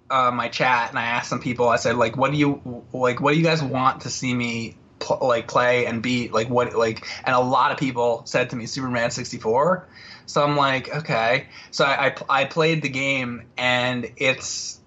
[0.10, 3.22] uh, my chat and I asked some people, I said like, what do you like?
[3.22, 6.34] What do you guys want to see me pl- like play and beat?
[6.34, 7.08] Like what like?
[7.24, 9.88] And a lot of people said to me Superman sixty four
[10.28, 11.48] so I'm like, okay.
[11.72, 14.80] So I, I, I played the game, and it's,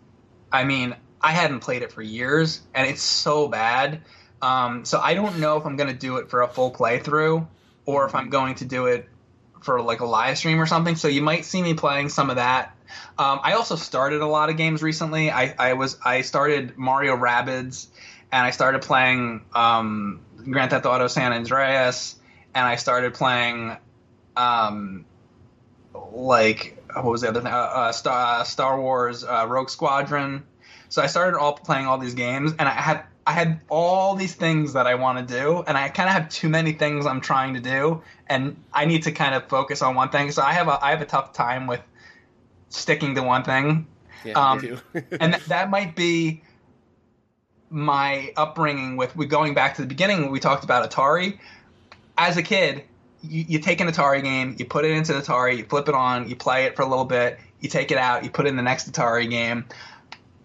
[0.53, 4.03] I mean, I hadn't played it for years, and it's so bad.
[4.43, 7.47] Um, so I don't know if I'm going to do it for a full playthrough,
[7.87, 9.09] or if I'm going to do it
[9.63, 10.95] for like a live stream or something.
[10.95, 12.77] So you might see me playing some of that.
[13.19, 15.31] Um, I also started a lot of games recently.
[15.31, 17.87] I, I was I started Mario Rabbids,
[18.31, 22.17] and I started playing um, Grand Theft Auto San Andreas,
[22.55, 23.77] and I started playing
[24.37, 25.05] um,
[25.95, 27.53] like what was the other thing?
[27.53, 30.45] Uh, uh, Star, uh, Star Wars uh, Rogue Squadron.
[30.89, 34.35] So I started all playing all these games, and I had I had all these
[34.35, 37.21] things that I want to do, and I kind of have too many things I'm
[37.21, 40.33] trying to do, and I need to kind of focus on one thing.
[40.33, 41.81] So I have a I have a tough time with
[42.71, 43.87] sticking to one thing.
[44.25, 44.81] Yeah, um,
[45.21, 46.43] and th- that might be
[47.71, 50.31] my upbringing with, with going back to the beginning.
[50.31, 51.39] We talked about Atari.
[52.19, 52.83] As a kid,
[53.23, 55.95] you, you take an Atari game, you put it into the Atari, you flip it
[55.95, 58.57] on, you play it for a little bit, you take it out, you put in
[58.57, 59.67] the next Atari game.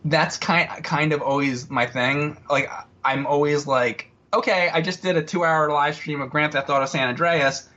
[0.04, 2.38] That's kind kind of always my thing.
[2.50, 2.70] Like
[3.04, 6.70] I'm always like, okay, I just did a two hour live stream of Grand Theft
[6.70, 7.68] Auto San Andreas.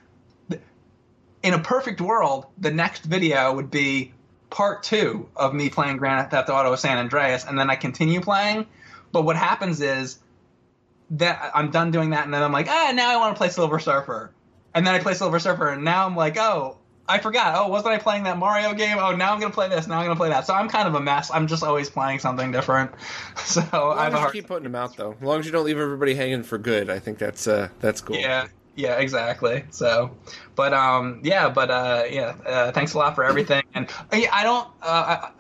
[1.43, 4.13] In a perfect world, the next video would be
[4.51, 8.67] part two of me playing Grand Theft Auto San Andreas, and then I continue playing.
[9.13, 10.19] But what happens is
[11.11, 13.49] that I'm done doing that, and then I'm like, ah, now I want to play
[13.49, 14.33] Silver Surfer
[14.75, 16.79] and then I play Silver Surfer, and now I'm like, oh,
[17.09, 17.55] I forgot.
[17.57, 18.99] Oh, wasn't I playing that Mario game?
[18.99, 19.87] Oh, now I'm gonna play this.
[19.87, 20.47] Now I'm gonna play that.
[20.47, 21.31] So I'm kind of a mess.
[21.33, 22.93] I'm just always playing something different.
[23.49, 25.13] So I have a hard keep putting them out though.
[25.13, 28.03] As long as you don't leave everybody hanging for good, I think that's uh that's
[28.03, 28.17] cool.
[28.17, 28.49] Yeah.
[28.77, 29.65] Yeah, exactly.
[29.71, 30.17] So,
[30.55, 32.37] but um, yeah, but uh, yeah.
[32.47, 33.65] Uh, thanks a lot for everything.
[33.75, 34.69] And I don't.
[34.81, 35.31] Uh, I,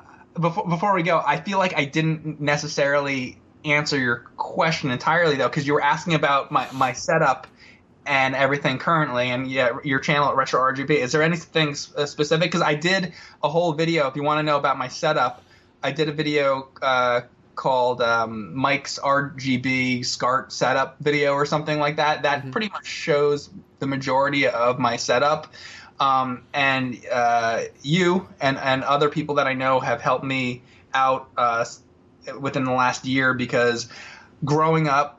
[0.40, 5.48] before before we go, I feel like I didn't necessarily answer your question entirely though,
[5.48, 7.46] because you were asking about my my setup
[8.08, 10.90] and everything currently, and yeah, your channel at Retro RGB.
[10.90, 12.50] Is there anything uh, specific?
[12.50, 13.12] Because I did
[13.44, 14.08] a whole video.
[14.08, 15.42] If you want to know about my setup,
[15.82, 17.20] I did a video uh,
[17.54, 22.22] called um, Mike's RGB SCART setup video or something like that.
[22.22, 22.50] That mm-hmm.
[22.50, 25.52] pretty much shows the majority of my setup.
[26.00, 30.62] Um, and uh, you and, and other people that I know have helped me
[30.94, 31.66] out uh,
[32.40, 33.88] within the last year because
[34.44, 35.17] growing up,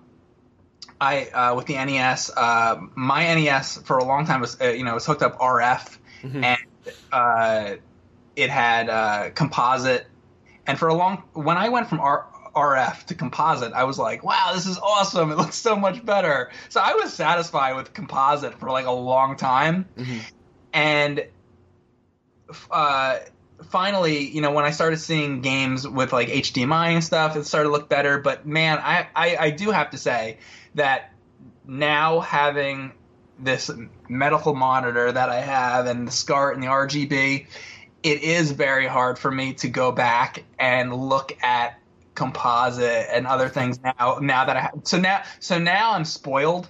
[1.01, 4.84] I uh, with the NES, uh, my NES for a long time was uh, you
[4.84, 6.43] know was hooked up RF, mm-hmm.
[6.43, 6.59] and
[7.11, 7.76] uh,
[8.35, 10.05] it had composite.
[10.67, 14.23] And for a long, when I went from R, RF to composite, I was like,
[14.23, 15.31] wow, this is awesome.
[15.31, 16.51] It looks so much better.
[16.69, 19.88] So I was satisfied with composite for like a long time.
[19.97, 20.17] Mm-hmm.
[20.73, 21.27] And
[22.69, 23.19] uh,
[23.69, 27.69] finally, you know, when I started seeing games with like HDMI and stuff, it started
[27.69, 28.17] to look better.
[28.19, 30.38] But man, I, I, I do have to say
[30.76, 31.14] that
[31.66, 32.94] now having
[33.40, 33.72] this
[34.08, 37.48] medical monitor that I have and the SCART and the RGB,
[38.04, 41.80] it is very hard for me to go back and look at
[42.16, 46.70] composite and other things now now that I have so now so now I'm spoiled.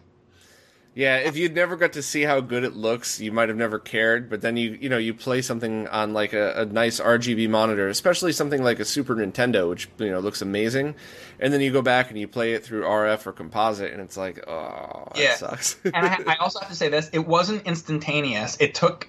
[1.00, 3.80] Yeah, if you'd never got to see how good it looks, you might have never
[3.80, 4.30] cared.
[4.30, 7.88] But then you you know you play something on like a, a nice RGB monitor,
[7.88, 10.96] especially something like a Super Nintendo, which you know looks amazing,
[11.40, 14.18] and then you go back and you play it through RF or composite, and it's
[14.18, 15.36] like, oh, that yeah.
[15.36, 15.78] sucks.
[15.86, 18.58] and I, I also have to say this: it wasn't instantaneous.
[18.60, 19.08] It took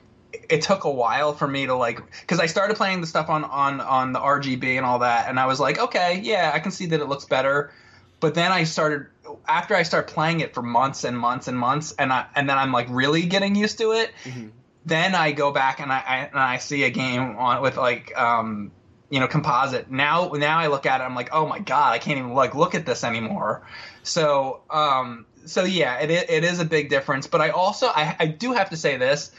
[0.49, 3.43] it took a while for me to like because I started playing the stuff on
[3.43, 6.71] on on the RGB and all that, and I was like, okay, yeah, I can
[6.71, 7.73] see that it looks better.
[8.20, 9.06] But then I started
[9.48, 12.59] after I start playing it for months and months and months, and I and then
[12.59, 14.12] I'm like really getting used to it.
[14.24, 14.48] Mm-hmm.
[14.86, 18.16] Then I go back and I, I, and I see a game on with like
[18.18, 18.72] um
[19.09, 19.90] you know composite.
[19.90, 22.55] Now now I look at it, I'm like, oh my god, I can't even like
[22.55, 23.66] look at this anymore.
[24.02, 27.26] So um so yeah, it it is a big difference.
[27.26, 29.32] But I also I, I do have to say this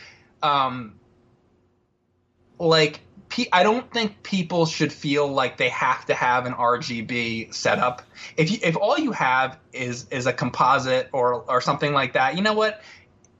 [0.43, 0.99] um,
[2.59, 3.01] like
[3.51, 8.01] I don't think people should feel like they have to have an RGB setup.
[8.37, 12.35] If you, if all you have is is a composite or or something like that,
[12.35, 12.81] you know what?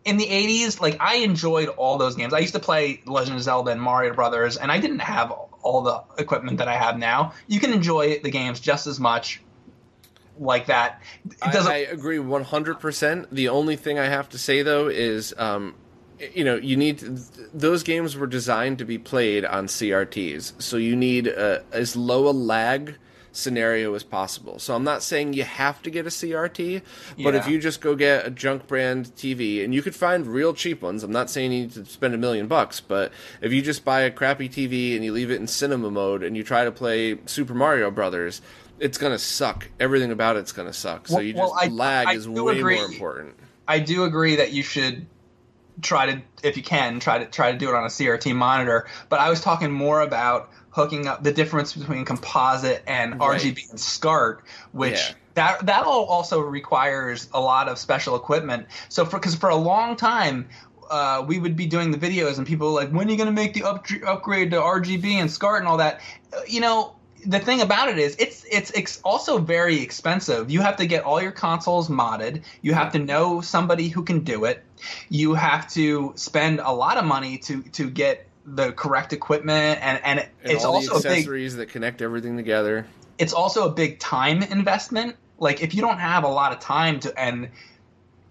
[0.03, 2.33] In the 80s, like I enjoyed all those games.
[2.33, 5.31] I used to play Legend of Zelda and Mario Brothers, and I didn't have
[5.61, 7.33] all the equipment that I have now.
[7.47, 9.41] You can enjoy the games just as much
[10.39, 11.01] like that.
[11.41, 13.27] I, I, agree 100%.
[13.31, 15.75] The only thing I have to say though is um,
[16.33, 17.19] you know you need to,
[17.53, 22.27] those games were designed to be played on CRTs, so you need a, as low
[22.27, 22.95] a lag
[23.31, 24.59] scenario as possible.
[24.59, 26.81] So I'm not saying you have to get a CRT,
[27.23, 27.39] but yeah.
[27.39, 30.81] if you just go get a junk brand TV, and you could find real cheap
[30.81, 31.03] ones.
[31.03, 33.11] I'm not saying you need to spend a million bucks, but
[33.41, 36.35] if you just buy a crappy TV and you leave it in cinema mode and
[36.35, 38.41] you try to play Super Mario Brothers,
[38.79, 39.69] it's gonna suck.
[39.79, 41.07] Everything about it's gonna suck.
[41.07, 42.75] So you just well, I, lag I is way agree.
[42.75, 43.35] more important.
[43.67, 45.05] I do agree that you should
[45.81, 48.87] try to if you can try to try to do it on a CRT monitor.
[49.09, 53.39] But I was talking more about hooking up the difference between composite and right.
[53.39, 55.13] RGB and SCART, which yeah.
[55.35, 58.67] that that all also requires a lot of special equipment.
[58.89, 60.47] So for because for a long time.
[60.89, 63.25] Uh, we would be doing the videos and people were like, when are you going
[63.25, 66.01] to make the up- upgrade to RGB and SCART and all that?
[66.33, 70.49] Uh, you know, the thing about it is it's it's ex- also very expensive.
[70.49, 72.43] You have to get all your consoles modded.
[72.61, 74.63] You have to know somebody who can do it.
[75.09, 79.99] You have to spend a lot of money to to get the correct equipment and
[80.03, 82.85] and, and it's also accessories big, that connect everything together.
[83.17, 85.15] It's also a big time investment.
[85.37, 87.49] Like if you don't have a lot of time to and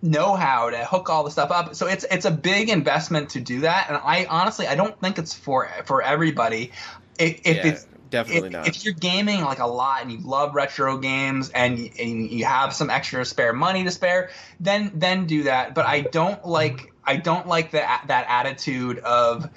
[0.02, 1.74] know how to hook all the stuff up.
[1.74, 5.18] So it's it's a big investment to do that, and I honestly I don't think
[5.18, 6.72] it's for for everybody.
[7.18, 7.66] If, if yeah.
[7.66, 8.68] it's Definitely if, not.
[8.68, 12.44] If you're gaming like a lot and you love retro games and you, and you
[12.44, 15.74] have some extra spare money to spare, then then do that.
[15.74, 19.48] But I don't like I don't like that that attitude of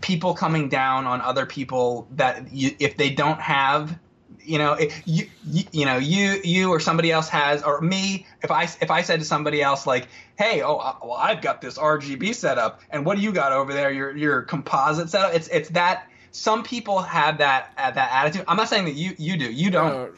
[0.00, 3.98] people coming down on other people that you, if they don't have
[4.42, 8.50] you know you, you, you know you you or somebody else has or me if
[8.50, 11.78] i if i said to somebody else like hey oh uh, well i've got this
[11.78, 15.70] rgb setup and what do you got over there your your composite setup it's it's
[15.70, 18.44] that some people have that uh, that attitude.
[18.48, 19.50] I'm not saying that you you do.
[19.50, 20.12] You don't.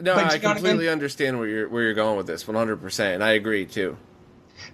[0.00, 3.24] No, no I completely understand where you're where you're going with this 100, percent and
[3.24, 3.96] I agree too.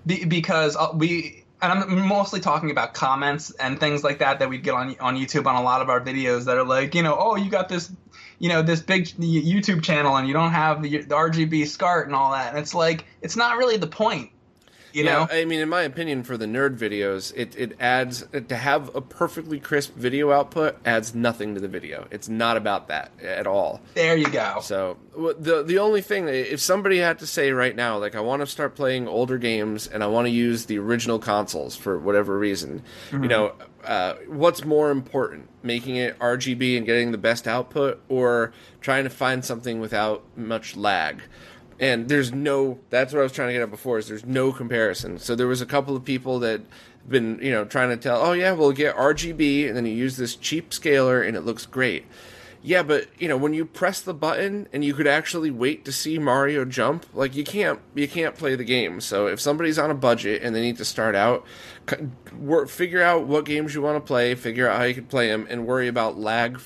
[0.06, 4.48] Be, because uh, we and I'm mostly talking about comments and things like that that
[4.48, 7.02] we get on on YouTube on a lot of our videos that are like, you
[7.02, 7.90] know, oh, you got this,
[8.38, 12.14] you know, this big YouTube channel and you don't have the, the RGB SCART and
[12.14, 12.50] all that.
[12.50, 14.30] And it's like, it's not really the point.
[14.92, 18.26] You Yeah, know, I mean, in my opinion, for the nerd videos, it, it adds
[18.48, 22.06] to have a perfectly crisp video output adds nothing to the video.
[22.10, 23.80] It's not about that at all.
[23.94, 24.60] there you go.
[24.62, 28.40] So the the only thing, if somebody had to say right now, like I want
[28.40, 32.38] to start playing older games and I want to use the original consoles for whatever
[32.38, 32.82] reason,
[33.12, 33.52] you know,
[33.84, 39.10] uh, what's more important, making it RGB and getting the best output, or trying to
[39.10, 41.22] find something without much lag?
[41.80, 42.78] And there's no.
[42.90, 43.98] That's what I was trying to get at before.
[43.98, 45.18] Is there's no comparison.
[45.18, 48.20] So there was a couple of people that have been you know trying to tell,
[48.20, 51.66] oh yeah, we'll get RGB and then you use this cheap scaler and it looks
[51.66, 52.04] great.
[52.60, 55.92] Yeah, but you know when you press the button and you could actually wait to
[55.92, 59.00] see Mario jump, like you can't you can't play the game.
[59.00, 61.46] So if somebody's on a budget and they need to start out,
[61.88, 65.06] c- wor- figure out what games you want to play, figure out how you can
[65.06, 66.58] play them, and worry about lag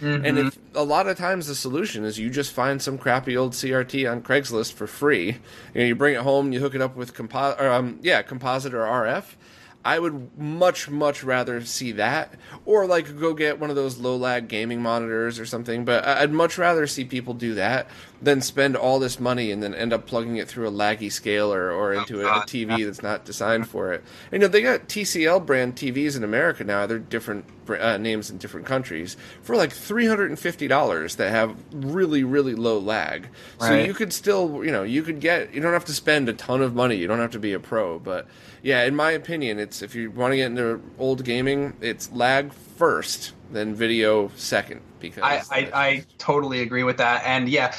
[0.00, 3.36] 1st And if a lot of times the solution is you just find some crappy
[3.36, 5.38] old CRT on Craigslist for free,
[5.74, 8.22] you know, you bring it home, you hook it up with compo- or, um, yeah,
[8.22, 9.36] composite or RF.
[9.82, 12.34] I would much much rather see that,
[12.66, 15.86] or like go get one of those low lag gaming monitors or something.
[15.86, 17.88] But I'd much rather see people do that
[18.22, 21.72] than spend all this money and then end up plugging it through a laggy scaler
[21.72, 24.04] or into a, a TV that's not designed for it.
[24.30, 26.86] And, You know they got TCL brand TVs in America now.
[26.86, 31.30] They're different uh, names in different countries for like three hundred and fifty dollars that
[31.30, 33.28] have really really low lag.
[33.58, 36.32] So you could still you know you could get you don't have to spend a
[36.32, 36.96] ton of money.
[36.96, 38.26] You don't have to be a pro, but
[38.62, 42.52] yeah, in my opinion, it's if you want to get into old gaming, it's lag
[42.52, 44.82] first, then video second.
[45.00, 47.22] Because I, I, I totally agree with that.
[47.24, 47.74] And yeah,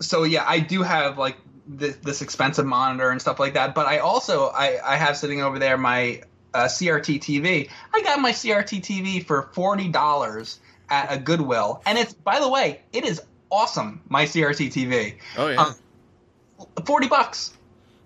[0.00, 1.36] so yeah, I do have like
[1.66, 3.74] this, this expensive monitor and stuff like that.
[3.74, 6.22] But I also I, I have sitting over there my
[6.54, 7.70] uh, CRT TV.
[7.94, 12.48] I got my CRT TV for forty dollars at a Goodwill, and it's by the
[12.48, 13.20] way, it is
[13.50, 14.00] awesome.
[14.08, 15.74] My CRT TV, oh yeah, um,
[16.84, 17.54] forty bucks.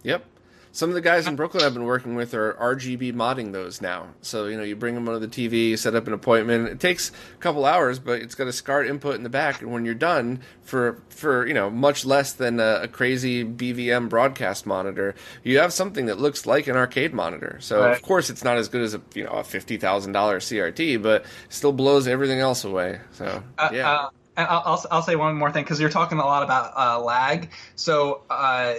[0.03, 0.25] yep.
[0.73, 4.09] Some of the guys in Brooklyn I've been working with are RGB modding those now.
[4.23, 6.69] So you know, you bring them onto the TV, set up an appointment.
[6.69, 9.73] It takes a couple hours, but it's got a SCART input in the back, and
[9.73, 14.65] when you're done, for for you know much less than a, a crazy BVM broadcast
[14.65, 17.57] monitor, you have something that looks like an arcade monitor.
[17.61, 17.93] So Right.
[17.93, 21.03] of course, it's not as good as a you know a fifty thousand dollar CRT,
[21.03, 23.01] but still blows everything else away.
[23.11, 23.91] So Uh, yeah.
[23.91, 26.73] uh, and I'll, I'll, I'll say one more thing because you're talking a lot about
[26.77, 27.51] uh, lag.
[27.75, 28.75] So uh,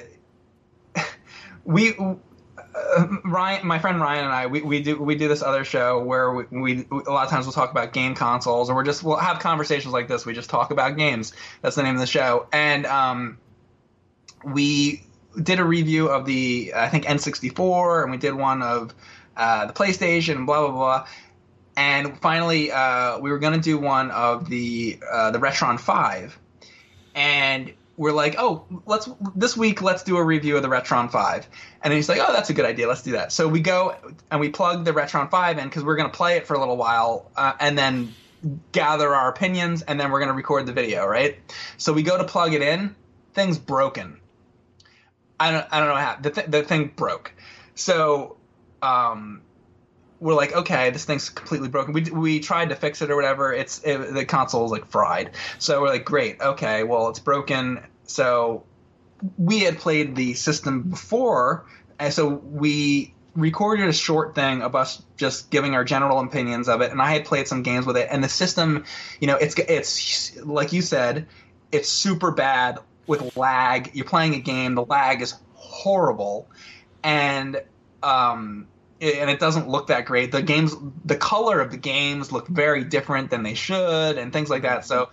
[1.63, 1.95] we.
[1.97, 2.15] Uh,
[3.25, 6.31] Ryan, my friend Ryan and I, we, we do we do this other show where
[6.31, 9.17] we, we a lot of times we'll talk about game consoles or we're just we'll
[9.17, 10.25] have conversations like this.
[10.25, 11.33] We just talk about games.
[11.61, 13.39] That's the name of the show, and um,
[14.45, 15.03] we
[15.41, 18.93] did a review of the I think N64, and we did one of
[19.35, 21.07] uh, the PlayStation, and blah blah blah.
[21.77, 26.37] And finally, uh, we were going to do one of the uh, the Retron Five,
[27.15, 31.47] and we're like, oh, let's this week let's do a review of the Retron Five.
[31.83, 32.87] And he's like, oh, that's a good idea.
[32.87, 33.31] Let's do that.
[33.31, 33.95] So we go
[34.31, 36.77] and we plug the Retron Five in because we're to play it for a little
[36.77, 38.15] while, uh, and then
[38.71, 41.37] gather our opinions, and then we're to record the video, right?
[41.77, 42.95] So we go to plug it in,
[43.35, 44.19] thing's broken.
[45.39, 47.31] I don't I don't know how the th- the thing broke.
[47.75, 48.37] So
[48.81, 49.43] um
[50.19, 51.93] we're like, okay, this thing's completely broken.
[51.93, 53.53] We we tried to fix it or whatever.
[53.53, 55.31] It's it, the console is like fried.
[55.59, 57.81] So we're like, great, okay, well it's broken.
[58.11, 58.63] So
[59.37, 61.65] we had played the system before,
[61.99, 66.81] and so we recorded a short thing of us just giving our general opinions of
[66.81, 66.91] it.
[66.91, 68.83] And I had played some games with it, and the system,
[69.19, 71.27] you know, it's it's like you said,
[71.71, 73.91] it's super bad with lag.
[73.93, 76.47] You're playing a game, the lag is horrible,
[77.03, 77.61] and
[78.03, 78.67] um,
[78.99, 80.31] it- and it doesn't look that great.
[80.31, 80.75] The games,
[81.05, 84.85] the color of the games look very different than they should, and things like that.
[84.85, 85.09] So,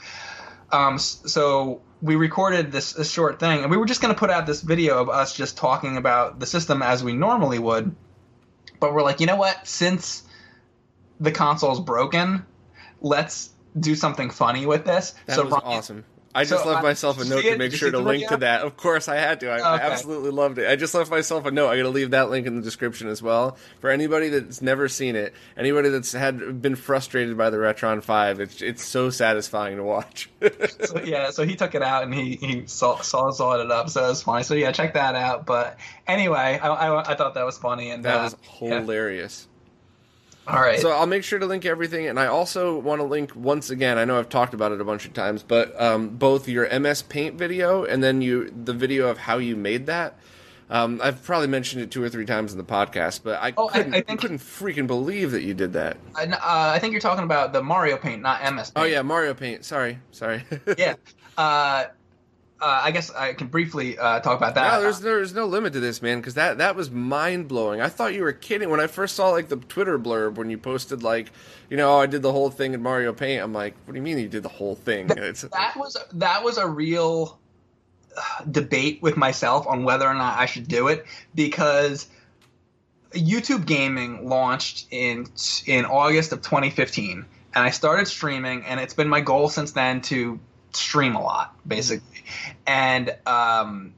[0.73, 4.31] um, so we recorded this, this short thing, and we were just going to put
[4.31, 7.95] out this video of us just talking about the system as we normally would.
[8.81, 9.67] But we're like, you know what?
[9.67, 10.23] Since
[11.19, 12.45] the console's broken,
[13.01, 15.15] let's do something funny with this.
[15.27, 16.05] That so was Ryan- awesome.
[16.39, 18.63] I just so, left uh, myself a note to make sure to link to that.
[18.63, 19.51] Of course, I had to.
[19.51, 19.85] I, I Okay.
[19.93, 20.69] absolutely loved it.
[20.69, 21.69] I just left myself a note.
[21.69, 24.89] I got to leave that link in the description as well for anybody that's never
[24.89, 25.35] seen it.
[25.57, 28.39] Anybody that's had been frustrated by the Retron Five.
[28.41, 30.31] It's it's so satisfying to watch.
[30.85, 33.89] so yeah, so he took it out and he he saw saw, saw it up,
[33.91, 34.45] so it was funny.
[34.45, 35.45] So yeah, check that out.
[35.45, 38.81] But anyway, I I, I thought that was funny and that uh, was yeah.
[40.49, 40.57] Hilarious.
[40.57, 40.81] All right.
[40.81, 43.99] So I'll make sure to link everything, and I also want to link once again.
[43.99, 47.03] I know I've talked about it a bunch of times, but um, both your MS
[47.03, 50.19] Paint video and then you the video of how you made that.
[50.71, 53.69] Um, I've probably mentioned it two or three times in the podcast, but I, Oh,
[53.69, 55.97] couldn't, I think- couldn't freaking believe that you did that.
[56.15, 56.37] I, uh,
[56.75, 58.71] I think you're talking about the Mario Paint, not MS.
[58.71, 58.73] Paint.
[58.77, 59.65] Oh yeah, Mario Paint.
[59.65, 60.45] Sorry, sorry.
[60.77, 60.97] yeah.
[61.39, 61.87] Uh,
[62.61, 64.75] uh, I guess I can briefly uh, talk about that.
[64.75, 67.81] No, there's there's no limit to this, man, because that that was mind blowing.
[67.81, 70.59] I thought you were kidding when I first saw like the Twitter blurb when you
[70.59, 71.31] posted like,
[71.71, 73.43] you know, oh, I did the whole thing in Mario Paint.
[73.43, 75.09] I'm like, what do you mean you did the whole thing?
[75.11, 77.39] It's, that was that was a real
[78.17, 81.07] uh, debate with myself on whether or not I should do it
[81.37, 82.09] because
[83.13, 85.29] YouTube gaming launched in
[85.67, 87.25] in August of 2015
[87.55, 90.41] and I started streaming and it's been my goal since then to
[90.73, 92.23] stream a lot basically
[92.67, 93.95] and um,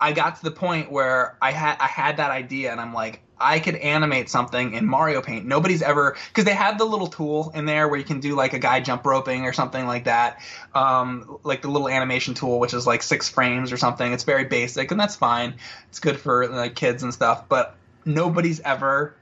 [0.00, 3.22] I got to the point where I had I had that idea and I'm like
[3.38, 5.44] I could animate something in Mario Paint.
[5.46, 8.52] Nobody's ever because they have the little tool in there where you can do like
[8.52, 10.40] a guy jump roping or something like that,
[10.74, 14.12] um, like the little animation tool, which is like six frames or something.
[14.12, 15.54] It's very basic and that's fine.
[15.88, 17.48] It's good for like kids and stuff.
[17.48, 19.16] But nobody's ever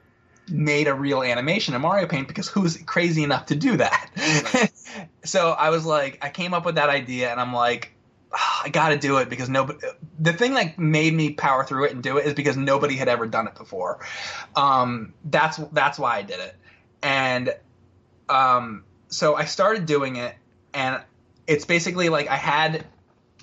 [0.49, 4.11] made a real animation in Mario Paint because who's crazy enough to do that?
[4.55, 5.09] Right.
[5.25, 7.93] so I was like, I came up with that idea, and I'm like,
[8.33, 9.79] oh, I got to do it because nobody.
[10.19, 13.09] The thing that made me power through it and do it is because nobody had
[13.09, 14.01] ever done it before.
[14.57, 16.57] Um, that's that's why I did it,
[17.03, 17.55] and
[18.29, 20.35] um, so I started doing it,
[20.75, 21.01] and
[21.47, 22.85] it's basically like I had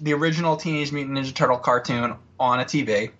[0.02, 3.12] the original Teenage Mutant Ninja Turtle cartoon on a TV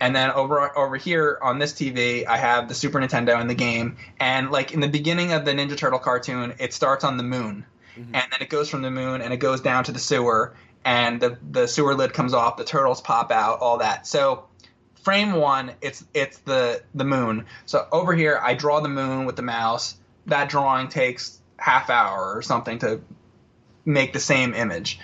[0.00, 3.54] and then over over here on this TV, I have the Super Nintendo and the
[3.54, 3.96] game.
[4.18, 7.64] And like in the beginning of the Ninja Turtle cartoon, it starts on the moon,
[7.92, 8.14] mm-hmm.
[8.14, 10.54] and then it goes from the moon and it goes down to the sewer,
[10.84, 14.06] and the the sewer lid comes off, the turtles pop out, all that.
[14.06, 14.44] So
[15.02, 17.46] frame one, it's it's the the moon.
[17.66, 19.96] So over here, I draw the moon with the mouse.
[20.26, 23.00] That drawing takes half hour or something to
[23.84, 24.98] make the same image.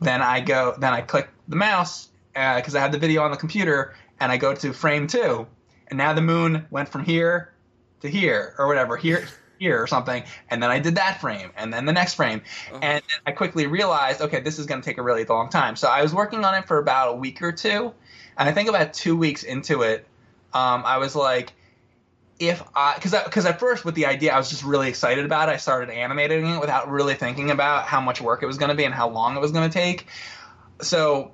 [0.00, 3.30] Then I go, then I click the mouse because uh, I have the video on
[3.30, 5.46] the computer, and I go to frame two,
[5.88, 7.52] and now the moon went from here
[8.00, 9.26] to here or whatever here
[9.58, 12.78] here or something, and then I did that frame, and then the next frame, oh.
[12.82, 15.76] and I quickly realized, okay, this is going to take a really long time.
[15.76, 17.94] So I was working on it for about a week or two,
[18.36, 20.06] and I think about two weeks into it,
[20.52, 21.52] um, I was like,
[22.38, 25.48] if I, because because at first with the idea I was just really excited about
[25.48, 25.52] it.
[25.52, 28.74] I started animating it without really thinking about how much work it was going to
[28.74, 30.06] be and how long it was going to take.
[30.82, 31.32] So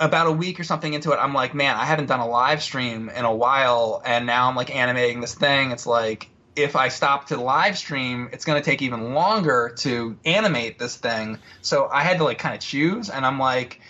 [0.00, 2.62] about a week or something into it, I'm like, man, I haven't done a live
[2.62, 5.70] stream in a while, and now I'm like animating this thing.
[5.70, 10.16] It's like if I stop to live stream, it's going to take even longer to
[10.24, 11.38] animate this thing.
[11.60, 13.80] So I had to like kind of choose, and I'm like,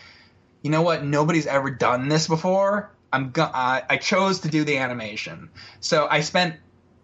[0.62, 1.04] you know what?
[1.04, 2.90] Nobody's ever done this before.
[3.12, 5.50] I'm go- I, I chose to do the animation.
[5.78, 6.56] So I spent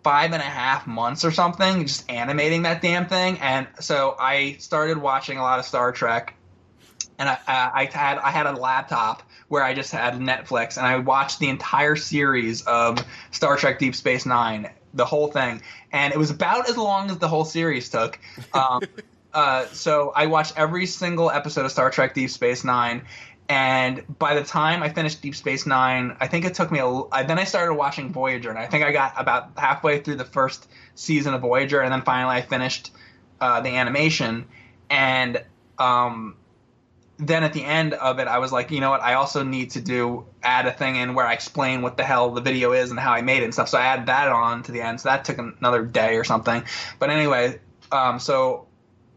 [0.02, 4.56] five and a half months or something just animating that damn thing, and so I
[4.58, 6.34] started watching a lot of Star Trek
[7.18, 10.98] and I, I, had I had a laptop where I just had Netflix, and I
[10.98, 15.62] watched the entire series of Star Trek Deep Space Nine, the whole thing,
[15.93, 18.18] and it was about as long as the whole series took.
[18.52, 18.82] Um,
[19.32, 23.02] uh, so I watched every single episode of Star Trek Deep Space Nine,
[23.48, 27.24] and by the time I finished Deep Space Nine, I think it took me a.
[27.24, 30.68] Then I started watching Voyager, and I think I got about halfway through the first
[30.97, 32.90] season of Voyager, and then finally I finished
[33.40, 34.47] uh, the animation,
[34.90, 35.43] and
[35.78, 36.36] um,
[37.18, 39.01] then at the end of it, I was like, you know what?
[39.01, 42.30] I also need to do add a thing in where I explain what the hell
[42.30, 43.68] the video is and how I made it and stuff.
[43.68, 45.01] So I added that on to the end.
[45.01, 46.64] So that took another day or something.
[46.98, 47.59] But anyway,
[47.90, 48.66] um, so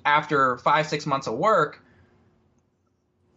[0.06, 1.84] after five six months of work,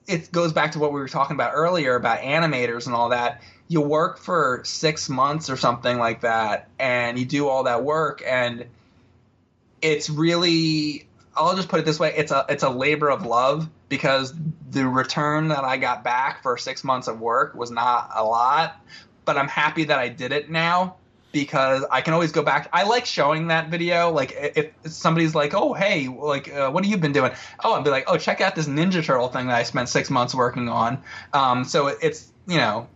[0.06, 3.42] it goes back to what we were talking about earlier about animators and all that.
[3.68, 8.22] You work for six months or something like that, and you do all that work,
[8.26, 8.66] and
[9.80, 11.06] it's really
[11.36, 14.34] I'll just put it this way: it's a it's a labor of love because
[14.70, 18.80] the return that I got back for six months of work was not a lot,
[19.24, 20.96] but I'm happy that I did it now
[21.32, 22.68] because I can always go back.
[22.72, 24.10] I like showing that video.
[24.10, 27.32] Like if somebody's like, "Oh, hey, like uh, what have you been doing?"
[27.64, 30.10] Oh, I'd be like, "Oh, check out this Ninja Turtle thing that I spent six
[30.10, 31.02] months working on."
[31.32, 32.86] Um, so it's you know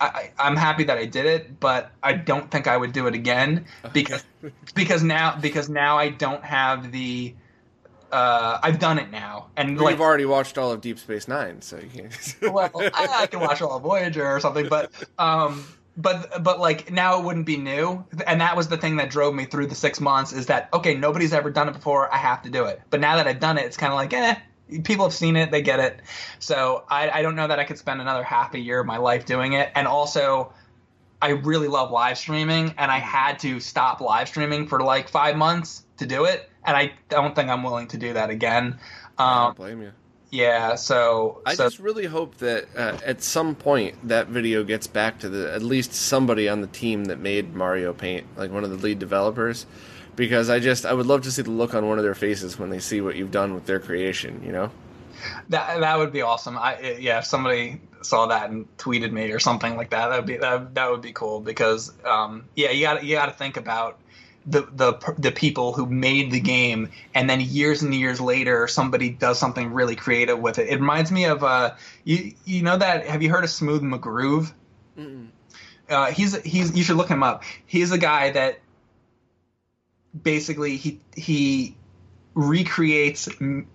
[0.00, 3.14] I, am happy that I did it, but I don't think I would do it
[3.14, 4.24] again because
[4.74, 7.34] because now because now I don't have the
[8.12, 11.28] uh, I've done it now, and well, like, you've already watched all of Deep Space
[11.28, 12.36] Nine, so you can't.
[12.52, 15.64] well, I, I, can watch all of Voyager or something, but um,
[15.96, 19.34] but but like now it wouldn't be new, and that was the thing that drove
[19.34, 20.32] me through the six months.
[20.32, 20.94] Is that okay?
[20.94, 22.12] Nobody's ever done it before.
[22.12, 22.80] I have to do it.
[22.90, 24.36] But now that I've done it, it's kind of like eh.
[24.84, 26.02] People have seen it, they get it.
[26.40, 28.98] So I, I don't know that I could spend another half a year of my
[28.98, 29.70] life doing it.
[29.74, 30.52] And also,
[31.22, 35.36] I really love live streaming, and I had to stop live streaming for like five
[35.36, 38.78] months to do it and I don't think I'm willing to do that again.
[39.18, 39.92] Um, I don't blame you.
[40.30, 44.86] Yeah, so I so, just really hope that uh, at some point that video gets
[44.86, 48.62] back to the at least somebody on the team that made Mario Paint, like one
[48.62, 49.64] of the lead developers,
[50.16, 52.58] because I just I would love to see the look on one of their faces
[52.58, 54.42] when they see what you've done with their creation.
[54.44, 54.70] You know.
[55.48, 56.58] That that would be awesome.
[56.58, 60.26] I yeah, if somebody saw that and tweeted me or something like that, that would
[60.26, 63.56] be that, that would be cool because um, yeah, you got you got to think
[63.56, 63.98] about
[64.50, 69.10] the the the people who made the game, and then years and years later, somebody
[69.10, 70.68] does something really creative with it.
[70.68, 74.52] It reminds me of uh, you you know that have you heard of Smooth McGroove?
[75.88, 77.44] Uh, he's he's you should look him up.
[77.66, 78.60] He's a guy that
[80.22, 81.76] basically he he
[82.34, 83.66] recreates m-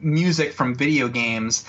[0.00, 1.64] music from video games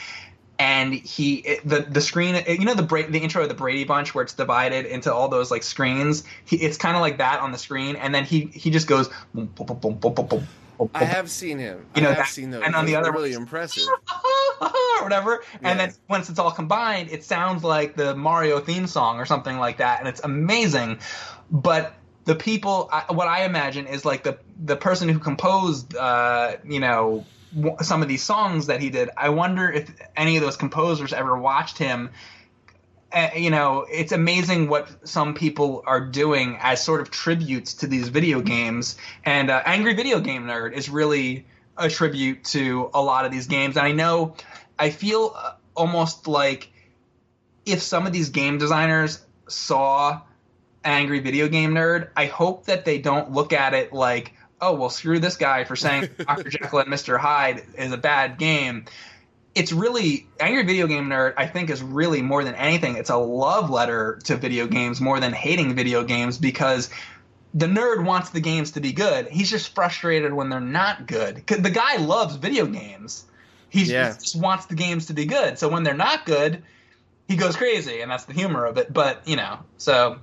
[0.60, 3.84] and he it, the the screen you know the Bra- the intro of the Brady
[3.84, 7.40] Bunch where it's divided into all those like screens he, it's kind of like that
[7.40, 10.28] on the screen and then he he just goes boom, boom, boom, boom, boom, boom,
[10.28, 11.86] boom, I have seen him.
[11.96, 12.64] You know, I have that- seen those.
[12.66, 13.84] and on the other really impressive.
[14.62, 15.44] or whatever.
[15.62, 15.86] And Yeah.
[15.88, 19.78] then once it's all combined, it sounds like the Mario theme song or something like
[19.78, 21.00] that, and it's amazing.
[21.52, 21.94] But
[22.26, 26.80] the people, I, what I imagine is like the the person who composed, uh, you
[26.80, 27.26] know,
[27.82, 29.10] some of these songs that he did.
[29.18, 32.10] I wonder if any of those composers ever watched him.
[33.12, 37.88] Uh, you know, it's amazing what some people are doing as sort of tributes to
[37.88, 38.98] these video games.
[39.24, 41.46] And uh, Angry Video Game Nerd is really
[41.78, 43.78] a tribute to a lot of these games.
[43.78, 44.36] And I know,
[44.80, 46.72] I feel uh, almost like
[47.66, 50.22] if some of these game designers saw
[50.84, 54.34] Angry Video Game Nerd, I hope that they don't look at it like,
[54.64, 56.50] oh, well, screw this guy for saying Dr.
[56.50, 57.18] Jekyll and Mr.
[57.20, 58.86] Hyde is a bad game.
[59.56, 61.34] It's really Angry Video Game Nerd.
[61.38, 62.96] I think is really more than anything.
[62.98, 66.90] It's a love letter to video games more than hating video games because
[67.54, 69.28] the nerd wants the games to be good.
[69.28, 71.46] He's just frustrated when they're not good.
[71.46, 73.26] The guy loves video games.
[73.70, 74.14] He's, Yeah.
[74.14, 75.60] he just wants the games to be good.
[75.60, 76.64] So when they're not good,
[77.28, 78.92] he goes crazy, and that's the humor of it.
[78.92, 80.20] But you know, so.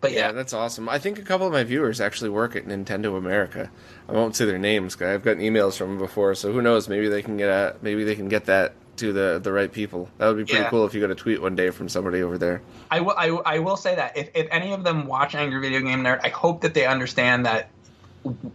[0.00, 0.88] But Yeah, yeah, that's awesome.
[0.88, 3.70] I think a couple of my viewers actually work at Nintendo America.
[4.08, 4.94] I won't say their names.
[4.96, 6.88] 'cause I've gotten emails from them before, so who knows?
[6.88, 10.08] Maybe they can get a, maybe they can get that to the the right people.
[10.18, 10.70] That would be pretty Yeah.
[10.70, 12.60] cool if you got a tweet one day from somebody over there.
[12.90, 13.14] I will.
[13.16, 16.20] I, I will say that if, if any of them watch Angry Video Game Nerd,
[16.24, 17.68] I hope that they understand that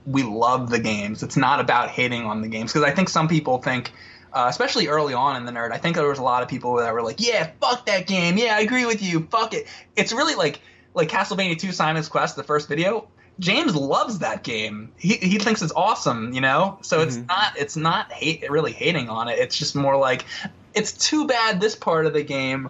[0.06, 1.24] we love the games.
[1.24, 3.92] It's not about hating on the games because I think some people think,
[4.34, 6.76] uh, especially early on in the nerd, I think there was a lot of people
[6.76, 8.38] that were like, "Yeah, fuck that game.
[8.38, 9.28] Yeah, I agree with you.
[9.32, 10.60] Fuck it." It's really like
[10.96, 13.08] like Castlevania 2: Simon's Quest, the first video.
[13.38, 14.92] James loves that game.
[14.98, 16.80] He he thinks it's awesome, you know.
[16.82, 17.28] So it's mm-hmm.
[17.28, 19.38] not it's not hate really hating on it.
[19.38, 20.26] It's just more like
[20.74, 22.70] it's too bad this part of the game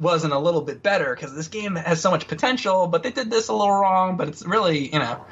[0.00, 3.30] wasn't a little bit better because this game has so much potential, but they did
[3.30, 4.16] this a little wrong.
[4.16, 5.24] But it's really, you know,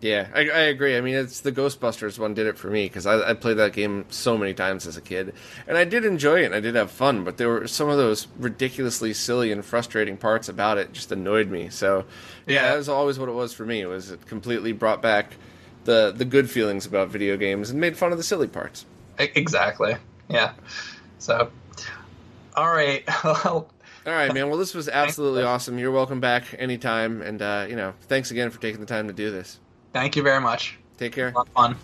[0.00, 0.96] Yeah, I, I agree.
[0.96, 3.74] I mean, it's the Ghostbusters one did it for me because I, I played that
[3.74, 5.34] game so many times as a kid,
[5.68, 6.46] and I did enjoy it.
[6.46, 10.16] and I did have fun, but there were some of those ridiculously silly and frustrating
[10.16, 11.68] parts about it just annoyed me.
[11.68, 12.06] So,
[12.46, 12.68] yeah, Yeah.
[12.70, 13.82] that was always what it was for me.
[13.82, 15.34] It was it completely brought back
[15.84, 18.86] the the good feelings about video games and made fun of the silly parts.
[19.18, 19.96] exactly,
[20.30, 20.52] yeah.
[21.18, 21.50] So,
[22.56, 23.68] all right, All
[24.06, 24.48] right, man.
[24.48, 25.78] Well, this was absolutely awesome.
[25.78, 29.12] You're welcome back anytime, and uh, you know, thanks again for taking the time to
[29.12, 29.58] do this.
[29.92, 30.78] Thank you very much.
[30.98, 31.28] Take care.
[31.28, 31.76] A lot of fun.